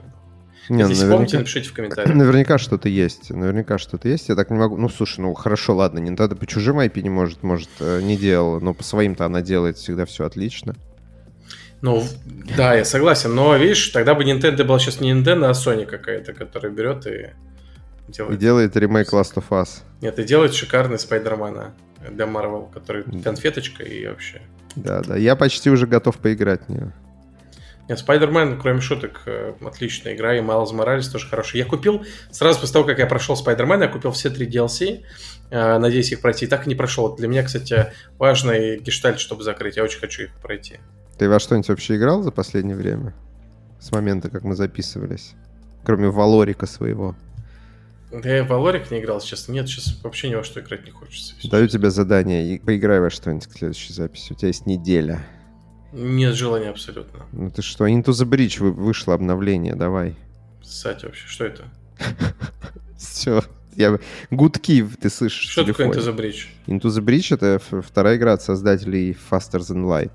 Не, 0.69 0.83
Если 0.83 1.07
наверняка- 1.07 1.11
помните, 1.13 1.39
напишите 1.39 1.69
в 1.69 1.73
комментариях. 1.73 2.15
Наверняка 2.15 2.59
что-то 2.59 2.89
есть. 2.89 3.31
Наверняка 3.31 3.79
что-то 3.79 4.09
есть. 4.09 4.29
Я 4.29 4.35
так 4.35 4.51
не 4.51 4.59
могу. 4.59 4.77
Ну, 4.77 4.89
слушай, 4.89 5.21
ну 5.21 5.33
хорошо, 5.35 5.75
ладно, 5.77 5.99
Nintendo 5.99 6.35
по 6.35 6.47
чужим 6.47 6.79
IP 6.81 7.01
не 7.03 7.11
может, 7.11 7.43
может, 7.43 7.71
э, 7.81 8.01
не 8.03 8.17
делала, 8.17 8.61
но 8.61 8.75
по 8.75 8.83
своим-то 8.85 9.25
она 9.25 9.41
делает 9.41 9.79
всегда 9.79 10.05
все 10.05 10.25
отлично. 10.25 10.75
Ну, 11.81 12.05
да, 12.57 12.75
я 12.75 12.85
согласен, 12.85 13.35
но 13.35 13.57
видишь, 13.57 13.89
тогда 13.91 14.15
бы 14.15 14.25
Nintendo 14.25 14.65
была 14.65 14.79
сейчас 14.79 15.01
не 15.01 15.13
Nintendo, 15.13 15.47
а 15.47 15.53
Sony 15.53 15.87
какая-то, 15.87 16.33
которая 16.33 16.73
берет 16.73 17.07
и 17.07 17.31
И 18.09 18.13
делает... 18.13 18.39
делает 18.39 18.77
ремейк 18.77 19.13
Last 19.13 19.35
of 19.35 19.45
Us. 19.51 19.83
Нет, 20.01 20.19
и 20.19 20.25
делает 20.25 20.55
шикарный 20.55 20.99
Спайдермена 20.99 21.75
для 22.11 22.25
Marvel, 22.27 22.71
который 22.73 23.05
конфеточка 23.23 23.85
и 23.85 24.07
вообще... 24.07 24.43
Да, 24.77 25.03
да. 25.03 25.17
Я 25.17 25.35
почти 25.37 25.71
уже 25.71 25.87
готов 25.87 26.19
поиграть 26.19 26.63
в 26.67 26.69
нее. 26.69 26.93
Спайдермен, 27.97 28.61
кроме 28.61 28.81
шуток, 28.81 29.23
э, 29.27 29.55
отличная 29.65 30.15
игра, 30.15 30.37
и 30.37 30.41
Майлз 30.41 30.73
Моралес 30.73 31.09
тоже 31.09 31.27
хороший. 31.27 31.59
Я 31.59 31.65
купил, 31.65 32.05
сразу 32.31 32.61
после 32.61 32.73
того, 32.75 32.85
как 32.85 32.99
я 32.99 33.07
прошел 33.07 33.37
Спайдермена, 33.37 33.85
я 33.85 33.89
купил 33.89 34.11
все 34.13 34.31
три 34.31 34.47
DLC, 34.47 35.03
э, 35.51 35.79
надеюсь 35.79 36.13
их 36.13 36.21
пройти, 36.21 36.45
и 36.45 36.49
так 36.49 36.67
и 36.67 36.69
не 36.69 36.75
прошел. 36.75 37.15
Для 37.17 37.29
меня, 37.29 37.43
кстати, 37.43 37.93
важный 38.19 38.79
гештальт, 38.79 39.19
чтобы 39.21 39.43
закрыть, 39.43 39.77
я 39.77 39.85
очень 39.85 40.01
хочу 40.01 40.25
их 40.25 40.35
пройти. 40.43 40.79
Ты 41.19 41.29
во 41.29 41.41
что-нибудь 41.41 41.69
вообще 41.69 41.97
играл 41.97 42.23
за 42.23 42.31
последнее 42.31 42.77
время? 42.77 43.15
С 43.81 43.91
момента, 43.91 44.29
как 44.29 44.45
мы 44.45 44.55
записывались? 44.55 45.33
Кроме 45.85 46.11
Валорика 46.11 46.67
своего. 46.67 47.17
Да 48.11 48.29
я 48.29 48.45
в 48.45 48.49
Валорик 48.49 48.91
не 48.91 49.01
играл, 49.01 49.21
честно. 49.21 49.53
Нет, 49.53 49.69
сейчас 49.69 50.01
вообще 50.03 50.31
ни 50.31 50.35
во 50.35 50.43
что 50.43 50.61
играть 50.61 50.85
не 50.85 50.91
хочется. 50.91 51.35
Даю 51.51 51.69
тебе 51.69 51.91
задание. 51.91 52.55
и 52.55 52.59
Поиграй 52.59 53.01
во 53.01 53.11
что-нибудь 53.11 53.47
к 53.47 53.53
следующей 53.53 53.93
записи. 53.93 54.33
У 54.33 54.37
тебя 54.37 54.49
есть 54.49 54.67
неделя. 54.67 55.21
Нет 55.93 56.35
желания 56.35 56.69
абсолютно. 56.71 57.21
Ну 57.33 57.51
ты 57.51 57.63
что, 57.63 57.87
Into 57.87 58.09
the 58.09 58.29
Bridge 58.29 58.61
вы- 58.61 58.73
вышло 58.73 59.15
обновление, 59.15 59.75
давай. 59.75 60.17
Ссать 60.63 61.03
вообще. 61.03 61.27
Что 61.27 61.45
это? 61.47 61.65
Все. 62.99 63.43
Я... 63.75 63.99
Гудки 64.31 64.87
ты 65.01 65.09
слышишь 65.09 65.51
Что 65.51 65.65
такое. 65.65 65.89
Into 65.89 66.01
the 66.01 66.15
Bridge? 66.15 66.47
Into 66.67 66.89
the 66.89 67.01
Bridge 67.03 67.35
это 67.35 67.59
вторая 67.83 68.17
игра 68.17 68.35
от 68.35 68.43
создателей 68.43 69.17
Faster 69.31 69.61
Than 69.61 69.85
Light. 69.85 70.13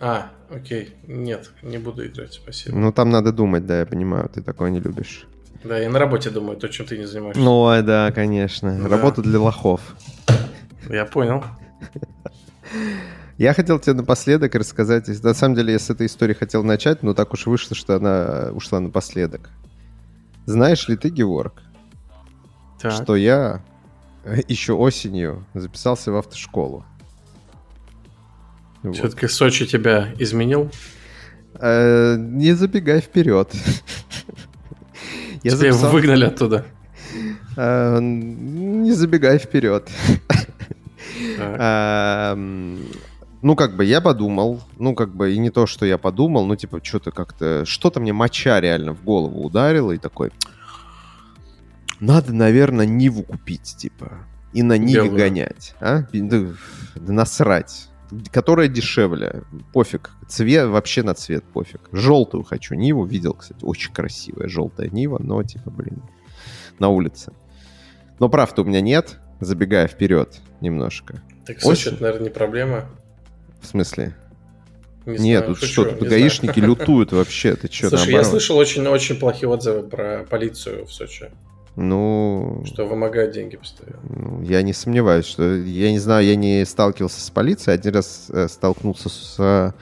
А, 0.00 0.30
окей. 0.50 0.94
Нет, 1.06 1.50
не 1.62 1.78
буду 1.78 2.04
играть, 2.06 2.32
спасибо. 2.32 2.76
Ну 2.76 2.92
там 2.92 3.10
надо 3.10 3.32
думать, 3.32 3.66
да, 3.66 3.80
я 3.80 3.86
понимаю, 3.86 4.28
ты 4.28 4.42
такое 4.42 4.70
не 4.70 4.80
любишь. 4.80 5.26
Да, 5.62 5.78
я 5.78 5.88
на 5.88 5.98
работе 5.98 6.30
думаю, 6.30 6.58
то, 6.58 6.68
чем 6.68 6.86
ты 6.86 6.98
не 6.98 7.06
занимаешься. 7.06 7.40
Ну, 7.40 7.66
а, 7.66 7.80
да, 7.82 8.12
конечно. 8.12 8.78
Да. 8.82 8.88
Работа 8.88 9.22
для 9.22 9.40
лохов. 9.40 9.80
Я 10.90 11.06
понял. 11.06 11.42
Я 13.36 13.52
хотел 13.52 13.78
тебе 13.80 13.94
напоследок 13.94 14.54
рассказать, 14.54 15.08
на 15.22 15.34
самом 15.34 15.56
деле 15.56 15.72
я 15.72 15.78
с 15.78 15.90
этой 15.90 16.06
истории 16.06 16.34
хотел 16.34 16.62
начать, 16.62 17.02
но 17.02 17.14
так 17.14 17.32
уж 17.32 17.46
вышло, 17.46 17.74
что 17.76 17.96
она 17.96 18.50
ушла 18.52 18.78
напоследок. 18.80 19.50
Знаешь 20.46 20.86
ли 20.88 20.96
ты, 20.96 21.08
Геворг, 21.08 21.62
Так. 22.80 22.92
что 22.92 23.16
я 23.16 23.60
э, 24.24 24.40
еще 24.46 24.74
осенью 24.74 25.44
записался 25.54 26.12
в 26.12 26.16
автошколу? 26.16 26.84
Вот. 28.82 28.94
Все-таки 28.96 29.26
Сочи 29.26 29.66
тебя 29.66 30.12
изменил? 30.18 30.70
Э, 31.54 32.16
не 32.18 32.52
забегай 32.52 33.00
вперед. 33.00 33.50
Тебя 35.42 35.56
записал- 35.56 35.90
выгнали 35.90 36.24
оттуда. 36.26 36.66
Э, 37.56 37.98
Не 38.00 38.92
забегай 38.92 39.38
вперед. 39.38 39.88
Ну, 43.44 43.56
как 43.56 43.76
бы 43.76 43.84
я 43.84 44.00
подумал, 44.00 44.62
ну, 44.78 44.94
как 44.94 45.14
бы 45.14 45.34
и 45.34 45.38
не 45.38 45.50
то, 45.50 45.66
что 45.66 45.84
я 45.84 45.98
подумал, 45.98 46.46
ну, 46.46 46.56
типа, 46.56 46.80
что-то 46.82 47.10
как-то, 47.10 47.66
что-то 47.66 48.00
мне 48.00 48.14
моча 48.14 48.58
реально 48.58 48.94
в 48.94 49.04
голову 49.04 49.42
ударило, 49.42 49.92
и 49.92 49.98
такой, 49.98 50.32
надо, 52.00 52.32
наверное, 52.32 52.86
Ниву 52.86 53.22
купить, 53.22 53.76
типа, 53.76 54.12
и 54.54 54.62
на 54.62 54.78
Ниве 54.78 55.02
Белую. 55.02 55.18
гонять, 55.18 55.74
а? 55.78 56.04
Да, 56.10 56.38
да 56.94 57.12
насрать. 57.12 57.90
Которая 58.32 58.68
дешевле, 58.68 59.42
пофиг. 59.74 60.12
Цвет, 60.26 60.68
вообще 60.68 61.02
на 61.02 61.12
цвет 61.12 61.44
пофиг. 61.44 61.82
Желтую 61.92 62.44
хочу 62.44 62.74
Ниву, 62.74 63.04
видел, 63.04 63.34
кстати, 63.34 63.62
очень 63.62 63.92
красивая 63.92 64.48
желтая 64.48 64.88
Нива, 64.88 65.18
но, 65.22 65.42
типа, 65.42 65.70
блин, 65.70 66.02
на 66.78 66.88
улице. 66.88 67.34
Но 68.20 68.30
прав-то 68.30 68.62
у 68.62 68.64
меня 68.64 68.80
нет, 68.80 69.20
забегая 69.40 69.86
вперед 69.86 70.40
немножко. 70.62 71.22
Так 71.44 71.60
Сочи, 71.60 71.88
Осень. 71.88 71.92
это, 71.92 72.02
наверное, 72.04 72.28
не 72.28 72.34
проблема. 72.34 72.88
В 73.64 73.66
смысле? 73.66 74.14
Не 75.06 75.18
Нет, 75.18 75.44
знаю, 75.44 75.44
тут 75.46 75.58
шучу, 75.58 75.72
что, 75.72 75.84
не 75.84 75.90
тут 75.98 76.08
знаю. 76.08 76.10
гаишники 76.22 76.58
лютуют 76.60 77.12
вообще, 77.12 77.56
ты 77.56 77.70
что, 77.70 77.88
Слушай, 77.90 78.06
я 78.06 78.12
наоборот? 78.18 78.26
слышал 78.30 78.56
очень-очень 78.56 79.16
плохие 79.18 79.48
отзывы 79.48 79.82
про 79.82 80.24
полицию 80.30 80.86
в 80.86 80.92
Сочи, 80.92 81.30
Ну, 81.76 82.62
что 82.64 82.86
вымогают 82.86 83.32
деньги 83.32 83.56
постоянно. 83.56 84.00
ну, 84.08 84.42
я 84.42 84.62
не 84.62 84.72
сомневаюсь, 84.72 85.26
что... 85.26 85.56
Я 85.56 85.90
не 85.90 85.98
знаю, 85.98 86.24
я 86.24 86.36
не 86.36 86.64
сталкивался 86.64 87.20
с 87.20 87.28
полицией, 87.30 87.74
один 87.74 87.94
раз 87.94 88.28
э, 88.30 88.48
столкнулся 88.48 89.08
с 89.10 89.34
э, 89.38 89.72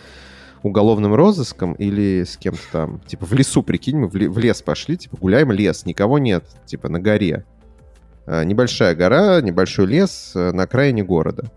уголовным 0.64 1.14
розыском 1.14 1.74
или 1.74 2.24
с 2.24 2.36
кем-то 2.36 2.62
там. 2.72 3.00
Типа 3.06 3.24
в 3.26 3.32
лесу, 3.32 3.62
прикинь, 3.62 3.98
мы 3.98 4.08
в, 4.08 4.16
ле- 4.16 4.28
в 4.28 4.38
лес 4.38 4.60
пошли, 4.62 4.96
типа 4.96 5.16
гуляем 5.18 5.52
лес, 5.52 5.86
никого 5.86 6.18
нет, 6.18 6.44
типа 6.66 6.88
на 6.88 6.98
горе. 6.98 7.44
Э, 8.26 8.42
Небольшая 8.44 8.96
гора, 8.96 9.40
небольшой 9.40 9.86
лес 9.86 10.32
на 10.34 10.64
окраине 10.64 11.04
города. 11.04 11.50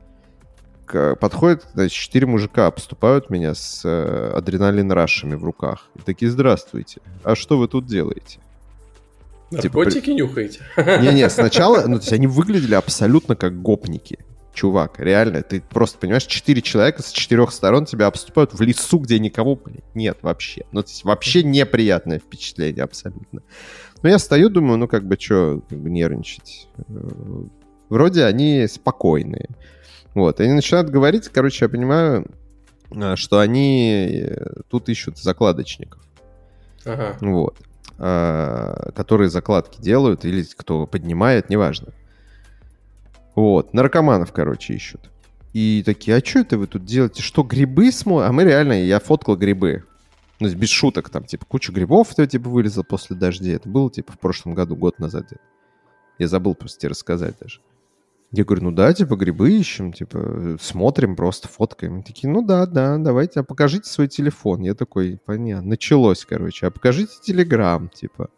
Подходят, 0.86 1.66
значит, 1.74 1.98
четыре 1.98 2.26
мужика 2.26 2.68
обступают 2.68 3.30
меня 3.30 3.56
с 3.56 3.82
э, 3.84 4.32
адреналин-рашами 4.36 5.36
в 5.36 5.44
руках. 5.44 5.90
И 5.96 6.00
такие, 6.00 6.30
здравствуйте, 6.30 7.02
а 7.24 7.36
что 7.36 7.58
вы 7.58 7.68
тут 7.68 7.86
делаете? 7.86 8.40
Типа, 9.50 9.80
Наркотики 9.80 10.10
нюхаете? 10.12 10.62
Не-не, 10.78 11.30
сначала, 11.30 11.86
ну, 11.88 11.98
то 11.98 12.02
есть 12.02 12.14
они 12.14 12.28
выглядели 12.28 12.76
абсолютно 12.76 13.36
как 13.36 13.62
гопники. 13.62 14.20
Чувак, 14.54 15.00
реально, 15.00 15.42
ты 15.44 15.62
просто 15.62 15.98
понимаешь, 15.98 16.24
четыре 16.24 16.62
человека 16.62 17.04
с 17.04 17.12
четырех 17.12 17.52
сторон 17.52 17.86
тебя 17.86 18.08
обступают 18.08 18.54
в 18.54 18.62
лесу, 18.62 19.00
где 19.00 19.20
никого 19.20 19.56
блин, 19.56 19.84
нет 19.94 20.20
вообще. 20.22 20.66
Ну, 20.72 20.82
то 20.82 20.90
есть 20.90 21.04
вообще 21.04 21.44
неприятное 21.44 22.20
впечатление 22.20 22.84
абсолютно. 22.84 23.42
Но 24.02 24.10
я 24.10 24.18
стою, 24.18 24.50
думаю, 24.50 24.78
ну, 24.78 24.88
как 24.88 25.06
бы, 25.06 25.18
что 25.20 25.62
нервничать? 25.70 26.70
Э, 26.88 26.94
Вроде 27.90 28.24
они 28.26 28.68
спокойные. 28.68 29.50
Вот, 30.16 30.40
и 30.40 30.44
они 30.44 30.54
начинают 30.54 30.90
говорить, 30.90 31.30
короче, 31.30 31.66
я 31.66 31.70
понимаю, 31.70 32.26
э, 32.90 33.16
что 33.16 33.40
они 33.40 34.24
э, 34.26 34.62
тут 34.70 34.90
ищут 34.90 35.20
закладочников. 35.20 36.02
Ага. 36.86 37.18
Вот. 37.22 37.58
А, 37.98 38.92
которые 38.96 39.30
закладки 39.30 39.82
делают 39.82 40.26
или 40.26 40.44
кто 40.58 40.88
поднимает, 40.88 41.50
неважно. 41.50 41.90
Вот. 43.36 43.74
Наркоманов, 43.74 44.32
короче, 44.32 44.74
ищут. 44.74 45.12
И 45.54 45.84
такие, 45.86 46.18
а 46.18 46.26
что 46.26 46.40
это 46.40 46.58
вы 46.58 46.68
тут 46.68 46.84
делаете? 46.86 47.22
Что, 47.22 47.44
грибы 47.44 47.92
смотрите? 47.92 48.30
А 48.30 48.32
мы 48.32 48.44
реально, 48.44 48.74
я 48.84 49.00
фоткал 49.00 49.38
грибы. 49.38 49.86
Ну, 50.40 50.50
без 50.50 50.70
шуток, 50.70 51.10
там, 51.10 51.24
типа, 51.24 51.46
куча 51.46 51.72
грибов, 51.72 52.12
это, 52.12 52.28
типа, 52.28 52.50
вылезла 52.50 52.84
после 52.84 53.16
дождей. 53.16 53.56
Это 53.56 53.70
было, 53.70 53.90
типа, 53.90 54.12
в 54.12 54.20
прошлом 54.20 54.54
году, 54.54 54.76
год 54.76 55.00
назад. 55.00 55.28
Я 56.20 56.28
забыл 56.28 56.56
просто 56.56 56.80
тебе 56.80 56.90
рассказать 56.90 57.36
даже. 57.40 57.62
Я 58.32 58.44
говорю, 58.44 58.66
ну 58.66 58.72
да, 58.72 58.92
типа, 58.94 59.16
грибы 59.16 59.52
ищем, 59.52 59.94
типа, 59.94 60.58
смотрим, 60.60 61.16
просто 61.16 61.48
фоткаем. 61.48 61.94
Они 61.94 62.04
такие, 62.04 62.30
ну 62.30 62.42
да, 62.42 62.66
да, 62.66 62.98
давайте, 62.98 63.40
а 63.40 63.44
покажите 63.44 63.90
свой 63.90 64.08
телефон. 64.08 64.62
Я 64.62 64.74
такой, 64.74 65.20
понятно, 65.26 65.70
началось, 65.70 66.26
короче, 66.26 66.68
а 66.68 66.72
покажите 66.72 67.14
телеграм, 67.22 67.90
типа. 67.90 68.30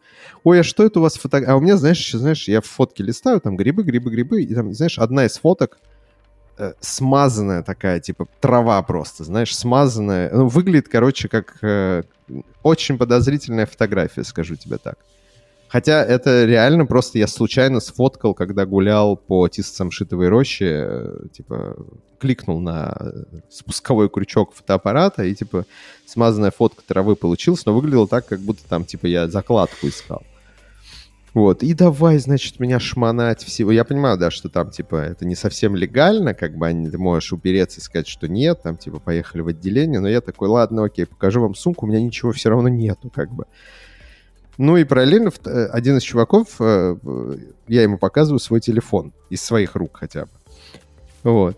Ой, 0.44 0.60
а 0.60 0.64
что 0.64 0.86
это 0.86 1.00
у 1.00 1.02
вас 1.02 1.16
фото... 1.16 1.44
А 1.48 1.56
у 1.56 1.62
меня, 1.62 1.78
знаешь, 1.78 2.00
еще, 2.00 2.18
знаешь, 2.18 2.48
я 2.48 2.62
в 2.62 2.66
фотке 2.66 3.04
листаю, 3.04 3.40
там 3.40 3.56
грибы, 3.56 3.84
грибы, 3.84 4.12
грибы, 4.12 4.44
и 4.44 4.54
там, 4.54 4.74
знаешь, 4.74 5.00
одна 5.00 5.26
из 5.26 5.38
фоток 5.38 5.80
э, 6.58 6.74
смазанная 6.80 7.64
такая, 7.64 8.00
типа, 8.00 8.28
трава 8.40 8.82
просто, 8.84 9.24
знаешь, 9.24 9.56
смазанная. 9.56 10.30
Ну, 10.32 10.48
выглядит, 10.48 10.90
короче, 10.90 11.28
как 11.28 11.58
э, 11.64 12.04
очень 12.62 12.98
подозрительная 12.98 13.66
фотография, 13.66 14.24
скажу 14.24 14.56
тебе 14.56 14.78
так. 14.78 14.98
Хотя 15.70 16.04
это 16.04 16.46
реально 16.46 16.86
просто 16.86 17.20
я 17.20 17.28
случайно 17.28 17.80
сфоткал, 17.80 18.34
когда 18.34 18.66
гулял 18.66 19.18
по 19.18 19.48
Тисо-Самшитовой 19.48 20.30
роще, 20.30 20.86
э, 20.88 21.20
типа, 21.34 21.76
кликнул 22.20 22.62
на 22.62 22.96
э, 23.00 23.24
спусковой 23.50 24.10
крючок 24.10 24.54
фотоаппарата, 24.54 25.24
и, 25.24 25.36
типа, 25.36 25.66
смазанная 26.06 26.52
фотка 26.52 26.84
травы 26.88 27.16
получилась, 27.16 27.66
но 27.66 27.74
выглядело 27.74 28.08
так, 28.08 28.26
как 28.26 28.40
будто 28.40 28.62
там, 28.68 28.86
типа, 28.86 29.08
я 29.08 29.28
закладку 29.28 29.88
искал. 29.88 30.24
Вот, 31.34 31.62
и 31.62 31.74
давай, 31.74 32.18
значит, 32.18 32.60
меня 32.60 32.80
шмонать 32.80 33.44
всего. 33.44 33.72
Я 33.72 33.84
понимаю, 33.84 34.18
да, 34.18 34.32
что 34.32 34.50
там, 34.50 34.72
типа, 34.72 34.96
это 34.96 35.26
не 35.26 35.36
совсем 35.36 35.76
легально, 35.76 36.34
как 36.34 36.58
бы 36.58 36.68
ты 36.90 36.98
можешь 36.98 37.32
упереться 37.34 37.80
и 37.80 37.84
сказать, 37.84 38.08
что 38.08 38.28
нет, 38.28 38.64
там, 38.64 38.78
типа, 38.78 39.00
поехали 39.00 39.42
в 39.42 39.48
отделение, 39.48 40.00
но 40.00 40.08
я 40.08 40.22
такой, 40.22 40.48
ладно, 40.48 40.86
окей, 40.86 41.06
покажу 41.06 41.42
вам 41.42 41.54
сумку, 41.54 41.86
у 41.86 41.90
меня 41.90 42.02
ничего 42.02 42.32
все 42.32 42.50
равно 42.50 42.70
нету, 42.70 43.12
как 43.14 43.32
бы. 43.32 43.46
Ну 44.58 44.78
и 44.78 44.84
параллельно 44.84 45.32
э, 45.46 45.66
один 45.68 45.98
из 45.98 46.04
чуваков, 46.04 46.56
э, 46.60 46.96
я 47.68 47.84
ему 47.84 47.98
показываю 47.98 48.40
свой 48.40 48.60
телефон, 48.60 49.14
из 49.30 49.42
своих 49.42 49.76
рук 49.76 49.98
хотя 49.98 50.26
бы. 50.26 50.32
Вот. 51.24 51.58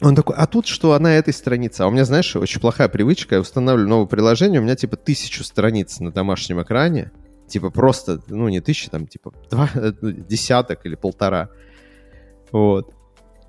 Он 0.00 0.14
такой, 0.14 0.36
а 0.36 0.46
тут 0.46 0.66
что, 0.66 0.92
а 0.92 0.98
на 0.98 1.16
этой 1.16 1.32
странице? 1.32 1.82
А 1.82 1.86
у 1.88 1.90
меня, 1.90 2.04
знаешь, 2.04 2.36
очень 2.36 2.60
плохая 2.60 2.88
привычка, 2.88 3.36
я 3.36 3.40
устанавливаю 3.40 3.88
новое 3.88 4.06
приложение, 4.06 4.60
у 4.60 4.62
меня 4.62 4.76
типа 4.76 4.96
тысячу 4.96 5.42
страниц 5.42 5.98
на 6.00 6.12
домашнем 6.12 6.62
экране, 6.62 7.10
Типа 7.48 7.70
просто, 7.70 8.20
ну, 8.28 8.48
не 8.48 8.60
тысяча, 8.60 8.90
там, 8.90 9.06
типа, 9.06 9.32
два, 9.50 9.70
ну, 9.74 10.10
десяток 10.12 10.84
или 10.84 10.94
полтора. 10.94 11.48
Вот. 12.52 12.92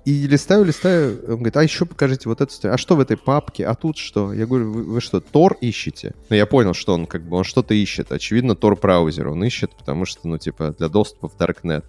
И 0.06 0.26
листаю, 0.26 0.64
листаю, 0.64 1.20
он 1.28 1.36
говорит, 1.36 1.56
а 1.56 1.62
еще 1.62 1.84
покажите 1.84 2.28
вот 2.28 2.40
это, 2.40 2.72
а 2.72 2.78
что 2.78 2.96
в 2.96 3.00
этой 3.00 3.18
папке, 3.18 3.66
а 3.66 3.74
тут 3.74 3.98
что? 3.98 4.32
Я 4.32 4.46
говорю, 4.46 4.72
вы, 4.72 4.84
вы 4.84 5.00
что, 5.00 5.20
Тор 5.20 5.58
ищете? 5.60 6.14
Ну, 6.30 6.36
я 6.36 6.46
понял, 6.46 6.72
что 6.72 6.94
он 6.94 7.06
как 7.06 7.28
бы, 7.28 7.36
он 7.36 7.44
что-то 7.44 7.74
ищет. 7.74 8.10
Очевидно, 8.10 8.54
Тор 8.54 8.76
браузер 8.76 9.28
он 9.28 9.44
ищет, 9.44 9.76
потому 9.76 10.06
что, 10.06 10.26
ну, 10.26 10.38
типа, 10.38 10.74
для 10.78 10.88
доступа 10.88 11.28
в 11.28 11.36
Darknet. 11.36 11.84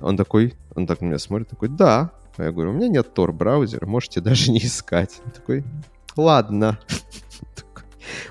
Он 0.00 0.16
такой, 0.16 0.54
он 0.74 0.88
так 0.88 1.02
на 1.02 1.06
меня 1.06 1.18
смотрит, 1.18 1.48
такой, 1.48 1.68
да. 1.68 2.10
А 2.36 2.44
я 2.44 2.52
говорю, 2.52 2.70
у 2.70 2.74
меня 2.74 2.88
нет 2.88 3.14
Тор 3.14 3.32
браузера, 3.32 3.86
можете 3.86 4.20
даже 4.22 4.50
не 4.50 4.58
искать. 4.58 5.20
Он 5.24 5.30
такой, 5.30 5.64
ладно. 6.16 6.80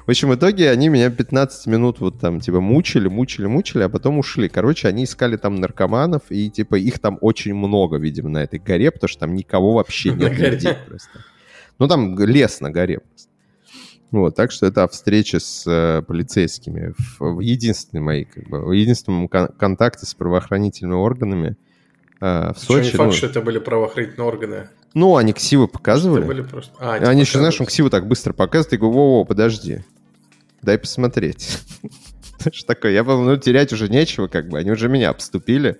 В 0.05 0.09
общем, 0.09 0.29
в 0.29 0.35
итоге 0.35 0.69
они 0.69 0.89
меня 0.89 1.09
15 1.09 1.67
минут 1.67 1.99
вот 1.99 2.19
там, 2.19 2.39
типа, 2.39 2.59
мучили, 2.59 3.07
мучили, 3.07 3.45
мучили, 3.45 3.83
а 3.83 3.89
потом 3.89 4.19
ушли. 4.19 4.49
Короче, 4.49 4.87
они 4.87 5.03
искали 5.03 5.37
там 5.37 5.55
наркоманов, 5.55 6.23
и, 6.29 6.49
типа, 6.49 6.75
их 6.75 6.99
там 6.99 7.17
очень 7.21 7.53
много, 7.53 7.97
видимо, 7.97 8.29
на 8.29 8.43
этой 8.43 8.59
горе, 8.59 8.91
потому 8.91 9.07
что 9.07 9.21
там 9.21 9.35
никого 9.35 9.73
вообще 9.73 10.11
нет 10.13 10.37
людей 10.37 10.73
просто. 10.87 11.23
Ну, 11.79 11.87
там 11.87 12.17
лес 12.19 12.59
на 12.61 12.71
горе 12.71 12.99
просто. 12.99 13.29
Вот, 14.11 14.35
так 14.35 14.51
что 14.51 14.65
это 14.65 14.87
встреча 14.87 15.39
с 15.39 15.65
э, 15.67 16.01
полицейскими 16.01 16.93
в, 16.97 17.35
в 17.35 17.39
единственной 17.41 18.01
моей, 18.01 18.25
как 18.25 18.49
бы, 18.49 18.65
в 18.65 18.71
единственном 18.71 19.27
кон- 19.27 19.49
контакте 19.49 20.07
с 20.07 20.15
правоохранительными 20.15 20.95
органами 20.95 21.57
э, 22.19 22.53
в 22.53 22.57
Сочи. 22.57 22.85
не 22.85 22.91
факт, 22.91 23.11
ну, 23.11 23.11
что 23.11 23.27
это 23.27 23.41
были 23.41 23.59
правоохранительные 23.59 24.27
органы. 24.27 24.69
Ну, 24.93 25.17
они 25.17 25.33
ксивы 25.33 25.67
показывали. 25.67 26.23
Были 26.23 26.41
просто... 26.41 26.73
а, 26.79 26.93
они, 26.93 27.05
они 27.05 27.21
еще, 27.21 27.37
знаешь, 27.37 27.59
он 27.59 27.67
ксивы 27.67 27.89
так 27.89 28.07
быстро 28.07 28.33
показывает, 28.33 28.73
и 28.73 28.77
говорю, 28.77 28.97
во-во, 28.97 29.25
подожди, 29.25 29.83
дай 30.61 30.77
посмотреть. 30.77 31.59
Что 32.51 32.67
такое? 32.67 32.91
Я 32.93 33.03
был, 33.03 33.21
ну, 33.21 33.37
терять 33.37 33.73
уже 33.73 33.89
нечего, 33.89 34.27
как 34.27 34.47
бы, 34.49 34.57
они 34.57 34.71
уже 34.71 34.89
меня 34.89 35.09
обступили. 35.09 35.77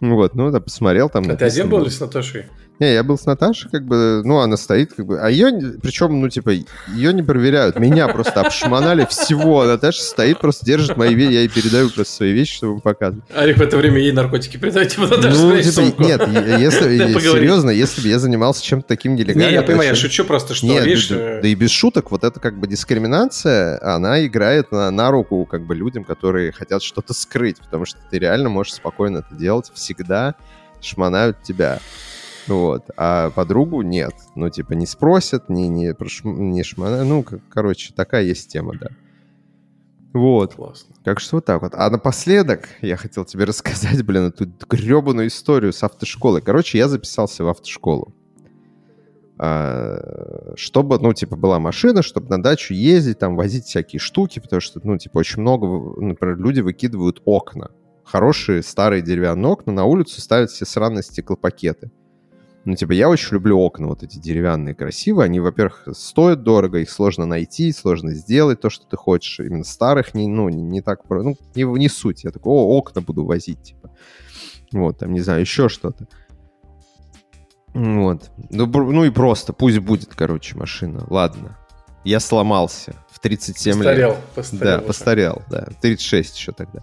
Вот, 0.00 0.34
ну, 0.34 0.50
да, 0.50 0.60
посмотрел 0.60 1.08
там. 1.08 1.30
А 1.30 1.36
ты 1.36 1.44
один 1.44 1.68
был 1.68 1.82
или 1.82 1.90
с 1.90 2.00
Наташей? 2.00 2.46
Не, 2.80 2.92
я 2.92 3.04
был 3.04 3.16
с 3.16 3.24
Наташей, 3.24 3.70
как 3.70 3.84
бы, 3.84 4.22
ну, 4.24 4.38
она 4.38 4.56
стоит, 4.56 4.94
как 4.94 5.06
бы, 5.06 5.20
а 5.20 5.30
ее, 5.30 5.78
причем, 5.80 6.20
ну, 6.20 6.28
типа, 6.28 6.50
ее 6.50 7.12
не 7.12 7.22
проверяют, 7.22 7.78
меня 7.78 8.08
просто 8.08 8.40
обшмонали 8.40 9.06
всего, 9.08 9.64
Наташа 9.64 10.02
стоит, 10.02 10.40
просто 10.40 10.66
держит 10.66 10.96
мои 10.96 11.14
вещи, 11.14 11.32
я 11.32 11.40
ей 11.40 11.48
передаю 11.48 11.88
просто 11.90 12.12
свои 12.14 12.32
вещи, 12.32 12.56
чтобы 12.56 12.80
показывать. 12.80 13.24
Арик 13.32 13.58
в 13.58 13.62
это 13.62 13.76
время 13.76 14.00
ей 14.00 14.10
наркотики 14.10 14.56
передает, 14.56 14.88
типа, 14.88 15.02
Наташа, 15.02 15.38
ну, 15.38 15.56
типа, 15.56 15.72
сумку. 15.72 16.02
Нет, 16.02 16.26
если, 16.58 16.98
серьезно, 17.20 17.70
если 17.70 18.02
бы 18.02 18.08
я 18.08 18.18
занимался 18.18 18.64
чем-то 18.64 18.88
таким 18.88 19.14
нелегальным... 19.14 19.46
Не, 19.46 19.54
я 19.54 19.62
понимаю, 19.62 19.90
я 19.90 19.94
шучу 19.94 20.24
просто, 20.24 20.54
что, 20.54 20.66
нет, 20.66 20.84
видишь... 20.84 21.08
Да, 21.08 21.40
да 21.42 21.46
и 21.46 21.54
без 21.54 21.70
шуток, 21.70 22.10
вот 22.10 22.24
это 22.24 22.40
как 22.40 22.58
бы 22.58 22.66
дискриминация, 22.66 23.78
она 23.82 24.26
играет 24.26 24.72
на, 24.72 24.90
на 24.90 25.12
руку 25.12 25.46
как 25.48 25.64
бы 25.64 25.76
людям, 25.76 26.02
которые 26.02 26.50
хотят 26.50 26.82
что-то 26.82 27.14
скрыть, 27.14 27.58
потому 27.58 27.84
что 27.84 27.98
ты 28.10 28.18
реально 28.18 28.48
можешь 28.48 28.74
спокойно 28.74 29.18
это 29.18 29.34
делать 29.36 29.70
всегда, 29.74 30.34
шмонают 30.80 31.40
тебя. 31.42 31.78
Вот. 32.46 32.90
А 32.96 33.30
подругу 33.30 33.82
нет. 33.82 34.14
Ну, 34.34 34.50
типа, 34.50 34.72
не 34.72 34.86
спросят, 34.86 35.48
не, 35.48 35.68
не, 35.68 35.94
не 36.24 36.62
шмана. 36.62 37.04
Ну, 37.04 37.24
короче, 37.48 37.92
такая 37.94 38.24
есть 38.24 38.48
тема, 38.48 38.74
да. 38.78 38.88
Вот. 40.12 40.54
Классно. 40.54 40.94
Как 41.04 41.20
что 41.20 41.36
вот 41.36 41.44
так 41.44 41.62
вот. 41.62 41.74
А 41.74 41.90
напоследок 41.90 42.68
я 42.80 42.96
хотел 42.96 43.24
тебе 43.24 43.44
рассказать, 43.44 44.02
блин, 44.04 44.24
эту 44.24 44.46
гребаную 44.68 45.28
историю 45.28 45.72
с 45.72 45.82
автошколой. 45.82 46.40
Короче, 46.40 46.78
я 46.78 46.88
записался 46.88 47.44
в 47.44 47.48
автошколу. 47.48 48.14
А, 49.36 50.52
чтобы, 50.54 51.00
ну, 51.00 51.12
типа, 51.12 51.34
была 51.34 51.58
машина, 51.58 52.02
чтобы 52.02 52.28
на 52.28 52.40
дачу 52.40 52.72
ездить, 52.72 53.18
там, 53.18 53.34
возить 53.34 53.64
всякие 53.64 53.98
штуки, 53.98 54.38
потому 54.38 54.60
что, 54.60 54.80
ну, 54.84 54.96
типа, 54.96 55.18
очень 55.18 55.40
много, 55.40 55.66
например, 56.00 56.38
люди 56.38 56.60
выкидывают 56.60 57.20
окна. 57.24 57.72
Хорошие 58.04 58.62
старые 58.62 59.02
деревянные 59.02 59.50
окна, 59.50 59.72
на 59.72 59.84
улицу 59.84 60.20
ставят 60.20 60.50
все 60.50 60.64
сраные 60.64 61.02
стеклопакеты. 61.02 61.90
Ну, 62.64 62.76
типа, 62.76 62.92
я 62.92 63.10
очень 63.10 63.34
люблю 63.34 63.58
окна 63.58 63.88
вот 63.88 64.02
эти 64.02 64.16
деревянные, 64.18 64.74
красивые. 64.74 65.26
Они, 65.26 65.38
во-первых, 65.38 65.86
стоят 65.92 66.42
дорого, 66.42 66.78
их 66.78 66.90
сложно 66.90 67.26
найти, 67.26 67.70
сложно 67.72 68.14
сделать 68.14 68.60
то, 68.60 68.70
что 68.70 68.86
ты 68.86 68.96
хочешь. 68.96 69.40
Именно 69.40 69.64
старых 69.64 70.14
не, 70.14 70.26
ну, 70.28 70.48
не, 70.48 70.62
не 70.62 70.80
так... 70.80 71.00
Ну, 71.10 71.36
не, 71.54 71.62
не 71.62 71.88
суть. 71.88 72.24
Я 72.24 72.30
такой, 72.30 72.52
о, 72.54 72.78
окна 72.78 73.02
буду 73.02 73.26
возить, 73.26 73.62
типа. 73.62 73.90
Вот, 74.72 74.98
там, 74.98 75.12
не 75.12 75.20
знаю, 75.20 75.42
еще 75.42 75.68
что-то. 75.68 76.08
Вот. 77.74 78.30
Ну, 78.50 78.66
ну 78.66 79.04
и 79.04 79.10
просто, 79.10 79.52
пусть 79.52 79.78
будет, 79.78 80.14
короче, 80.14 80.56
машина. 80.56 81.04
Ладно. 81.10 81.58
Я 82.02 82.20
сломался 82.20 82.94
в 83.10 83.18
37 83.18 83.74
постарел, 83.74 84.08
лет. 84.10 84.18
Постарел, 84.34 84.78
да, 84.78 84.78
постарел, 84.80 85.42
да. 85.50 85.68
36 85.80 86.36
еще 86.38 86.52
тогда 86.52 86.80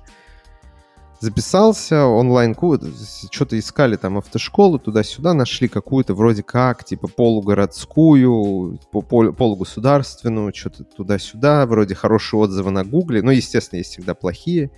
записался, 1.21 2.05
онлайн-курс, 2.05 3.27
что-то 3.31 3.57
искали 3.57 3.95
там 3.95 4.17
автошколу, 4.17 4.79
туда-сюда, 4.79 5.33
нашли 5.35 5.67
какую-то 5.67 6.15
вроде 6.15 6.41
как, 6.41 6.83
типа 6.83 7.07
полугородскую, 7.07 8.79
полугосударственную, 8.91 10.53
что-то 10.53 10.83
туда-сюда, 10.83 11.67
вроде 11.67 11.93
хорошие 11.93 12.39
отзывы 12.39 12.71
на 12.71 12.83
гугле, 12.83 13.21
ну, 13.21 13.29
естественно, 13.29 13.77
есть 13.77 13.91
всегда 13.91 14.15
плохие. 14.15 14.71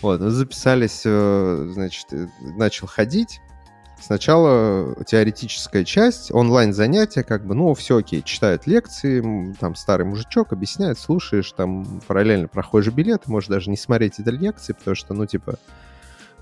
Вот, 0.00 0.20
записались, 0.20 1.02
э, 1.04 1.70
значит, 1.72 2.06
э, 2.12 2.28
начал 2.56 2.86
ходить, 2.86 3.40
Сначала 4.00 4.94
теоретическая 5.04 5.84
часть, 5.84 6.32
онлайн-занятия, 6.32 7.24
как 7.24 7.44
бы, 7.44 7.54
ну, 7.54 7.74
все 7.74 7.98
окей, 7.98 8.22
читают 8.22 8.66
лекции, 8.66 9.54
там 9.60 9.74
старый 9.74 10.06
мужичок 10.06 10.52
объясняет, 10.52 10.98
слушаешь, 10.98 11.52
там 11.52 12.00
параллельно 12.06 12.48
проходишь 12.48 12.92
билет, 12.92 13.26
можешь 13.26 13.48
даже 13.48 13.70
не 13.70 13.76
смотреть 13.76 14.18
эти 14.18 14.28
лекции, 14.28 14.72
потому 14.72 14.94
что, 14.94 15.14
ну, 15.14 15.26
типа, 15.26 15.58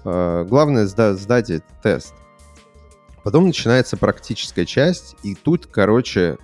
э, 0.04 0.46
главное 0.48 0.86
сда- 0.86 1.14
сдать 1.14 1.50
этот 1.50 1.68
тест. 1.82 2.14
Потом 3.24 3.46
начинается 3.46 3.96
практическая 3.96 4.66
часть, 4.66 5.16
и 5.24 5.34
тут, 5.34 5.66
короче, 5.66 6.38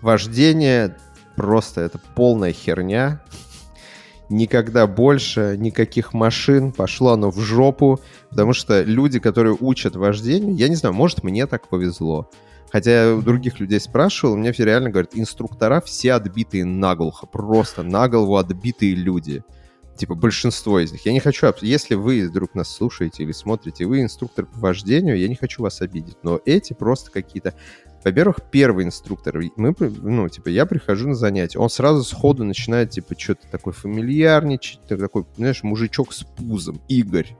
вождение 0.00 0.96
просто 1.36 1.82
это 1.82 1.98
полная 2.14 2.52
херня 2.52 3.20
никогда 4.28 4.86
больше 4.86 5.56
никаких 5.58 6.12
машин, 6.12 6.72
пошло 6.72 7.12
оно 7.12 7.30
в 7.30 7.40
жопу, 7.40 8.00
потому 8.30 8.52
что 8.52 8.82
люди, 8.82 9.18
которые 9.18 9.56
учат 9.58 9.96
вождению, 9.96 10.54
я 10.54 10.68
не 10.68 10.76
знаю, 10.76 10.94
может, 10.94 11.22
мне 11.22 11.46
так 11.46 11.68
повезло. 11.68 12.30
Хотя 12.70 13.08
я 13.08 13.14
у 13.14 13.22
других 13.22 13.60
людей 13.60 13.80
спрашивал, 13.80 14.36
мне 14.36 14.52
все 14.52 14.64
реально 14.64 14.90
говорят, 14.90 15.12
инструктора 15.14 15.80
все 15.80 16.12
отбитые 16.12 16.64
наглухо, 16.64 17.26
просто 17.26 17.82
наголову 17.82 18.36
отбитые 18.36 18.94
люди. 18.94 19.42
Типа 19.96 20.14
большинство 20.14 20.78
из 20.78 20.92
них. 20.92 21.04
Я 21.06 21.12
не 21.12 21.18
хочу, 21.18 21.52
если 21.60 21.96
вы 21.96 22.28
вдруг 22.28 22.54
нас 22.54 22.68
слушаете 22.68 23.24
или 23.24 23.32
смотрите, 23.32 23.84
вы 23.84 24.02
инструктор 24.02 24.46
по 24.46 24.58
вождению, 24.60 25.18
я 25.18 25.26
не 25.26 25.34
хочу 25.34 25.62
вас 25.62 25.80
обидеть. 25.80 26.18
Но 26.22 26.40
эти 26.44 26.72
просто 26.72 27.10
какие-то 27.10 27.54
во-первых, 28.04 28.38
первый 28.50 28.84
инструктор, 28.84 29.40
мы, 29.56 29.74
ну, 29.78 30.28
типа, 30.28 30.48
я 30.48 30.66
прихожу 30.66 31.08
на 31.08 31.14
занятие, 31.14 31.58
он 31.58 31.70
сразу 31.70 32.04
сходу 32.04 32.44
начинает, 32.44 32.90
типа, 32.90 33.14
что-то 33.18 33.48
такое 33.50 33.74
фамильярничать, 33.74 34.80
такой, 34.86 35.26
знаешь, 35.36 35.62
мужичок 35.62 36.12
с 36.12 36.24
пузом, 36.24 36.80
Игорь. 36.88 37.36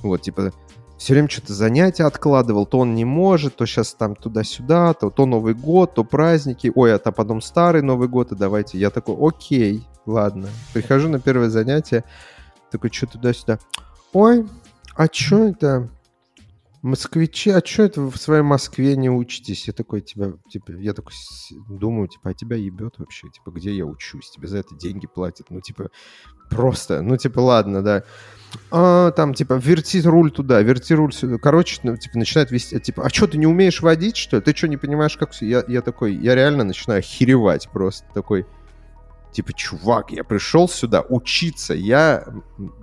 Вот, 0.00 0.22
типа, 0.22 0.52
все 0.98 1.12
время 1.12 1.28
что-то 1.28 1.52
занятия 1.52 2.04
откладывал, 2.04 2.66
то 2.66 2.78
он 2.78 2.94
не 2.94 3.04
может, 3.04 3.56
то 3.56 3.66
сейчас 3.66 3.94
там 3.94 4.14
туда-сюда, 4.14 4.94
то, 4.94 5.10
то 5.10 5.26
Новый 5.26 5.54
год, 5.54 5.94
то 5.94 6.04
праздники, 6.04 6.72
ой, 6.74 6.94
а 6.94 6.98
то 6.98 7.12
потом 7.12 7.42
старый 7.42 7.82
Новый 7.82 8.08
год, 8.08 8.32
и 8.32 8.36
давайте. 8.36 8.78
Я 8.78 8.90
такой, 8.90 9.16
окей, 9.20 9.86
ладно. 10.06 10.48
Прихожу 10.72 11.08
на 11.08 11.20
первое 11.20 11.50
занятие, 11.50 12.04
такой, 12.70 12.90
что 12.90 13.06
туда-сюда. 13.06 13.58
Ой, 14.12 14.46
а 14.94 15.06
что 15.10 15.44
это? 15.44 15.88
Москвичи, 16.84 17.50
а 17.50 17.62
что 17.64 17.82
это 17.84 18.02
вы 18.02 18.10
в 18.10 18.18
своей 18.18 18.42
Москве 18.42 18.94
не 18.94 19.08
учитесь? 19.08 19.66
Я 19.66 19.72
такой, 19.72 20.02
тебя, 20.02 20.34
типа, 20.50 20.72
я 20.72 20.92
такой 20.92 21.14
думаю, 21.68 22.08
типа, 22.08 22.30
а 22.30 22.34
тебя 22.34 22.56
ебет 22.56 22.98
вообще? 22.98 23.28
Типа, 23.30 23.50
где 23.50 23.74
я 23.74 23.86
учусь? 23.86 24.30
Тебе 24.30 24.48
за 24.48 24.58
это 24.58 24.74
деньги 24.74 25.06
платят? 25.06 25.46
Ну, 25.48 25.60
типа, 25.62 25.90
просто, 26.50 27.00
ну, 27.00 27.16
типа, 27.16 27.40
ладно, 27.40 27.82
да. 27.82 28.04
А, 28.70 29.12
там, 29.12 29.32
типа, 29.32 29.54
верти 29.54 30.02
руль 30.02 30.30
туда, 30.30 30.60
верти 30.60 30.94
руль 30.94 31.12
сюда. 31.12 31.38
Короче, 31.38 31.80
ну, 31.84 31.96
типа, 31.96 32.18
начинает 32.18 32.50
вести, 32.50 32.78
типа, 32.78 33.06
а 33.06 33.08
что, 33.08 33.28
ты 33.28 33.38
не 33.38 33.46
умеешь 33.46 33.80
водить, 33.80 34.16
что 34.18 34.36
ли? 34.36 34.42
Ты 34.42 34.54
что, 34.54 34.68
не 34.68 34.76
понимаешь, 34.76 35.16
как? 35.16 35.34
Я, 35.40 35.64
я 35.66 35.80
такой, 35.80 36.14
я 36.14 36.34
реально 36.34 36.64
начинаю 36.64 37.00
херевать 37.00 37.70
просто, 37.72 38.06
такой, 38.12 38.46
Типа, 39.34 39.52
чувак, 39.52 40.12
я 40.12 40.22
пришел 40.22 40.68
сюда 40.68 41.04
учиться, 41.08 41.74
я, 41.74 42.24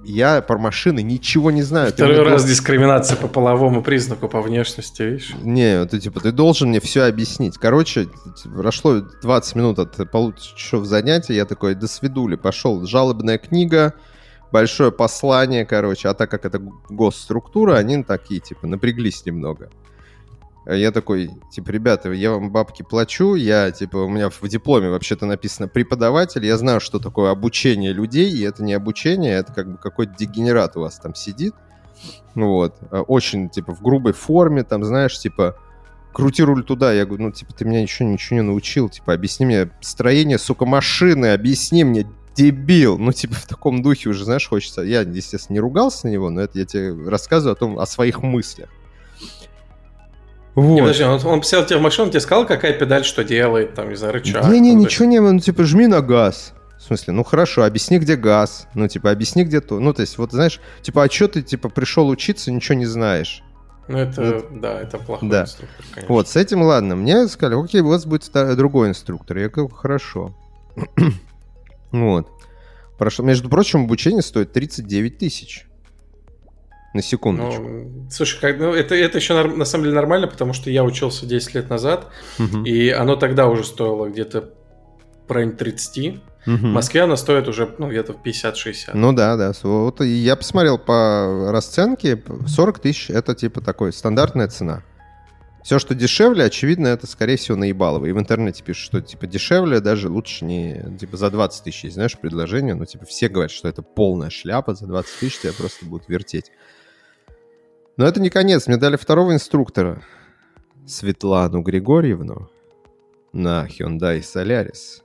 я 0.04 0.42
про 0.42 0.58
машины 0.58 1.02
ничего 1.02 1.50
не 1.50 1.62
знаю. 1.62 1.94
Второй 1.94 2.18
раз 2.18 2.28
должен... 2.28 2.50
дискриминация 2.50 3.16
по 3.16 3.30
половому 3.30 3.82
признаку, 3.82 4.28
по 4.28 4.42
внешности, 4.42 5.02
видишь? 5.02 5.34
Не, 5.44 5.86
ты 5.86 6.02
типа, 6.02 6.20
ты 6.20 6.34
должен 6.34 6.68
мне 6.68 6.82
все 6.82 7.04
объяснить. 7.04 7.58
Короче, 7.58 8.10
прошло 8.54 9.00
20 9.00 9.56
минут 9.56 9.80
от 9.80 10.12
полутора 10.12 10.44
часов 10.58 10.84
занятия, 10.86 11.36
я 11.36 11.46
такой, 11.46 11.74
до 11.74 11.88
свидули, 11.88 12.36
пошел, 12.36 12.86
жалобная 12.86 13.38
книга, 13.38 13.94
большое 14.52 14.92
послание, 14.92 15.66
короче, 15.66 16.10
а 16.10 16.14
так 16.14 16.30
как 16.30 16.44
это 16.44 16.62
госструктура, 16.90 17.78
они 17.78 18.04
такие, 18.04 18.42
типа, 18.42 18.68
напряглись 18.68 19.26
немного. 19.26 19.70
А 20.66 20.76
я 20.76 20.92
такой, 20.92 21.32
типа, 21.52 21.72
ребята, 21.72 22.12
я 22.12 22.32
вам 22.32 22.52
бабки 22.52 22.84
плачу, 22.84 23.34
я, 23.34 23.72
типа, 23.72 23.98
у 23.98 24.10
меня 24.10 24.30
в 24.30 24.48
дипломе 24.48 24.90
вообще-то 24.90 25.26
написано 25.26 25.68
преподаватель, 25.68 26.46
я 26.46 26.56
знаю, 26.58 26.80
что 26.80 27.00
такое 27.00 27.32
обучение 27.32 27.94
людей, 27.94 28.32
и 28.32 28.42
это 28.44 28.64
не 28.64 28.74
обучение, 28.74 29.34
это 29.34 29.54
как 29.54 29.72
бы 29.72 29.78
какой-то 29.78 30.14
дегенерат 30.18 30.78
у 30.78 30.82
вас 30.82 31.00
там 31.00 31.16
сидит, 31.16 31.56
вот, 32.36 32.76
а 32.92 33.02
очень, 33.02 33.50
типа, 33.50 33.74
в 33.74 33.82
грубой 33.82 34.14
форме, 34.14 34.64
там, 34.64 34.84
знаешь, 34.84 35.18
типа, 35.18 35.56
крути 36.14 36.44
руль 36.44 36.64
туда, 36.64 36.94
я 36.94 37.06
говорю, 37.08 37.24
ну, 37.24 37.32
типа, 37.32 37.54
ты 37.54 37.66
меня 37.66 37.82
еще 37.82 38.06
ничего 38.06 38.40
не 38.40 38.46
научил, 38.46 38.88
типа, 38.88 39.14
объясни 39.14 39.48
мне 39.48 39.72
строение, 39.82 40.38
сука, 40.38 40.68
машины, 40.68 41.34
объясни 41.34 41.84
мне, 41.84 42.06
дебил, 42.36 43.00
ну, 43.00 43.12
типа, 43.14 43.34
в 43.34 43.48
таком 43.48 43.82
духе 43.82 44.10
уже, 44.10 44.26
знаешь, 44.26 44.48
хочется, 44.48 44.82
я, 44.82 45.02
естественно, 45.02 45.56
не 45.56 45.60
ругался 45.60 46.06
на 46.06 46.12
него, 46.12 46.30
но 46.30 46.42
это 46.42 46.60
я 46.60 46.66
тебе 46.66 47.10
рассказываю 47.10 47.54
о 47.54 47.56
том, 47.56 47.80
о 47.80 47.88
своих 47.88 48.22
мыслях. 48.22 48.70
Вот. 50.56 50.76
Не, 50.76 50.82
подожди, 50.82 51.04
он, 51.04 51.20
он 51.26 51.44
сел 51.44 51.66
тебе 51.66 51.80
в 51.80 51.82
машину, 51.82 52.10
тебе 52.10 52.20
сказал, 52.20 52.46
какая 52.46 52.74
педаль 52.74 53.06
что 53.06 53.24
делает, 53.24 53.74
там, 53.74 53.90
не 53.90 53.96
знаю, 53.96 54.14
рычаг. 54.14 54.46
Не-не, 54.48 54.74
ничего 54.74 55.06
не, 55.06 55.20
ну, 55.20 55.40
типа, 55.40 55.64
жми 55.64 55.88
на 55.88 56.02
газ. 56.02 56.54
В 56.78 56.84
смысле, 56.84 57.14
ну 57.14 57.24
хорошо, 57.24 57.64
объясни, 57.64 58.00
где 58.00 58.16
газ. 58.16 58.68
Ну, 58.74 58.88
типа, 58.88 59.12
объясни, 59.12 59.44
где 59.44 59.62
то. 59.62 59.80
Ну, 59.80 59.94
то 59.94 60.02
есть, 60.02 60.18
вот 60.18 60.32
знаешь, 60.32 60.60
типа, 60.82 61.04
а 61.04 61.10
что 61.10 61.28
ты, 61.28 61.42
типа, 61.42 61.70
пришел 61.70 62.10
учиться, 62.10 62.52
ничего 62.52 62.76
не 62.76 62.88
знаешь. 62.88 63.44
Ну, 63.88 63.98
это, 63.98 64.22
вот. 64.22 64.60
да, 64.60 64.82
это 64.82 64.98
плохой 64.98 65.30
да. 65.30 65.44
инструктор, 65.44 65.86
конечно. 65.94 66.14
Вот, 66.14 66.28
с 66.28 66.36
этим 66.36 66.64
ладно. 66.64 66.96
Мне 66.96 67.28
сказали, 67.28 67.62
окей, 67.62 67.82
у 67.82 67.90
вас 67.90 68.06
будет 68.06 68.30
другой 68.56 68.90
инструктор. 68.90 69.38
Я 69.38 69.50
говорю, 69.50 69.70
хорошо. 69.70 70.36
вот. 71.92 72.28
Прошло, 72.98 73.26
между 73.26 73.50
прочим, 73.50 73.86
обучение 73.86 74.22
стоит 74.22 74.52
39 74.52 75.18
тысяч. 75.18 75.68
На 76.94 77.02
секундочку. 77.02 77.62
Ну, 77.62 78.08
слушай, 78.12 78.40
как, 78.42 78.60
ну, 78.60 78.74
это, 78.74 78.96
это 78.96 79.18
еще 79.18 79.42
на 79.44 79.64
самом 79.64 79.86
деле 79.86 79.96
нормально, 79.96 80.28
потому 80.28 80.52
что 80.52 80.70
я 80.70 80.84
учился 80.84 81.26
10 81.26 81.56
лет 81.56 81.70
назад, 81.70 82.08
угу. 82.38 82.64
и 82.64 82.90
оно 82.90 83.16
тогда 83.16 83.48
уже 83.48 83.64
стоило 83.64 84.10
где-то 84.10 84.50
в 85.28 85.32
районе 85.32 85.54
30. 85.54 86.22
Угу. 86.46 86.56
В 86.58 86.64
Москве 86.64 87.04
оно 87.04 87.16
стоит 87.16 87.48
уже 87.48 87.74
ну, 87.78 87.90
где-то 87.90 88.14
в 88.14 88.18
50-60. 88.22 88.92
Ну 88.94 89.14
да, 89.14 89.38
да. 89.38 89.54
Вот 89.64 90.02
я 90.02 90.36
посмотрел 90.36 90.78
по 90.78 91.50
расценке, 91.52 92.22
40 92.48 92.80
тысяч 92.80 93.10
это 93.10 93.36
типа 93.36 93.62
такой 93.62 93.94
стандартная 93.94 94.50
цена. 94.50 94.84
Все, 95.64 95.78
что 95.78 95.94
дешевле, 95.94 96.46
очевидно, 96.46 96.88
это, 96.88 97.06
скорее 97.06 97.38
всего, 97.38 97.56
наебалово. 97.56 98.08
И 98.08 98.12
в 98.12 98.20
интернете 98.20 98.64
пишут, 98.64 98.84
что, 98.84 99.02
типа, 99.02 99.28
дешевле 99.28 99.80
даже 99.80 100.10
лучше 100.10 100.44
не... 100.44 100.98
Типа, 101.00 101.18
за 101.18 101.30
20 101.30 101.64
тысяч 101.64 101.94
знаешь, 101.94 102.18
предложение, 102.18 102.74
но, 102.74 102.86
типа, 102.86 103.06
все 103.06 103.30
говорят, 103.30 103.52
что 103.52 103.68
это 103.68 103.84
полная 103.84 104.32
шляпа, 104.32 104.74
за 104.74 104.88
20 104.88 105.20
тысяч 105.20 105.40
тебя 105.40 105.54
просто 105.54 105.86
будут 105.86 106.10
вертеть. 106.10 106.52
Но 107.98 108.06
это 108.06 108.20
не 108.20 108.30
конец. 108.30 108.68
Мне 108.68 108.78
дали 108.78 108.96
второго 108.96 109.34
инструктора. 109.34 110.02
Светлану 110.88 111.62
Григорьевну 111.62 112.50
на 113.34 113.68
Hyundai 113.68 114.20
Solaris. 114.20 115.02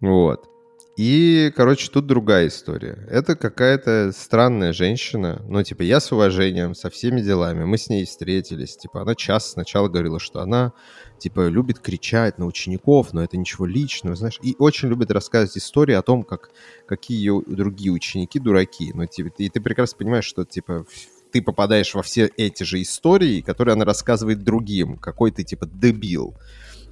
Вот. 0.00 0.50
И, 0.96 1.50
короче, 1.56 1.90
тут 1.90 2.06
другая 2.06 2.48
история. 2.48 3.06
Это 3.08 3.34
какая-то 3.34 4.12
странная 4.14 4.74
женщина. 4.74 5.40
Ну, 5.48 5.62
типа, 5.62 5.80
я 5.80 5.98
с 5.98 6.12
уважением, 6.12 6.74
со 6.74 6.90
всеми 6.90 7.22
делами. 7.22 7.64
Мы 7.64 7.78
с 7.78 7.88
ней 7.88 8.04
встретились. 8.04 8.76
Типа, 8.76 9.00
она 9.00 9.14
час 9.14 9.52
сначала 9.52 9.88
говорила, 9.88 10.20
что 10.20 10.40
она, 10.40 10.74
типа, 11.18 11.48
любит 11.48 11.78
кричать 11.78 12.36
на 12.38 12.44
учеников, 12.44 13.14
но 13.14 13.24
это 13.24 13.38
ничего 13.38 13.64
личного, 13.64 14.14
знаешь. 14.14 14.38
И 14.42 14.56
очень 14.58 14.88
любит 14.88 15.10
рассказывать 15.10 15.56
истории 15.56 15.94
о 15.94 16.02
том, 16.02 16.22
как, 16.22 16.50
какие 16.86 17.16
ее 17.16 17.42
другие 17.46 17.92
ученики 17.92 18.38
дураки. 18.38 18.90
Ну, 18.92 19.06
типа, 19.06 19.32
и 19.38 19.48
ты 19.48 19.58
прекрасно 19.60 19.96
понимаешь, 19.96 20.26
что, 20.26 20.44
типа, 20.44 20.84
ты 21.32 21.42
попадаешь 21.42 21.94
во 21.94 22.02
все 22.02 22.30
эти 22.36 22.62
же 22.62 22.80
истории, 22.82 23.40
которые 23.40 23.74
она 23.74 23.84
рассказывает 23.84 24.42
другим, 24.42 24.96
какой 24.96 25.30
ты 25.30 25.44
типа 25.44 25.66
дебил. 25.66 26.36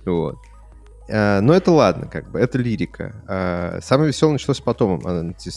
Вот. 0.05 0.37
А, 1.11 1.41
но 1.41 1.55
это 1.55 1.73
ладно, 1.73 2.07
как 2.07 2.31
бы, 2.31 2.39
это 2.39 2.59
лирика. 2.59 3.23
А, 3.27 3.79
самое 3.83 4.09
веселое 4.09 4.35
началось 4.35 4.61
потом. 4.61 5.01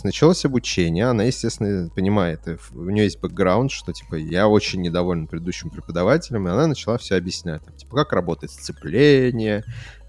Началось 0.04 0.46
обучение, 0.46 1.06
она, 1.06 1.24
естественно, 1.24 1.90
понимает, 1.90 2.42
у 2.72 2.90
нее 2.90 3.06
есть 3.06 3.20
бэкграунд, 3.20 3.72
что, 3.72 3.92
типа, 3.92 4.16
я 4.16 4.48
очень 4.48 4.82
недоволен 4.82 5.28
предыдущим 5.28 5.70
преподавателем, 5.70 6.48
и 6.48 6.52
она 6.52 6.68
начала 6.68 6.98
все 6.98 7.16
объяснять. 7.18 7.64
Там, 7.66 7.76
типа, 7.76 7.98
как 7.98 8.14
работает 8.14 8.52
сцепление, 8.52 9.66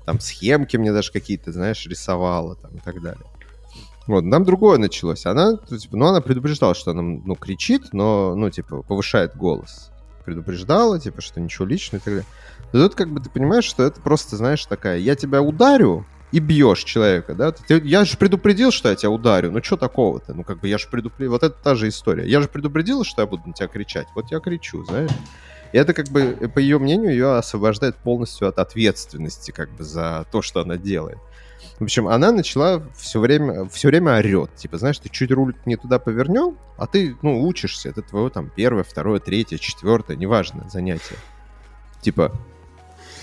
там, 0.06 0.20
схемки 0.20 0.76
мне 0.76 0.92
даже 0.92 1.10
какие-то, 1.10 1.52
знаешь, 1.52 1.86
рисовала, 1.86 2.54
там, 2.56 2.76
и 2.76 2.80
так 2.80 3.02
далее. 3.02 3.26
Вот, 4.06 4.24
нам 4.24 4.44
другое 4.44 4.78
началось. 4.78 5.26
Она, 5.26 5.56
типа, 5.56 5.96
ну, 5.96 6.06
она 6.06 6.20
предупреждала, 6.20 6.74
что 6.74 6.90
она, 6.90 7.02
ну, 7.02 7.34
кричит, 7.36 7.92
но, 7.92 8.34
ну, 8.34 8.50
типа, 8.50 8.82
повышает 8.82 9.36
голос. 9.36 9.90
Предупреждала, 10.24 10.98
типа, 10.98 11.20
что 11.20 11.40
ничего 11.40 11.66
личного 11.66 12.00
и 12.00 12.04
так 12.04 12.14
далее. 12.14 12.28
Но 12.72 12.88
тут, 12.88 12.94
как 12.94 13.10
бы, 13.10 13.20
ты 13.20 13.30
понимаешь, 13.30 13.64
что 13.64 13.82
это 13.84 14.00
просто, 14.00 14.36
знаешь, 14.36 14.64
такая, 14.66 14.98
я 14.98 15.14
тебя 15.14 15.42
ударю, 15.42 16.04
и 16.32 16.38
бьешь 16.38 16.82
человека, 16.84 17.34
да? 17.34 17.52
Ты, 17.52 17.80
я 17.84 18.04
же 18.06 18.16
предупредил, 18.16 18.70
что 18.70 18.88
я 18.88 18.96
тебя 18.96 19.10
ударю. 19.10 19.52
Ну, 19.52 19.62
что 19.62 19.76
такого-то? 19.76 20.32
Ну, 20.32 20.44
как 20.44 20.60
бы, 20.60 20.68
я 20.68 20.78
же 20.78 20.88
предупредил. 20.90 21.32
Вот 21.32 21.42
это 21.42 21.54
та 21.62 21.74
же 21.74 21.88
история. 21.88 22.26
Я 22.26 22.40
же 22.40 22.48
предупредил, 22.48 23.04
что 23.04 23.20
я 23.20 23.26
буду 23.28 23.42
на 23.46 23.52
тебя 23.52 23.68
кричать. 23.68 24.08
Вот 24.14 24.30
я 24.32 24.40
кричу, 24.40 24.82
знаешь? 24.84 25.10
И 25.72 25.78
это, 25.78 25.92
как 25.92 26.08
бы, 26.08 26.50
по 26.54 26.58
ее 26.58 26.78
мнению, 26.78 27.10
ее 27.10 27.36
освобождает 27.36 27.96
полностью 27.96 28.48
от 28.48 28.58
ответственности, 28.58 29.50
как 29.50 29.70
бы, 29.72 29.84
за 29.84 30.26
то, 30.32 30.40
что 30.40 30.60
она 30.60 30.76
делает. 30.76 31.18
В 31.78 31.84
общем, 31.84 32.08
она 32.08 32.32
начала 32.32 32.82
все 32.96 33.20
время, 33.20 33.68
все 33.68 33.88
время 33.88 34.16
орет. 34.16 34.54
Типа, 34.56 34.78
знаешь, 34.78 34.98
ты 34.98 35.08
чуть 35.08 35.30
руль 35.30 35.54
не 35.66 35.76
туда 35.76 35.98
повернем, 35.98 36.56
а 36.76 36.86
ты, 36.86 37.16
ну, 37.22 37.42
учишься. 37.46 37.88
Это 37.88 38.02
твое 38.02 38.30
там 38.30 38.50
первое, 38.54 38.84
второе, 38.84 39.20
третье, 39.20 39.58
четвертое, 39.58 40.16
неважно, 40.16 40.68
занятие. 40.70 41.16
Типа, 42.00 42.32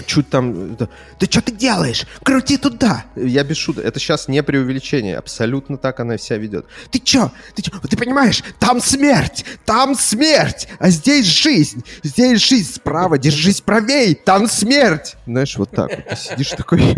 чуть 0.05 0.29
там... 0.29 0.75
Ты 0.75 1.25
что 1.29 1.41
ты 1.41 1.51
делаешь? 1.51 2.05
Крути 2.23 2.57
туда! 2.57 3.05
Я 3.15 3.43
без 3.43 3.57
шуток. 3.57 3.85
Это 3.85 3.99
сейчас 3.99 4.27
не 4.27 4.41
преувеличение. 4.43 5.17
Абсолютно 5.17 5.77
так 5.77 5.99
она 5.99 6.17
вся 6.17 6.37
ведет. 6.37 6.65
Ты 6.91 6.99
чё? 6.99 7.31
Ты 7.55 7.61
чё? 7.61 7.71
Ты 7.79 7.97
понимаешь? 7.97 8.43
Там 8.59 8.81
смерть! 8.81 9.45
Там 9.65 9.95
смерть! 9.95 10.67
А 10.79 10.89
здесь 10.89 11.25
жизнь! 11.25 11.83
Здесь 12.03 12.41
жизнь! 12.41 12.73
Справа 12.73 13.17
держись 13.17 13.61
правей! 13.61 14.15
Там 14.15 14.47
смерть! 14.47 15.15
Знаешь, 15.25 15.57
вот 15.57 15.71
так 15.71 15.89
вот. 15.89 16.07
Ты 16.07 16.15
сидишь 16.15 16.51
такой... 16.51 16.95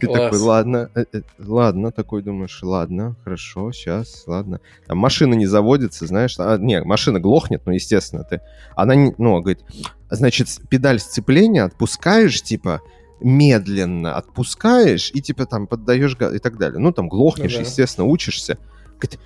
Ты 0.00 0.06
Класс. 0.06 0.20
такой, 0.22 0.38
ладно, 0.38 0.90
э, 0.94 1.04
э, 1.12 1.22
ладно, 1.38 1.92
такой 1.92 2.22
думаешь, 2.22 2.60
ладно, 2.62 3.16
хорошо, 3.22 3.70
сейчас, 3.72 4.24
ладно. 4.26 4.60
Там 4.86 4.96
машина 4.96 5.34
не 5.34 5.46
заводится, 5.46 6.06
знаешь, 6.06 6.36
а, 6.38 6.56
не, 6.56 6.82
машина 6.82 7.20
глохнет, 7.20 7.62
ну, 7.66 7.72
естественно, 7.72 8.24
ты, 8.24 8.40
она, 8.74 8.94
не, 8.94 9.14
ну, 9.18 9.40
говорит, 9.40 9.60
значит, 10.08 10.48
педаль 10.70 11.00
сцепления 11.00 11.64
отпускаешь, 11.64 12.40
типа, 12.42 12.80
медленно 13.20 14.16
отпускаешь 14.16 15.10
и, 15.12 15.20
типа, 15.20 15.46
там, 15.46 15.66
поддаешь 15.66 16.16
и 16.18 16.38
так 16.38 16.56
далее. 16.56 16.78
Ну, 16.78 16.92
там, 16.92 17.08
глохнешь, 17.08 17.52
ну, 17.52 17.58
да. 17.58 17.68
естественно, 17.68 18.06
учишься. 18.06 18.58
Говорит, 19.00 19.20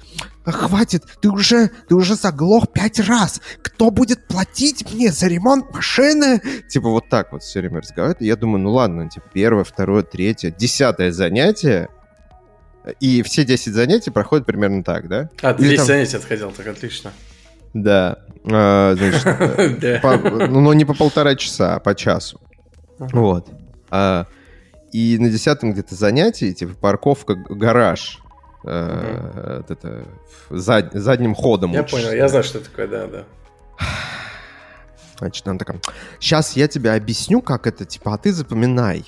«А, 0.45 0.53
хватит, 0.53 1.05
ты 1.21 1.31
уже, 1.31 1.71
ты 1.89 1.95
уже 1.95 2.15
заглох 2.15 2.73
пять 2.73 3.01
раз. 3.01 3.41
Кто 3.63 3.91
будет 3.91 4.27
платить 4.29 4.91
мне 4.93 5.11
за 5.11 5.27
ремонт 5.27 5.73
машины? 5.75 6.41
Типа 6.69 6.89
вот 6.91 7.09
так 7.09 7.33
вот 7.33 7.43
все 7.43 7.61
время 7.61 7.81
разговаривает. 7.81 8.23
И 8.23 8.27
я 8.27 8.37
думаю, 8.37 8.63
ну 8.63 8.73
ладно, 8.73 9.09
типа 9.09 9.27
первое, 9.33 9.65
второе, 9.65 10.03
третье, 10.03 10.51
десятое 10.51 11.13
занятие. 11.13 11.89
И 13.01 13.23
все 13.23 13.45
10 13.45 13.73
занятий 13.73 14.11
проходят 14.11 14.47
примерно 14.47 14.85
так, 14.85 15.09
да? 15.09 15.31
А, 15.41 15.55
ты 15.55 15.63
10 15.65 15.77
там... 15.77 15.87
занятий 15.87 16.17
отходил, 16.17 16.51
так 16.53 16.67
отлично. 16.67 17.13
Да. 17.73 18.19
А, 18.45 18.95
значит, 18.95 19.25
ну, 20.51 20.61
но 20.61 20.75
не 20.75 20.85
по 20.85 20.95
полтора 20.95 21.35
часа, 21.35 21.77
а 21.77 21.81
по 21.81 21.95
часу. 21.95 22.41
Вот. 22.99 23.49
А, 23.91 24.27
и 24.93 25.17
на 25.19 25.31
десятом 25.31 25.73
где-то 25.73 25.95
занятии, 25.95 26.53
типа 26.53 26.75
парковка, 26.75 27.35
гараж, 27.35 28.21
э, 28.65 29.63
это, 29.69 30.05
зад, 30.51 30.93
задним 30.93 31.35
ходом. 31.35 31.73
Я 31.73 31.83
понял, 31.83 32.13
я 32.13 32.29
знаю, 32.29 32.45
что 32.45 32.61
такое, 32.61 32.87
да, 32.87 33.07
да. 33.07 33.25
Значит, 35.19 35.47
она 35.47 35.59
такая, 35.59 35.81
сейчас 36.19 36.57
я 36.57 36.69
тебе 36.69 36.93
объясню, 36.93 37.41
как 37.41 37.67
это, 37.67 37.85
типа, 37.85 38.15
а 38.15 38.19
ты 38.19 38.33
запоминай. 38.33 39.05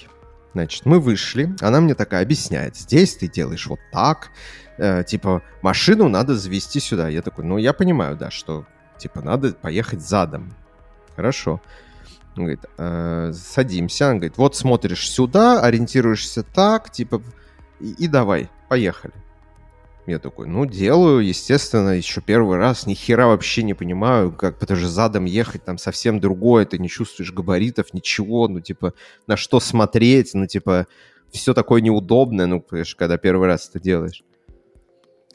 Значит, 0.52 0.86
мы 0.86 1.00
вышли, 1.00 1.54
она 1.60 1.80
мне 1.80 1.94
такая 1.94 2.22
объясняет, 2.22 2.76
здесь 2.76 3.16
ты 3.16 3.28
делаешь 3.28 3.66
вот 3.66 3.80
так, 3.92 4.30
э, 4.78 5.04
типа, 5.04 5.42
машину 5.62 6.08
надо 6.08 6.34
завести 6.34 6.80
сюда. 6.80 7.08
Я 7.08 7.22
такой, 7.22 7.44
ну, 7.44 7.58
я 7.58 7.72
понимаю, 7.72 8.16
да, 8.16 8.30
что, 8.30 8.64
типа, 8.98 9.20
надо 9.20 9.52
поехать 9.52 10.00
задом. 10.00 10.54
Хорошо. 11.14 11.60
Он 12.36 12.44
говорит, 12.44 12.64
э, 12.78 13.32
садимся. 13.34 14.06
Она 14.06 14.14
говорит, 14.16 14.36
вот 14.36 14.56
смотришь 14.56 15.10
сюда, 15.10 15.60
ориентируешься 15.60 16.42
так, 16.42 16.90
типа, 16.90 17.22
и, 17.80 17.92
и 17.92 18.08
давай, 18.08 18.50
поехали. 18.68 19.14
Я 20.06 20.20
такой, 20.20 20.46
ну, 20.46 20.66
делаю, 20.66 21.26
естественно, 21.26 21.90
еще 21.90 22.20
первый 22.20 22.58
раз, 22.58 22.86
ни 22.86 22.94
хера 22.94 23.26
вообще 23.26 23.64
не 23.64 23.74
понимаю, 23.74 24.30
как, 24.30 24.58
потому 24.58 24.78
что 24.78 24.88
задом 24.88 25.24
ехать 25.24 25.64
там 25.64 25.78
совсем 25.78 26.20
другое, 26.20 26.64
ты 26.64 26.78
не 26.78 26.88
чувствуешь 26.88 27.32
габаритов, 27.32 27.92
ничего, 27.92 28.46
ну, 28.46 28.60
типа, 28.60 28.94
на 29.26 29.36
что 29.36 29.58
смотреть, 29.58 30.32
ну, 30.34 30.46
типа, 30.46 30.86
все 31.32 31.54
такое 31.54 31.80
неудобное, 31.80 32.46
ну, 32.46 32.60
понимаешь, 32.60 32.94
когда 32.94 33.16
первый 33.18 33.48
раз 33.48 33.68
это 33.68 33.80
делаешь. 33.80 34.22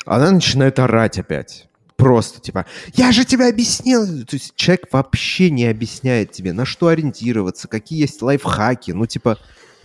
Она 0.06 0.32
начинает 0.32 0.80
орать 0.80 1.20
опять. 1.20 1.68
Просто, 1.98 2.42
типа, 2.42 2.66
я 2.96 3.12
же 3.12 3.26
тебе 3.26 3.48
объяснил. 3.48 4.26
То 4.26 4.36
есть 4.36 4.56
человек 4.56 4.88
вообще 4.92 5.52
не 5.52 5.66
объясняет 5.66 6.32
тебе, 6.32 6.52
на 6.52 6.66
что 6.66 6.88
ориентироваться, 6.88 7.68
какие 7.68 8.00
есть 8.00 8.22
лайфхаки. 8.24 8.92
Ну, 8.92 9.06
типа, 9.06 9.38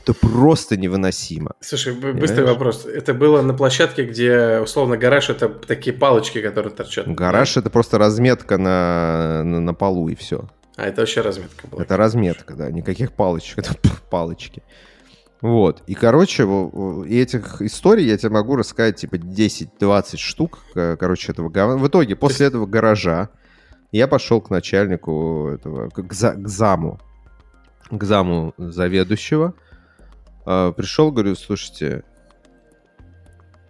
это 0.07 0.15
просто 0.15 0.77
невыносимо. 0.77 1.53
Слушай, 1.61 1.95
быстрый 1.95 2.15
Понимаешь? 2.29 2.49
вопрос. 2.51 2.87
Это 2.87 3.13
было 3.13 3.43
на 3.43 3.55
площадке, 3.55 4.05
где, 4.05 4.61
условно, 4.63 4.97
гараж 4.97 5.31
это 5.31 5.49
такие 5.49 5.95
палочки, 5.97 6.41
которые 6.41 6.73
торчат. 6.73 7.09
Гараж 7.09 7.57
это 7.57 7.71
просто 7.71 7.99
разметка 7.99 8.57
на, 8.57 9.43
на, 9.43 9.61
на 9.61 9.75
полу 9.75 10.09
и 10.09 10.15
все. 10.15 10.49
А, 10.77 10.87
это 10.87 11.01
вообще 11.01 11.23
разметка 11.23 11.67
была. 11.67 11.83
Это 11.83 11.97
разметка, 11.97 12.55
да. 12.55 12.71
Никаких 12.71 13.13
палочек, 13.13 13.59
это 13.59 13.75
палочки. 14.09 14.63
Вот. 15.41 15.83
И, 15.89 15.95
короче, 15.95 16.45
этих 17.09 17.61
историй 17.61 18.07
я 18.07 18.17
тебе 18.17 18.31
могу 18.31 18.55
рассказать, 18.55 18.97
типа, 18.97 19.17
10-20 19.17 20.19
штук, 20.19 20.61
короче, 20.73 21.33
этого 21.33 21.49
В 21.49 21.89
итоге, 21.89 22.15
после 22.15 22.47
этого 22.47 22.67
гаража, 22.67 23.31
я 23.91 24.07
пошел 24.07 24.41
к 24.41 24.51
начальнику 24.51 25.49
этого, 25.53 25.91
к, 25.91 26.13
за, 26.13 26.35
к 26.35 26.47
заму, 26.47 27.01
к 27.91 28.05
заму 28.05 28.55
заведующего, 28.57 29.55
а, 30.47 30.73
пришел, 30.73 31.11
говорю, 31.11 31.35
слушайте, 31.35 32.05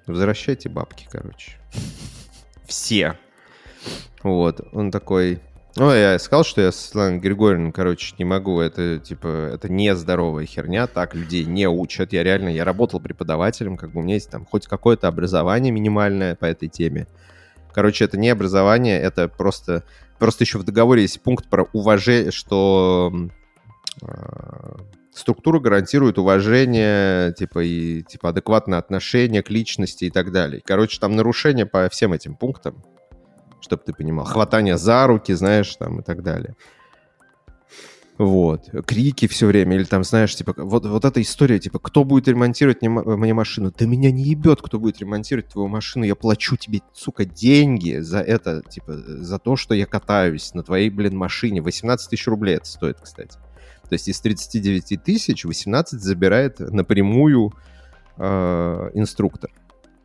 возвращайте 0.06 0.68
бабки, 0.68 1.08
короче. 1.10 1.52
Все. 2.66 3.18
Вот. 4.22 4.60
Он 4.72 4.90
такой... 4.90 5.40
Ну, 5.76 5.92
я 5.92 6.18
сказал, 6.18 6.44
что 6.44 6.62
я 6.62 6.72
с 6.72 6.76
Светланой 6.76 7.18
Григорьевной, 7.18 7.72
короче, 7.72 8.14
не 8.18 8.24
могу. 8.24 8.60
Это, 8.60 8.98
типа, 8.98 9.50
это 9.54 9.70
нездоровая 9.70 10.46
херня. 10.46 10.86
Так 10.86 11.14
людей 11.14 11.44
не 11.44 11.68
учат. 11.68 12.12
Я 12.12 12.22
реально, 12.22 12.48
я 12.48 12.64
работал 12.64 12.98
преподавателем, 12.98 13.76
как 13.76 13.92
бы 13.92 14.00
у 14.00 14.02
меня 14.02 14.14
есть 14.14 14.30
там 14.30 14.46
хоть 14.46 14.66
какое-то 14.66 15.06
образование 15.08 15.72
минимальное 15.72 16.34
по 16.34 16.46
этой 16.46 16.68
теме. 16.68 17.06
Короче, 17.72 18.04
это 18.04 18.18
не 18.18 18.30
образование, 18.30 18.98
это 19.00 19.28
просто... 19.28 19.84
Просто 20.18 20.44
еще 20.44 20.56
в 20.56 20.64
договоре 20.64 21.02
есть 21.02 21.20
пункт 21.20 21.46
про 21.50 21.68
уважение, 21.74 22.30
что 22.30 23.12
а, 24.00 24.78
структура 25.16 25.58
гарантирует 25.58 26.18
уважение, 26.18 27.32
типа, 27.32 27.64
и, 27.64 28.02
типа, 28.02 28.28
адекватное 28.28 28.78
отношение 28.78 29.42
к 29.42 29.50
личности 29.50 30.04
и 30.04 30.10
так 30.10 30.30
далее. 30.30 30.62
Короче, 30.64 31.00
там 31.00 31.16
нарушения 31.16 31.66
по 31.66 31.88
всем 31.88 32.12
этим 32.12 32.34
пунктам, 32.34 32.82
чтобы 33.60 33.82
ты 33.84 33.92
понимал. 33.92 34.26
Хватание 34.26 34.76
за 34.76 35.06
руки, 35.06 35.32
знаешь, 35.32 35.74
там, 35.76 36.00
и 36.00 36.02
так 36.02 36.22
далее. 36.22 36.54
Вот. 38.18 38.70
Крики 38.86 39.26
все 39.26 39.46
время, 39.46 39.76
или 39.76 39.84
там, 39.84 40.02
знаешь, 40.02 40.34
типа, 40.34 40.54
вот, 40.56 40.86
вот 40.86 41.04
эта 41.04 41.20
история, 41.20 41.58
типа, 41.58 41.78
кто 41.78 42.04
будет 42.04 42.28
ремонтировать 42.28 42.80
мне, 42.80 42.90
мне 42.90 43.34
машину? 43.34 43.72
Да 43.76 43.86
меня 43.86 44.10
не 44.10 44.22
ебет, 44.22 44.62
кто 44.62 44.78
будет 44.78 45.00
ремонтировать 45.00 45.48
твою 45.48 45.68
машину. 45.68 46.04
Я 46.04 46.14
плачу 46.14 46.56
тебе, 46.56 46.80
сука, 46.94 47.24
деньги 47.26 47.98
за 47.98 48.20
это, 48.20 48.62
типа, 48.68 48.92
за 48.96 49.38
то, 49.38 49.56
что 49.56 49.74
я 49.74 49.86
катаюсь 49.86 50.54
на 50.54 50.62
твоей, 50.62 50.88
блин, 50.88 51.16
машине. 51.16 51.60
18 51.60 52.08
тысяч 52.08 52.26
рублей 52.26 52.56
это 52.56 52.66
стоит, 52.66 52.98
кстати. 53.02 53.38
То 53.88 53.94
есть 53.94 54.08
из 54.08 54.20
39 54.20 55.02
тысяч 55.02 55.44
18 55.44 56.00
забирает 56.00 56.60
напрямую 56.60 57.52
э, 58.16 58.90
инструктор. 58.94 59.50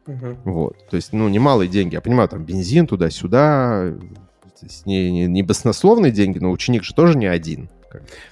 Угу. 0.08 0.38
Вот. 0.46 0.90
То 0.90 0.96
есть, 0.96 1.14
ну, 1.14 1.30
немалые 1.30 1.70
деньги. 1.70 1.96
Я 1.96 2.02
понимаю, 2.02 2.30
там 2.30 2.44
бензин 2.44 2.88
туда-сюда. 2.88 3.94
Не, 4.86 5.12
не, 5.12 5.26
не 5.26 5.44
баснословные 5.44 6.12
деньги, 6.12 6.38
но 6.40 6.52
ученик 6.52 6.84
же 6.84 6.94
тоже 6.94 7.18
не 7.18 7.26
один. 7.26 7.70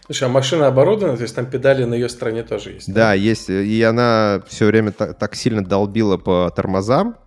Слушай, 0.05 0.25
а 0.25 0.31
машина 0.31 0.67
оборудована, 0.67 1.17
то 1.17 1.23
есть 1.23 1.35
там 1.35 1.45
педали 1.45 1.83
на 1.83 1.93
ее 1.93 2.07
стороне 2.07 2.43
тоже 2.43 2.73
есть? 2.73 2.87
Да, 2.87 2.93
да 2.93 3.13
есть. 3.13 3.49
И 3.49 3.81
она 3.83 4.41
все 4.47 4.65
время 4.65 4.91
так, 4.91 5.17
так 5.17 5.35
сильно 5.35 5.63
долбила 5.63 6.17
по 6.17 6.51
тормозам, 6.55 7.17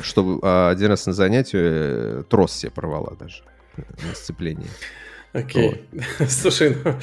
что 0.00 0.38
а, 0.42 0.70
один 0.70 0.88
раз 0.88 1.06
на 1.06 1.12
занятии 1.12 1.58
э, 1.60 2.22
трос 2.28 2.52
себе 2.52 2.70
порвала 2.70 3.16
даже 3.18 3.42
на 3.76 4.14
сцеплении. 4.14 4.68
Окей. 5.32 5.84
Вот. 5.92 6.30
Слушай, 6.30 6.76
ну, 6.84 6.94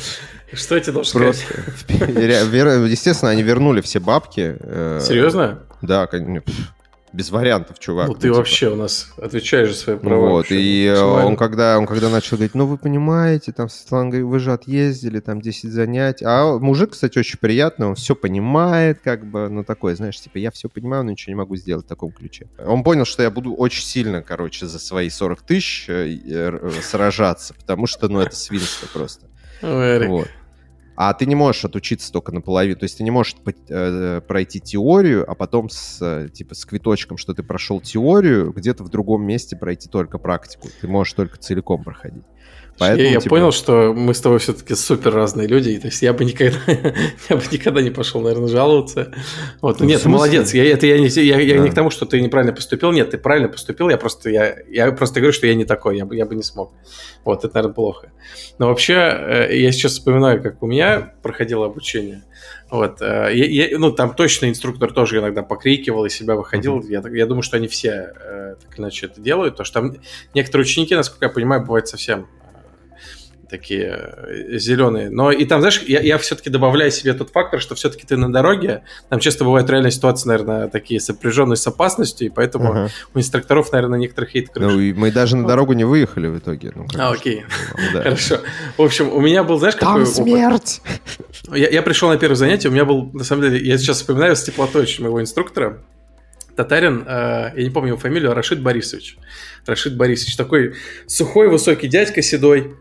что 0.54 0.76
я 0.76 0.82
тебе 0.82 0.94
должен 0.94 1.22
Просто, 1.22 1.44
сказать? 1.46 2.90
Естественно, 2.90 3.32
они 3.32 3.44
вернули 3.44 3.82
все 3.82 4.00
бабки. 4.00 4.58
Э, 4.60 5.00
Серьезно? 5.02 5.64
Да, 5.82 6.08
конечно 6.08 6.42
без 7.16 7.32
вариантов, 7.32 7.80
чувак. 7.80 8.07
Ну, 8.07 8.13
ты 8.13 8.22
типа. 8.24 8.36
вообще 8.36 8.70
у 8.70 8.76
нас 8.76 9.07
отвечаешь 9.18 9.70
за 9.70 9.76
свои 9.76 9.97
права. 9.97 10.30
Вот, 10.30 10.47
и 10.49 10.93
он 10.95 11.38
когда, 11.38 11.78
он 11.78 11.86
когда 11.86 12.09
начал 12.09 12.38
говорить, 12.38 12.55
ну, 12.55 12.66
вы 12.66 12.78
понимаете, 12.78 13.51
там, 13.51 13.70
Светлана 13.70 14.09
говорит, 14.09 14.28
вы 14.28 14.39
же 14.39 14.51
отъездили, 14.51 15.20
там, 15.20 15.41
10 15.41 15.72
занятий. 15.72 16.26
А 16.26 16.57
мужик, 16.59 16.91
кстати, 16.91 17.18
очень 17.18 17.39
приятный, 17.39 17.88
он 17.88 17.95
все 17.95 18.16
понимает, 18.16 18.99
как 19.03 19.26
бы, 19.26 19.49
ну, 19.49 19.63
такой, 19.63 19.95
знаешь, 19.95 20.20
типа, 20.20 20.38
я 20.38 20.51
все 20.51 20.70
понимаю, 20.70 21.03
но 21.03 21.11
ничего 21.11 21.32
не 21.32 21.38
могу 21.38 21.55
сделать 21.55 21.86
в 21.86 21.89
таком 21.89 22.11
ключе. 22.11 22.47
Он 22.57 22.84
понял, 22.84 23.05
что 23.05 23.24
я 23.24 23.32
буду 23.32 23.53
очень 23.53 23.84
сильно, 23.84 24.22
короче, 24.22 24.68
за 24.68 24.80
свои 24.80 25.09
40 25.09 25.41
тысяч 25.41 25.86
э, 25.88 26.18
э, 26.26 26.72
сражаться, 26.82 27.53
потому 27.53 27.88
что, 27.88 28.09
ну, 28.09 28.20
это 28.20 28.36
свинство 28.36 28.88
просто. 28.93 29.28
Вот. 29.61 30.28
А 30.96 31.14
ты 31.14 31.26
не 31.26 31.36
можешь 31.36 31.66
отучиться 31.66 32.12
только 32.12 32.32
наполовину. 32.32 32.78
То 32.78 32.84
есть 32.84 32.98
ты 32.98 33.04
не 33.04 33.12
можешь 33.12 33.36
э, 33.70 34.22
пройти 34.26 34.60
теорию, 34.62 35.30
а 35.30 35.36
потом 35.36 35.70
с, 35.70 36.02
э, 36.02 36.30
типа, 36.30 36.56
с 36.56 36.66
квиточком, 36.66 37.18
что 37.18 37.34
ты 37.34 37.43
прошел 37.43 37.82
теорию, 37.82 38.54
где-то 38.54 38.84
в 38.84 38.89
другом 38.89 39.24
месте 39.24 39.56
пройти 39.56 39.89
только 39.89 40.18
практику. 40.18 40.70
Ты 40.80 40.88
можешь 40.88 41.14
только 41.14 41.38
целиком 41.38 41.84
проходить. 41.84 42.24
Поэтому, 42.78 43.10
я, 43.10 43.20
типа... 43.20 43.36
понял, 43.36 43.52
что 43.54 43.94
мы 43.94 44.14
с 44.14 44.20
тобой 44.20 44.40
все-таки 44.40 44.76
супер 44.76 45.14
разные 45.14 45.48
люди, 45.48 45.70
и, 45.70 45.80
то 45.80 45.88
есть 45.88 46.02
я 46.02 46.12
бы 46.12 46.26
никогда, 46.26 46.58
я 47.30 47.38
бы 47.38 47.44
никогда 47.50 47.82
не 47.82 47.90
пошел, 47.90 48.20
наверное, 48.20 48.50
жаловаться. 48.50 49.14
Вот, 49.62 49.80
ну, 49.80 49.86
нет, 49.86 50.02
ты 50.02 50.10
молодец. 50.10 50.54
Я, 50.54 50.66
это 50.66 50.86
я 50.86 51.00
не, 51.00 51.08
я, 51.08 51.40
я 51.40 51.58
да. 51.58 51.64
не 51.64 51.70
к 51.70 51.74
тому, 51.74 51.90
что 51.90 52.06
ты 52.06 52.20
неправильно 52.20 52.54
поступил. 52.54 52.92
Нет, 52.92 53.12
ты 53.12 53.18
правильно 53.18 53.48
поступил. 53.48 53.90
Я 53.90 53.98
просто, 53.98 54.30
я, 54.30 54.58
я 54.68 54.92
просто 54.92 55.22
говорю, 55.22 55.32
что 55.32 55.48
я 55.48 55.56
не 55.56 55.64
такой, 55.64 55.98
я 55.98 56.06
бы, 56.06 56.18
я 56.18 56.26
бы 56.26 56.36
не 56.36 56.44
смог. 56.44 56.74
Вот, 57.24 57.46
это, 57.46 57.56
наверное, 57.56 57.74
плохо. 57.74 58.12
Но 58.60 58.68
вообще, 58.68 58.94
э, 58.94 59.58
я 59.58 59.72
сейчас 59.72 59.94
вспоминаю, 59.94 60.44
как 60.44 60.62
у 60.62 60.68
меня 60.68 61.14
проходило 61.24 61.68
обучение. 61.68 62.24
Вот, 62.70 63.02
э, 63.02 63.30
я, 63.34 63.68
я, 63.70 63.80
ну, 63.80 63.94
там 63.94 64.14
точно 64.16 64.50
инструктор 64.50 64.92
тоже 64.92 65.20
иногда 65.20 65.44
покрикивал 65.44 66.06
и 66.06 66.10
себя 66.10 66.36
выходил. 66.36 66.80
Mm-hmm. 66.80 67.10
Я, 67.10 67.20
я 67.20 67.26
думаю, 67.26 67.42
что 67.42 67.56
они 67.56 67.70
все 67.70 68.14
э, 68.20 68.56
так 68.62 68.78
иначе 68.78 69.06
это 69.06 69.22
делают, 69.22 69.54
потому 69.54 69.66
что 69.66 69.80
там 69.80 69.96
некоторые 70.34 70.66
ученики, 70.66 70.94
насколько 70.94 71.26
я 71.26 71.30
понимаю, 71.30 71.62
бывают 71.62 71.88
совсем 71.88 72.28
такие 73.50 74.14
э, 74.18 74.58
зеленые. 74.58 75.10
Но 75.10 75.32
и 75.32 75.46
там, 75.46 75.62
знаешь, 75.62 75.84
я, 75.88 76.02
я 76.02 76.18
все-таки 76.18 76.50
добавляю 76.50 76.91
себе 76.91 77.14
тот 77.14 77.30
фактор, 77.32 77.62
что 77.62 77.76
все-таки 77.76 78.06
ты 78.06 78.18
на 78.18 78.32
дороге, 78.32 78.84
там 79.10 79.20
часто 79.20 79.43
бывают 79.43 79.70
реальные 79.70 79.91
ситуации, 79.91 80.28
наверное, 80.28 80.68
такие 80.68 81.00
сопряженные 81.00 81.58
с 81.58 81.68
опасностью, 81.68 82.28
и 82.28 82.30
поэтому 82.30 82.72
ага. 82.72 82.89
у 83.14 83.20
инструкторов, 83.20 83.72
наверное, 83.72 84.00
некоторых 84.00 84.32
хейт 84.32 84.50
крыш. 84.50 84.72
Ну, 84.72 84.80
и 84.80 84.93
мы 84.93 85.12
даже 85.12 85.36
на 85.36 85.48
дорогу 85.48 85.74
не 85.74 85.84
выехали 85.84 86.28
в 86.28 86.38
итоге. 86.38 86.72
Ну, 86.76 86.86
а, 86.98 87.12
окей. 87.12 87.46
Да. 87.93 88.04
Хорошо. 88.04 88.39
В 88.78 88.82
общем, 88.82 89.12
у 89.12 89.22
меня 89.22 89.43
был, 89.43 89.60
знаешь, 89.60 89.76
какой 89.76 90.04
Там 90.04 90.06
смерть! 90.06 90.82
Я, 91.54 91.70
я 91.70 91.82
пришел 91.82 92.10
на 92.10 92.18
первое 92.18 92.36
занятие, 92.36 92.70
у 92.70 92.72
меня 92.72 92.86
был, 92.86 93.12
на 93.14 93.24
самом 93.24 93.43
деле, 93.43 93.66
я 93.66 93.78
сейчас 93.78 93.98
вспоминаю 93.98 94.36
с 94.36 94.43
теплотой 94.43 94.84
очень 94.84 95.04
моего 95.04 95.22
инструктора, 95.22 95.82
татарин, 96.56 97.04
э, 97.08 97.52
я 97.56 97.64
не 97.64 97.70
помню 97.70 97.89
его 97.89 97.98
фамилию, 97.98 98.34
Рашид 98.34 98.62
Борисович. 98.62 99.18
Рашид 99.66 99.98
Борисович, 99.98 100.36
такой 100.36 100.76
сухой, 101.08 101.50
высокий 101.50 101.88
дядька, 101.88 102.22
седой, 102.22 102.76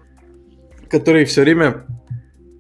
который 0.91 1.25
все 1.25 1.43
время 1.43 1.87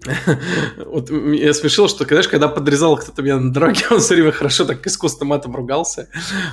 вот 0.77 1.11
я 1.11 1.55
смешил, 1.55 1.89
что, 1.89 2.05
знаешь, 2.05 2.29
когда 2.29 2.49
подрезал 2.49 2.97
кто-то 2.97 3.23
меня 3.23 3.39
на 3.39 3.53
дороге, 3.53 3.85
он 3.91 4.01
все 4.01 4.15
время 4.15 4.33
хорошо 4.33 4.65
так 4.65 4.87
искусственно 4.87 5.31
матом 5.31 5.57
ругался. 5.57 6.09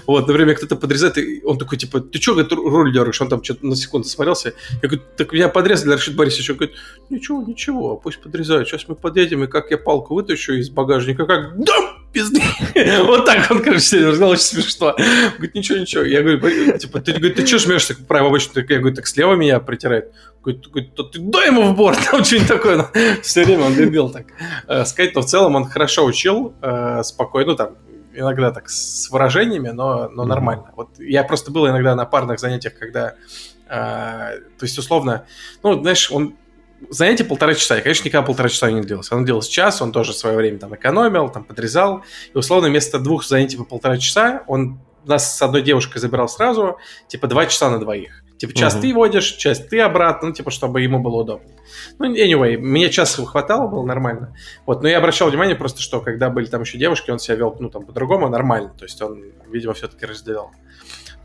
Вот, 0.07 0.27
например, 0.27 0.55
кто-то 0.55 0.75
подрезает, 0.75 1.17
и 1.17 1.41
он 1.43 1.57
такой, 1.57 1.77
типа, 1.77 1.99
ты 1.99 2.21
что, 2.21 2.33
говорит, 2.33 2.51
руль 2.51 2.93
дергаешь? 2.93 3.21
Он 3.21 3.29
там 3.29 3.43
что-то 3.43 3.65
на 3.65 3.75
секунду 3.75 4.07
смотрелся. 4.07 4.53
Я 4.81 4.89
говорю, 4.89 5.03
так 5.17 5.33
меня 5.33 5.49
подрезали, 5.49 5.93
Рашид 5.93 6.15
Борисович. 6.15 6.51
Он 6.51 6.57
говорит, 6.57 6.75
ничего, 7.09 7.43
ничего, 7.43 7.97
пусть 7.97 8.21
подрезают. 8.21 8.67
Сейчас 8.67 8.87
мы 8.87 8.95
подъедем, 8.95 9.43
и 9.43 9.47
как 9.47 9.71
я 9.71 9.77
палку 9.77 10.15
вытащу 10.15 10.53
из 10.53 10.69
багажника, 10.69 11.25
как 11.25 11.57
дам! 11.57 12.01
Пизды. 12.11 12.41
Вот 13.05 13.25
так 13.25 13.49
он, 13.51 13.61
короче, 13.61 13.81
себе 13.81 14.07
рассказал, 14.07 14.29
очень 14.29 14.43
смешно. 14.43 14.95
Говорит, 15.37 15.55
ничего, 15.55 15.77
ничего. 15.79 16.03
Я 16.03 16.21
говорю, 16.21 16.77
типа, 16.77 16.99
ты, 17.01 17.13
говорит, 17.13 17.35
ты 17.35 17.45
что 17.45 17.59
жмешься 17.59 17.95
право 18.07 18.27
обычно? 18.27 18.59
Я 18.59 18.79
говорю, 18.79 18.95
так 18.95 19.07
слева 19.07 19.35
меня 19.35 19.59
притирает. 19.59 20.11
Говорит, 20.43 20.67
говорит 20.67 20.95
ты 20.95 21.19
дай 21.19 21.47
ему 21.47 21.63
в 21.71 21.75
борт, 21.75 21.99
там 22.11 22.23
что-нибудь 22.23 22.47
такое. 22.47 22.77
Ну, 22.77 23.21
все 23.21 23.43
время 23.43 23.65
он 23.65 23.75
любил 23.75 24.09
так 24.09 24.25
э, 24.67 24.85
сказать, 24.85 25.15
но 25.15 25.21
в 25.21 25.25
целом 25.25 25.55
он 25.55 25.65
хорошо 25.65 26.05
учил, 26.05 26.53
э, 26.61 27.03
спокойно, 27.03 27.51
ну, 27.51 27.57
там, 27.57 27.77
иногда 28.13 28.51
так 28.51 28.69
с 28.69 29.09
выражениями, 29.09 29.69
но, 29.69 30.09
но 30.09 30.25
нормально. 30.25 30.71
Вот 30.75 30.99
я 30.99 31.23
просто 31.23 31.51
был 31.51 31.67
иногда 31.67 31.95
на 31.95 32.05
парных 32.05 32.39
занятиях, 32.39 32.73
когда, 32.77 33.15
э, 33.67 33.69
то 33.69 34.63
есть, 34.63 34.77
условно, 34.77 35.25
ну, 35.63 35.79
знаешь, 35.79 36.11
он 36.11 36.35
занятие 36.89 37.25
полтора 37.25 37.53
часа. 37.53 37.75
Я, 37.75 37.81
конечно, 37.81 38.05
никогда 38.05 38.25
полтора 38.25 38.49
часа 38.49 38.71
не 38.71 38.81
длилось. 38.81 39.11
Оно 39.11 39.23
длилось 39.23 39.47
час, 39.47 39.81
он 39.81 39.91
тоже 39.91 40.13
свое 40.13 40.35
время 40.35 40.59
там 40.59 40.75
экономил, 40.75 41.29
там 41.29 41.43
подрезал. 41.43 42.03
И, 42.33 42.37
условно, 42.37 42.69
вместо 42.69 42.99
двух 42.99 43.25
занятий 43.25 43.57
по 43.57 43.63
полтора 43.63 43.97
часа 43.97 44.43
он 44.47 44.79
нас 45.05 45.35
с 45.35 45.41
одной 45.41 45.61
девушкой 45.61 45.99
забирал 45.99 46.29
сразу, 46.29 46.77
типа, 47.07 47.27
два 47.27 47.45
часа 47.45 47.69
на 47.69 47.79
двоих. 47.79 48.23
Типа, 48.37 48.53
час 48.53 48.73
угу. 48.73 48.81
ты 48.81 48.93
водишь, 48.93 49.31
часть 49.33 49.69
ты 49.69 49.79
обратно, 49.79 50.29
ну, 50.29 50.33
типа, 50.33 50.49
чтобы 50.49 50.81
ему 50.81 50.99
было 50.99 51.21
удобно. 51.21 51.49
Ну, 51.99 52.11
anyway, 52.11 52.57
мне 52.57 52.89
часа 52.89 53.23
хватало, 53.23 53.67
было 53.67 53.85
нормально. 53.85 54.35
Вот, 54.65 54.81
но 54.81 54.89
я 54.89 54.97
обращал 54.97 55.29
внимание 55.29 55.55
просто, 55.55 55.81
что 55.81 56.01
когда 56.01 56.29
были 56.29 56.45
там 56.47 56.61
еще 56.61 56.77
девушки, 56.77 57.11
он 57.11 57.19
себя 57.19 57.35
вел, 57.35 57.55
ну, 57.59 57.69
там, 57.69 57.85
по-другому, 57.85 58.29
нормально. 58.29 58.73
То 58.77 58.85
есть 58.85 59.01
он, 59.01 59.23
видимо, 59.49 59.73
все-таки 59.73 60.05
разделял. 60.05 60.51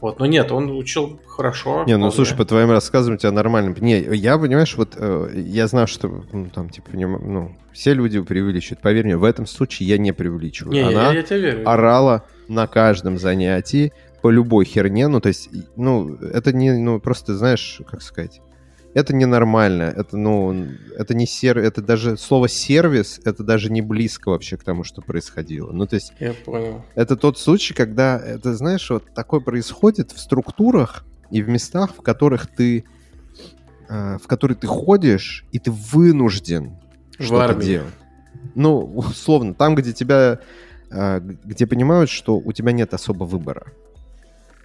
Вот, 0.00 0.18
но 0.18 0.26
нет, 0.26 0.52
он 0.52 0.70
учил 0.70 1.18
хорошо. 1.26 1.84
Не, 1.86 1.96
ну 1.96 2.10
слушай, 2.10 2.36
по 2.36 2.44
твоим 2.44 2.70
рассказам 2.70 3.14
у 3.14 3.16
тебя 3.16 3.32
нормально. 3.32 3.74
Не, 3.80 4.00
я, 4.00 4.36
понимаешь, 4.38 4.76
вот 4.76 4.94
э, 4.96 5.30
я 5.34 5.66
знаю, 5.66 5.86
что 5.86 6.22
ну, 6.32 6.50
там, 6.54 6.68
типа, 6.68 6.90
не, 6.94 7.06
ну, 7.06 7.56
все 7.72 7.94
люди 7.94 8.20
преувеличивают. 8.20 8.80
Поверь 8.82 9.04
мне, 9.04 9.16
в 9.16 9.24
этом 9.24 9.46
случае 9.46 9.88
я 9.88 9.98
не 9.98 10.12
преувеличиваю. 10.12 10.72
Не, 10.72 10.80
Она 10.80 11.08
я, 11.08 11.12
я 11.12 11.22
тебе 11.22 11.40
верю. 11.40 11.68
орала 11.68 12.24
на 12.48 12.66
каждом 12.66 13.18
занятии 13.18 13.92
по 14.22 14.30
любой 14.30 14.64
херне, 14.64 15.08
ну, 15.08 15.20
то 15.20 15.28
есть, 15.28 15.48
ну, 15.76 16.16
это 16.16 16.52
не, 16.52 16.72
ну, 16.72 17.00
просто, 17.00 17.36
знаешь, 17.36 17.80
как 17.88 18.02
сказать, 18.02 18.40
это 18.96 19.14
ненормально, 19.14 19.92
это, 19.94 20.16
ну, 20.16 20.68
это 20.96 21.14
не 21.14 21.26
сер... 21.26 21.58
это 21.58 21.82
даже 21.82 22.16
слово 22.16 22.48
сервис, 22.48 23.20
это 23.26 23.44
даже 23.44 23.70
не 23.70 23.82
близко 23.82 24.30
вообще 24.30 24.56
к 24.56 24.64
тому, 24.64 24.84
что 24.84 25.02
происходило. 25.02 25.70
Ну, 25.70 25.86
то 25.86 25.96
есть... 25.96 26.14
Я 26.18 26.32
понял. 26.32 26.82
Это 26.94 27.14
тот 27.14 27.38
случай, 27.38 27.74
когда, 27.74 28.18
это, 28.18 28.54
знаешь, 28.54 28.88
вот 28.88 29.04
такое 29.14 29.40
происходит 29.40 30.12
в 30.12 30.18
структурах 30.18 31.04
и 31.30 31.42
в 31.42 31.48
местах, 31.50 31.90
в 31.94 32.00
которых 32.00 32.46
ты, 32.46 32.86
э, 33.90 34.16
в 34.16 34.26
которые 34.26 34.56
ты 34.56 34.66
ходишь, 34.66 35.44
и 35.52 35.58
ты 35.58 35.70
вынужден 35.70 36.78
что-то 37.18 37.54
делать. 37.54 37.92
Ну, 38.54 38.78
условно, 38.78 39.52
там, 39.52 39.74
где 39.74 39.92
тебя, 39.92 40.38
э, 40.90 41.20
где 41.20 41.66
понимают, 41.66 42.08
что 42.08 42.38
у 42.38 42.50
тебя 42.54 42.72
нет 42.72 42.94
особо 42.94 43.24
выбора 43.24 43.66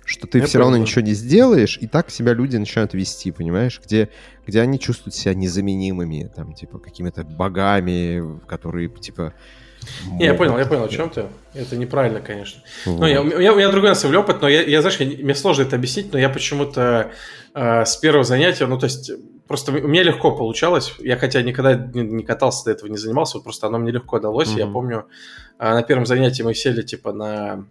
что 0.05 0.27
ты 0.27 0.39
Я 0.39 0.45
все 0.45 0.59
равно 0.59 0.77
ничего 0.77 1.01
не 1.01 1.13
сделаешь, 1.13 1.77
и 1.79 1.87
так 1.87 2.09
себя 2.09 2.33
люди 2.33 2.57
начинают 2.57 2.93
вести, 2.93 3.31
понимаешь, 3.31 3.79
где, 3.83 4.09
где 4.45 4.61
они 4.61 4.79
чувствуют 4.79 5.15
себя 5.15 5.33
незаменимыми, 5.33 6.31
там, 6.35 6.53
типа, 6.53 6.79
какими-то 6.79 7.23
богами, 7.23 8.39
которые, 8.47 8.89
типа, 8.89 9.33
не, 10.11 10.25
я 10.25 10.33
понял, 10.33 10.57
я 10.57 10.65
понял, 10.65 10.83
о 10.83 10.89
чем 10.89 11.09
ты. 11.09 11.25
Это 11.53 11.75
неправильно, 11.75 12.21
конечно. 12.21 12.61
Вот. 12.85 12.99
Ну, 12.99 13.07
я, 13.07 13.21
у, 13.21 13.23
меня, 13.23 13.53
у 13.53 13.55
меня 13.55 13.71
другой 13.71 13.91
на 13.91 14.19
опыт, 14.19 14.41
но 14.41 14.47
я, 14.47 14.61
я 14.61 14.81
знаешь, 14.81 14.99
я, 14.99 15.07
мне 15.07 15.33
сложно 15.33 15.63
это 15.63 15.75
объяснить, 15.75 16.13
но 16.13 16.19
я 16.19 16.29
почему-то 16.29 17.11
э, 17.53 17.85
с 17.85 17.97
первого 17.97 18.23
занятия, 18.23 18.67
ну, 18.67 18.77
то 18.77 18.85
есть, 18.85 19.11
просто 19.47 19.71
у 19.71 19.87
меня 19.87 20.03
легко 20.03 20.31
получалось. 20.31 20.93
Я 20.99 21.17
хотя 21.17 21.41
никогда 21.41 21.73
не, 21.73 22.01
не 22.01 22.23
катался 22.23 22.65
до 22.65 22.71
этого, 22.71 22.89
не 22.89 22.97
занимался, 22.97 23.39
просто 23.39 23.67
оно 23.67 23.79
мне 23.79 23.91
легко 23.91 24.19
далось. 24.19 24.49
Mm-hmm. 24.49 24.59
Я 24.59 24.67
помню, 24.67 25.07
э, 25.57 25.73
на 25.73 25.81
первом 25.81 26.05
занятии 26.05 26.43
мы 26.43 26.53
сели, 26.53 26.83
типа, 26.83 27.11
на 27.11 27.65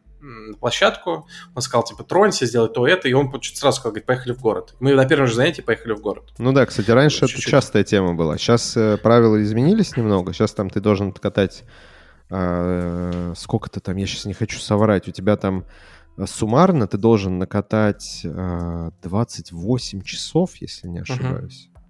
площадку, 0.59 1.27
он 1.55 1.63
сказал, 1.63 1.85
типа, 1.85 2.05
тронься, 2.05 2.47
сделай 2.47 2.69
то, 2.69 2.87
это, 2.87 3.09
и 3.09 3.13
он 3.13 3.31
чуть 3.41 3.57
сразу 3.57 3.77
сказал, 3.77 3.93
говорит, 3.93 4.07
поехали 4.07 4.33
в 4.33 4.41
город. 4.41 4.75
Мы 4.81 4.95
на 4.95 5.07
первом 5.07 5.27
же 5.27 5.35
занятии 5.35 5.63
поехали 5.63 5.93
в 5.93 6.01
город. 6.01 6.33
Ну 6.39 6.53
да, 6.53 6.67
кстати, 6.67 6.91
раньше 6.91 7.21
Чуть-чуть. 7.21 7.43
это 7.43 7.51
частая 7.51 7.85
тема 7.85 8.15
была. 8.15 8.39
Сейчас 8.39 8.77
э, 8.77 8.97
правила 8.99 9.43
изменились 9.43 9.97
немного, 9.97 10.33
сейчас 10.33 10.53
там 10.53 10.71
ты 10.71 10.81
должен 10.81 11.13
катать 11.13 11.65
э, 12.31 13.35
сколько-то 13.37 13.81
там, 13.81 13.97
я 13.97 14.07
сейчас 14.07 14.25
не 14.25 14.35
хочу 14.35 14.59
соврать, 14.59 15.09
у 15.09 15.11
тебя 15.11 15.37
там 15.37 15.65
э, 16.17 16.27
суммарно 16.27 16.87
ты 16.87 16.99
должен 16.99 17.39
накатать 17.39 18.21
э, 18.25 18.91
28 19.03 20.03
часов, 20.03 20.57
если 20.57 20.89
не 20.89 21.01
ошибаюсь. 21.01 21.69
Угу. 21.73 21.81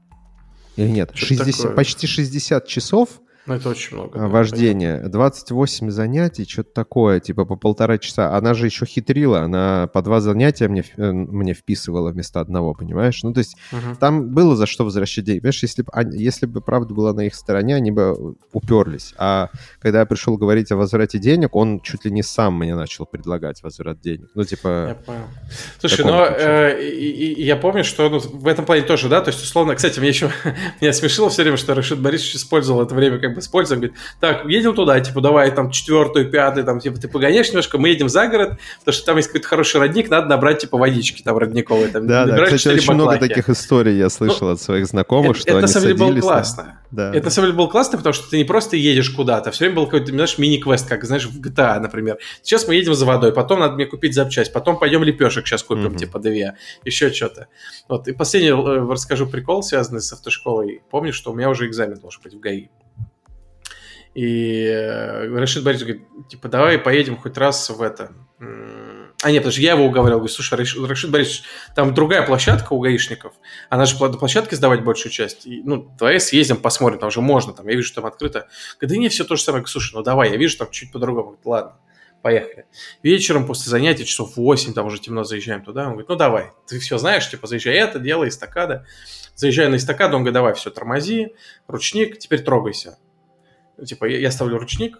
Или 0.76 0.88
нет, 0.88 1.10
60, 1.14 1.74
почти 1.74 2.06
60 2.06 2.66
часов 2.66 3.20
ну, 3.46 3.54
это 3.54 3.70
очень 3.70 3.96
много. 3.96 4.22
А, 4.22 4.28
вождение. 4.28 5.08
28 5.08 5.90
занятий, 5.90 6.44
что-то 6.46 6.70
такое, 6.74 7.20
типа 7.20 7.44
по 7.44 7.56
полтора 7.56 7.98
часа. 7.98 8.36
Она 8.36 8.54
же 8.54 8.66
еще 8.66 8.84
хитрила, 8.84 9.40
она 9.40 9.88
по 9.92 10.02
два 10.02 10.20
занятия 10.20 10.68
мне, 10.68 10.84
э, 10.96 11.10
мне 11.10 11.54
вписывала 11.54 12.10
вместо 12.10 12.40
одного, 12.40 12.74
понимаешь? 12.74 13.22
Ну, 13.22 13.32
то 13.32 13.38
есть 13.38 13.56
угу. 13.72 13.96
там 13.98 14.28
было 14.28 14.56
за 14.56 14.66
что 14.66 14.84
возвращать 14.84 15.24
деньги. 15.24 15.40
Понимаешь, 15.40 15.62
если 15.62 15.82
бы, 15.82 15.90
если 16.12 16.46
бы 16.46 16.60
правда 16.60 16.94
была 16.94 17.14
на 17.14 17.22
их 17.22 17.34
стороне, 17.34 17.76
они 17.76 17.90
бы 17.90 18.36
уперлись. 18.52 19.14
А 19.16 19.48
когда 19.80 20.00
я 20.00 20.06
пришел 20.06 20.36
говорить 20.36 20.70
о 20.70 20.76
возврате 20.76 21.18
денег, 21.18 21.56
он 21.56 21.80
чуть 21.80 22.04
ли 22.04 22.10
не 22.10 22.22
сам 22.22 22.58
мне 22.58 22.74
начал 22.74 23.06
предлагать 23.06 23.62
возврат 23.62 24.00
денег. 24.00 24.28
Ну, 24.34 24.44
типа... 24.44 24.88
Я 24.88 24.94
понял. 24.94 25.24
Слушай, 25.78 26.04
но 26.04 26.26
э, 26.26 26.88
и, 26.88 27.32
и, 27.32 27.42
я 27.42 27.56
помню, 27.56 27.84
что 27.84 28.08
ну, 28.10 28.18
в 28.18 28.46
этом 28.46 28.66
плане 28.66 28.82
тоже, 28.82 29.08
да, 29.08 29.22
то 29.22 29.30
есть, 29.30 29.42
условно, 29.42 29.74
кстати, 29.74 29.98
мне 29.98 30.10
еще 30.10 30.30
меня 30.80 30.92
смешило 30.92 31.30
все 31.30 31.42
время, 31.42 31.56
что 31.56 31.74
Рашид 31.74 32.00
Борисович 32.00 32.36
использовал 32.36 32.82
это 32.82 32.94
время 32.94 33.18
как 33.18 33.29
как 33.30 33.36
бы 33.36 33.40
используем, 33.40 33.80
говорит, 33.80 33.98
так, 34.18 34.44
едем 34.46 34.74
туда, 34.74 35.00
типа, 35.00 35.20
давай 35.20 35.50
там 35.50 35.70
четвертую, 35.70 36.30
пятую, 36.30 36.64
там, 36.64 36.80
типа, 36.80 36.98
ты 36.98 37.08
погоняешь 37.08 37.48
немножко, 37.48 37.78
мы 37.78 37.88
едем 37.88 38.08
за 38.08 38.26
город, 38.26 38.58
потому 38.80 38.92
что 38.94 39.06
там 39.06 39.16
есть 39.16 39.28
какой-то 39.28 39.48
хороший 39.48 39.80
родник, 39.80 40.10
надо 40.10 40.26
набрать, 40.28 40.58
типа, 40.58 40.76
водички 40.76 41.22
там 41.22 41.38
родниковой. 41.38 41.88
Там, 41.88 42.06
да, 42.06 42.26
да, 42.26 42.44
кстати, 42.44 42.68
очень 42.68 42.94
много 42.94 43.16
таких 43.18 43.48
историй 43.48 43.96
я 43.96 44.10
слышал 44.10 44.48
ну, 44.48 44.54
от 44.54 44.60
своих 44.60 44.86
знакомых, 44.86 45.36
это, 45.36 45.40
что 45.40 45.48
это, 45.48 45.58
они 45.58 45.62
на 45.62 45.68
самом 45.68 45.86
деле 45.86 45.98
было 45.98 46.20
классно. 46.20 46.80
Да. 46.90 47.14
Это 47.14 47.26
на 47.26 47.30
самом 47.30 47.48
деле 47.48 47.56
было 47.56 47.66
классно, 47.68 47.98
потому 47.98 48.12
что 48.12 48.28
ты 48.28 48.36
не 48.36 48.44
просто 48.44 48.76
едешь 48.76 49.10
куда-то, 49.10 49.50
а 49.50 49.52
все 49.52 49.64
время 49.64 49.76
был 49.76 49.84
какой-то, 49.84 50.10
знаешь, 50.10 50.38
мини-квест, 50.38 50.88
как, 50.88 51.04
знаешь, 51.04 51.26
в 51.26 51.40
GTA, 51.40 51.78
например. 51.78 52.18
Сейчас 52.42 52.66
мы 52.66 52.74
едем 52.74 52.94
за 52.94 53.06
водой, 53.06 53.32
потом 53.32 53.60
надо 53.60 53.74
мне 53.74 53.86
купить 53.86 54.14
запчасть, 54.14 54.52
потом 54.52 54.78
пойдем 54.78 55.04
лепешек 55.04 55.46
сейчас 55.46 55.62
купим, 55.62 55.92
mm-hmm. 55.92 55.98
типа, 55.98 56.18
две, 56.18 56.56
еще 56.84 57.12
что-то. 57.12 57.46
Вот, 57.88 58.08
и 58.08 58.12
последний 58.12 58.50
э, 58.50 58.90
расскажу 58.90 59.26
прикол, 59.26 59.62
связанный 59.62 60.00
с 60.00 60.12
автошколой. 60.12 60.82
Помню, 60.90 61.12
что 61.12 61.30
у 61.30 61.34
меня 61.34 61.48
уже 61.48 61.66
экзамен 61.66 61.98
должен 61.98 62.22
быть 62.22 62.34
в 62.34 62.40
ГАИ. 62.40 62.68
И 64.14 64.64
э, 64.64 65.28
Рашид 65.38 65.62
Борисович 65.62 65.94
говорит, 65.94 66.28
типа, 66.28 66.48
давай 66.48 66.78
поедем 66.78 67.16
хоть 67.16 67.36
раз 67.36 67.70
в 67.70 67.80
это. 67.80 68.12
А 69.22 69.30
нет, 69.30 69.42
потому 69.42 69.52
что 69.52 69.60
я 69.60 69.72
его 69.72 69.84
уговаривал, 69.84 70.20
говорю, 70.20 70.32
слушай, 70.32 70.54
Рашид 70.54 71.10
Борисович, 71.10 71.42
там 71.74 71.92
другая 71.92 72.22
площадка 72.22 72.72
у 72.72 72.80
гаишников, 72.80 73.34
она 73.68 73.84
же 73.84 74.02
на 74.02 74.16
площадке 74.16 74.56
сдавать 74.56 74.82
большую 74.82 75.12
часть. 75.12 75.46
И, 75.46 75.62
ну, 75.62 75.94
давай 75.98 76.18
съездим, 76.20 76.56
посмотрим, 76.56 76.98
там 76.98 77.08
уже 77.08 77.20
можно, 77.20 77.52
там, 77.52 77.68
я 77.68 77.76
вижу, 77.76 77.92
там 77.92 78.06
открыто. 78.06 78.48
Говорит, 78.78 78.96
да 78.96 78.96
не, 78.96 79.08
все 79.10 79.24
то 79.24 79.36
же 79.36 79.42
самое. 79.42 79.66
Слушай, 79.66 79.94
ну 79.94 80.02
давай, 80.02 80.30
я 80.30 80.38
вижу, 80.38 80.56
там 80.56 80.70
чуть 80.70 80.90
по-другому. 80.90 81.32
Говорит, 81.32 81.44
ладно, 81.44 81.76
поехали. 82.22 82.64
Вечером 83.02 83.46
после 83.46 83.68
занятия, 83.68 84.06
часов 84.06 84.36
8, 84.36 84.72
там 84.72 84.86
уже 84.86 84.98
темно, 84.98 85.22
заезжаем 85.22 85.62
туда. 85.62 85.82
Он 85.82 85.90
говорит, 85.90 86.08
ну 86.08 86.16
давай, 86.16 86.52
ты 86.66 86.78
все 86.78 86.96
знаешь, 86.96 87.28
типа, 87.28 87.46
заезжай 87.46 87.74
это, 87.74 87.98
делай 87.98 88.30
эстакада. 88.30 88.86
Заезжаю 89.34 89.70
на 89.70 89.76
эстакаду, 89.76 90.16
он 90.16 90.22
говорит, 90.22 90.34
давай, 90.34 90.54
все, 90.54 90.70
тормози, 90.70 91.34
ручник, 91.66 92.18
теперь 92.18 92.42
трогайся. 92.42 92.96
Типа, 93.84 94.04
я, 94.06 94.18
я 94.18 94.30
ставлю 94.30 94.58
ручник, 94.58 94.98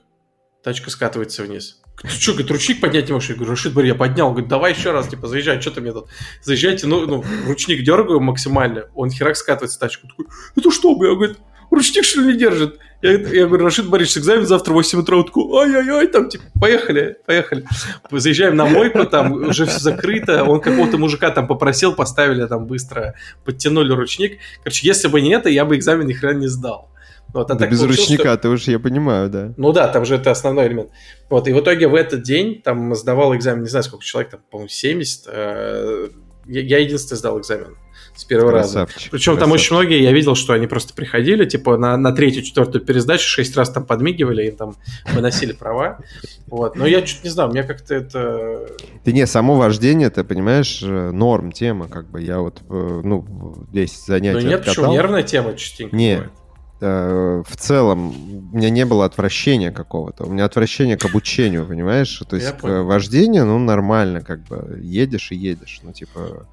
тачка 0.62 0.90
скатывается 0.90 1.42
вниз. 1.42 1.80
Ты 2.02 2.08
что, 2.08 2.32
говорит, 2.32 2.50
ручник 2.50 2.80
поднять 2.80 3.08
не 3.08 3.12
можешь? 3.12 3.28
Я 3.28 3.34
говорю, 3.36 3.50
Рашид, 3.50 3.76
я 3.76 3.94
поднял. 3.94 4.30
Говорит, 4.30 4.48
давай 4.48 4.72
еще 4.72 4.90
раз, 4.90 5.08
типа, 5.08 5.26
заезжай, 5.26 5.60
что 5.60 5.70
ты 5.70 5.80
мне 5.80 5.92
тут? 5.92 6.08
Заезжайте, 6.42 6.86
ну, 6.86 7.06
ну, 7.06 7.24
ручник 7.46 7.84
дергаю 7.84 8.20
максимально, 8.20 8.86
он 8.94 9.10
херак 9.10 9.36
скатывается 9.36 9.78
тачку. 9.78 10.08
Такой, 10.08 10.26
это 10.56 10.70
что, 10.70 10.94
бля? 10.96 11.14
Говорит, 11.14 11.36
ручник 11.70 12.04
что 12.04 12.20
ли 12.20 12.32
не 12.32 12.38
держит? 12.38 12.78
Я, 13.02 13.12
я 13.12 13.46
говорю, 13.46 13.64
Рашид 13.64 13.88
Борисович, 13.88 14.18
экзамен 14.18 14.46
завтра 14.46 14.72
в 14.72 14.76
8 14.76 15.00
утра. 15.00 15.16
Он 15.18 15.24
такой, 15.24 15.62
ай-яй-яй, 15.62 16.06
там, 16.06 16.30
типа, 16.30 16.44
поехали, 16.58 17.16
поехали. 17.26 17.64
Заезжаем 18.10 18.56
на 18.56 18.66
мойку, 18.66 19.04
там 19.04 19.32
уже 19.32 19.66
все 19.66 19.78
закрыто. 19.78 20.44
Он 20.44 20.60
какого-то 20.60 20.96
мужика 20.96 21.30
там 21.30 21.46
попросил, 21.46 21.94
поставили 21.94 22.46
там 22.46 22.66
быстро, 22.66 23.14
подтянули 23.44 23.92
ручник. 23.92 24.38
Короче, 24.62 24.86
если 24.86 25.08
бы 25.08 25.20
не 25.20 25.34
это, 25.34 25.50
я 25.50 25.66
бы 25.66 25.76
экзамен 25.76 26.06
ни 26.06 26.14
хрена 26.14 26.38
не 26.38 26.48
сдал. 26.48 26.90
Вот, 27.32 27.50
а 27.50 27.54
да 27.54 27.66
без 27.66 27.82
ручника, 27.82 28.32
что... 28.32 28.36
ты 28.38 28.48
уже, 28.48 28.70
я 28.72 28.78
понимаю, 28.78 29.28
да. 29.28 29.52
Ну 29.56 29.72
да, 29.72 29.88
там 29.88 30.04
же 30.04 30.16
это 30.16 30.30
основной 30.30 30.66
элемент. 30.66 30.90
Вот, 31.28 31.46
и 31.48 31.52
в 31.52 31.60
итоге 31.60 31.88
в 31.88 31.94
этот 31.94 32.22
день 32.22 32.60
там 32.62 32.94
сдавал 32.94 33.34
экзамен, 33.36 33.62
не 33.62 33.68
знаю, 33.68 33.84
сколько 33.84 34.04
человек, 34.04 34.32
там, 34.32 34.40
по-моему, 34.50 34.68
70. 34.68 35.24
Э, 35.28 36.08
я, 36.46 36.60
я 36.60 36.78
единственный 36.78 37.18
сдал 37.18 37.38
экзамен 37.38 37.76
с 38.16 38.24
первого 38.24 38.50
красавчик, 38.50 38.96
раза. 38.96 39.10
Причем 39.10 39.32
красавчик. 39.34 39.40
там 39.40 39.52
очень 39.52 39.76
многие, 39.76 40.02
я 40.02 40.12
видел, 40.12 40.34
что 40.34 40.52
они 40.52 40.66
просто 40.66 40.94
приходили, 40.94 41.44
типа 41.44 41.76
на, 41.76 41.96
на 41.96 42.12
третью, 42.12 42.42
четвертую 42.42 42.84
пересдачу 42.84 43.28
шесть 43.28 43.56
раз 43.56 43.70
там 43.70 43.84
подмигивали, 43.86 44.48
им 44.48 44.56
там 44.56 44.76
выносили 45.12 45.52
права. 45.52 46.00
Вот. 46.46 46.76
Но 46.76 46.86
я 46.86 47.02
чуть 47.02 47.24
не 47.24 47.30
знаю, 47.30 47.50
меня 47.50 47.62
как-то 47.62 47.94
это... 47.94 48.66
Ты 49.04 49.12
не, 49.12 49.26
само 49.26 49.54
вождение, 49.54 50.10
ты 50.10 50.24
понимаешь, 50.24 50.82
э, 50.82 51.10
норм 51.12 51.52
тема, 51.52 51.88
как 51.88 52.10
бы 52.10 52.20
я 52.20 52.40
вот, 52.40 52.60
э, 52.68 53.00
ну, 53.04 53.64
здесь 53.70 54.04
занятия 54.04 54.40
Ну 54.40 54.48
нет, 54.48 54.60
откатал. 54.60 54.84
почему, 54.84 54.92
нервная 54.92 55.22
тема 55.22 55.54
частенько 55.54 55.96
не, 55.96 56.16
бывает. 56.16 56.32
Э, 56.80 57.42
в 57.46 57.56
целом 57.56 58.08
у 58.52 58.56
меня 58.56 58.70
не 58.70 58.86
было 58.86 59.04
отвращения 59.04 59.70
какого-то. 59.70 60.24
У 60.24 60.30
меня 60.30 60.46
отвращение 60.46 60.96
к 60.96 61.04
обучению, 61.04 61.66
понимаешь? 61.66 62.22
То 62.28 62.36
есть 62.36 62.52
к 62.56 62.82
вождению, 62.82 63.46
ну, 63.46 63.58
нормально, 63.58 64.22
как 64.22 64.40
бы 64.44 64.80
едешь 64.82 65.30
и 65.32 65.36
едешь. 65.36 65.80
Ну, 65.82 65.92
типа, 65.92 66.46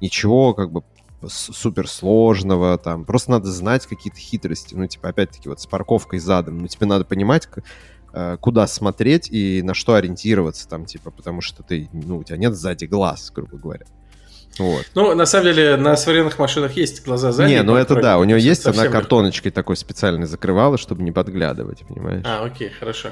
ничего 0.00 0.52
как 0.52 0.72
бы 0.72 0.82
супер 1.28 1.88
сложного, 1.88 2.76
там, 2.78 3.04
просто 3.04 3.30
надо 3.30 3.50
знать 3.50 3.86
какие-то 3.86 4.18
хитрости, 4.18 4.74
ну, 4.74 4.88
типа, 4.88 5.10
опять-таки, 5.10 5.48
вот 5.48 5.60
с 5.60 5.66
парковкой 5.66 6.18
задом, 6.18 6.58
ну, 6.58 6.66
тебе 6.66 6.86
надо 6.86 7.04
понимать, 7.04 7.48
э, 8.12 8.36
куда 8.40 8.66
смотреть 8.66 9.28
и 9.30 9.62
на 9.62 9.74
что 9.74 9.94
ориентироваться, 9.94 10.68
там, 10.68 10.84
типа, 10.84 11.12
потому 11.12 11.40
что 11.40 11.62
ты, 11.62 11.88
ну, 11.92 12.18
у 12.18 12.24
тебя 12.24 12.38
нет 12.38 12.54
сзади 12.54 12.86
глаз, 12.86 13.30
грубо 13.32 13.56
говоря. 13.56 13.86
Вот. 14.58 14.84
Ну, 14.94 15.14
на 15.14 15.26
самом 15.26 15.46
деле, 15.46 15.76
на 15.76 15.96
современных 15.96 16.38
машинах 16.38 16.76
есть 16.76 17.04
глаза 17.04 17.32
сзади. 17.32 17.52
Не, 17.52 17.62
ну 17.62 17.74
это 17.74 17.96
да, 17.96 18.18
у 18.18 18.24
него 18.24 18.38
есть 18.38 18.66
одна 18.66 18.88
картоночкой 18.88 19.50
такой 19.50 19.76
специальной 19.76 20.26
закрывала, 20.26 20.78
чтобы 20.78 21.02
не 21.02 21.12
подглядывать, 21.12 21.80
понимаешь? 21.88 22.24
А, 22.26 22.44
окей, 22.44 22.70
хорошо. 22.70 23.10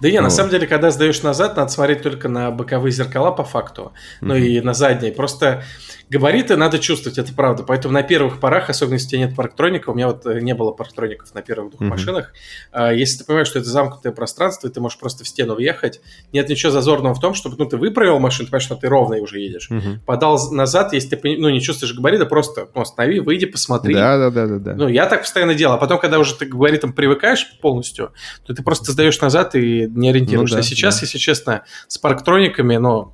Да 0.00 0.10
не, 0.10 0.16
ну. 0.18 0.24
на 0.24 0.30
самом 0.30 0.50
деле, 0.50 0.66
когда 0.66 0.90
сдаешь 0.90 1.22
назад, 1.22 1.56
надо 1.56 1.70
смотреть 1.70 2.02
только 2.02 2.28
на 2.28 2.50
боковые 2.50 2.92
зеркала 2.92 3.32
по 3.32 3.44
факту, 3.44 3.92
ну 4.20 4.34
mm-hmm. 4.34 4.40
и 4.40 4.60
на 4.60 4.74
задние. 4.74 5.12
Просто 5.12 5.62
габариты 6.10 6.56
надо 6.56 6.78
чувствовать, 6.78 7.18
это 7.18 7.32
правда. 7.32 7.62
Поэтому 7.62 7.94
на 7.94 8.02
первых 8.02 8.40
порах, 8.40 8.68
особенно 8.68 8.94
если 8.94 9.06
у 9.06 9.10
тебя 9.10 9.26
нет 9.26 9.36
парктроника, 9.36 9.90
у 9.90 9.94
меня 9.94 10.08
вот 10.08 10.26
э, 10.26 10.40
не 10.40 10.54
было 10.54 10.72
парктроников 10.72 11.32
на 11.34 11.42
первых 11.42 11.70
двух 11.70 11.82
mm-hmm. 11.82 11.88
машинах, 11.88 12.32
а, 12.72 12.92
если 12.92 13.18
ты 13.18 13.24
понимаешь, 13.24 13.46
что 13.46 13.60
это 13.60 13.68
замкнутое 13.68 14.12
пространство, 14.12 14.66
и 14.66 14.70
ты 14.70 14.80
можешь 14.80 14.98
просто 14.98 15.24
в 15.24 15.28
стену 15.28 15.54
въехать, 15.54 16.00
нет 16.32 16.48
ничего 16.48 16.72
зазорного 16.72 17.14
в 17.14 17.20
том, 17.20 17.34
чтобы, 17.34 17.56
ну, 17.58 17.64
ты 17.64 17.76
выправил 17.76 18.18
машину, 18.18 18.46
ты 18.46 18.50
понимаешь, 18.50 18.64
что 18.64 18.76
ты 18.76 18.88
ровно 18.88 19.16
уже 19.18 19.38
едешь. 19.38 19.70
Mm-hmm. 19.70 20.00
Подал 20.04 20.50
назад, 20.50 20.92
если 20.92 21.14
ты, 21.14 21.36
ну, 21.36 21.48
не 21.48 21.60
чувствуешь 21.60 21.94
габарита, 21.94 22.26
просто 22.26 22.68
ну, 22.74 22.80
останови, 22.80 23.20
выйди, 23.20 23.46
посмотри. 23.46 23.94
Да, 23.94 24.18
да, 24.18 24.30
да, 24.30 24.46
да, 24.46 24.58
да. 24.58 24.74
Ну, 24.74 24.88
я 24.88 25.06
так 25.06 25.20
постоянно 25.20 25.54
делал. 25.54 25.74
А 25.74 25.78
потом, 25.78 26.00
когда 26.00 26.18
уже 26.18 26.34
ты 26.34 26.46
к 26.46 26.48
габаритам 26.50 26.92
привыкаешь 26.92 27.46
полностью, 27.60 28.12
то 28.44 28.54
ты 28.54 28.62
просто 28.62 28.90
сдаешь 28.90 29.20
назад 29.20 29.54
и 29.54 29.86
не 29.94 30.10
ориентируешься. 30.10 30.56
Ну, 30.56 30.62
да, 30.62 30.66
сейчас, 30.68 31.00
да. 31.00 31.06
если 31.06 31.18
честно, 31.18 31.64
с 31.88 31.98
парктрониками, 31.98 32.76
ну, 32.76 33.12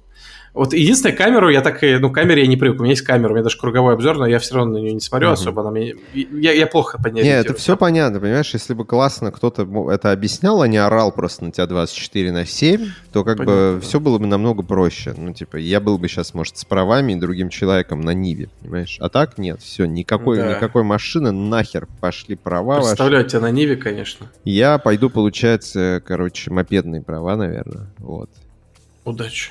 вот 0.56 0.72
единственная 0.72 1.14
камеру, 1.14 1.50
я 1.50 1.60
так 1.60 1.84
и, 1.84 1.98
ну, 1.98 2.10
камере 2.10 2.40
я 2.40 2.48
не 2.48 2.56
привык. 2.56 2.80
У 2.80 2.82
меня 2.82 2.92
есть 2.92 3.02
камера, 3.02 3.28
у 3.28 3.34
меня 3.34 3.42
даже 3.42 3.58
круговой 3.58 3.92
обзор, 3.92 4.16
но 4.16 4.26
я 4.26 4.38
все 4.38 4.54
равно 4.54 4.72
на 4.72 4.78
нее 4.78 4.94
не 4.94 5.00
смотрю 5.00 5.28
uh-huh. 5.28 5.32
особо. 5.32 5.60
Она 5.60 5.70
мне, 5.70 5.96
я, 6.14 6.52
я 6.52 6.66
плохо 6.66 6.98
по 6.98 7.08
ней 7.08 7.24
Нет, 7.24 7.44
это 7.44 7.54
все 7.54 7.76
понятно, 7.76 8.20
понимаешь? 8.20 8.54
Если 8.54 8.72
бы 8.72 8.86
классно 8.86 9.30
кто-то 9.32 9.90
это 9.92 10.12
объяснял, 10.12 10.62
а 10.62 10.66
не 10.66 10.78
орал 10.78 11.12
просто 11.12 11.44
на 11.44 11.52
тебя 11.52 11.66
24 11.66 12.32
на 12.32 12.46
7, 12.46 12.88
то 13.12 13.22
как 13.22 13.36
понятно, 13.36 13.44
бы 13.44 13.74
да. 13.74 13.86
все 13.86 14.00
было 14.00 14.18
бы 14.18 14.26
намного 14.26 14.62
проще. 14.62 15.14
Ну, 15.14 15.34
типа, 15.34 15.56
я 15.56 15.78
был 15.78 15.98
бы 15.98 16.08
сейчас, 16.08 16.32
может, 16.32 16.56
с 16.56 16.64
правами 16.64 17.12
и 17.12 17.16
другим 17.16 17.50
человеком 17.50 18.00
на 18.00 18.14
Ниве, 18.14 18.48
понимаешь? 18.62 18.96
А 19.00 19.10
так 19.10 19.36
нет, 19.36 19.60
все, 19.60 19.84
никакой, 19.84 20.38
да. 20.38 20.56
никакой 20.56 20.84
машины, 20.84 21.32
нахер 21.32 21.86
пошли 22.00 22.34
права 22.34 22.80
Представляю 22.80 23.24
ваши. 23.24 23.32
тебя 23.32 23.42
на 23.42 23.50
Ниве, 23.50 23.76
конечно. 23.76 24.30
Я 24.46 24.78
пойду 24.78 25.10
получать, 25.10 25.70
короче, 26.06 26.50
мопедные 26.50 27.02
права, 27.02 27.36
наверное, 27.36 27.88
вот. 27.98 28.30
Удачи. 29.04 29.50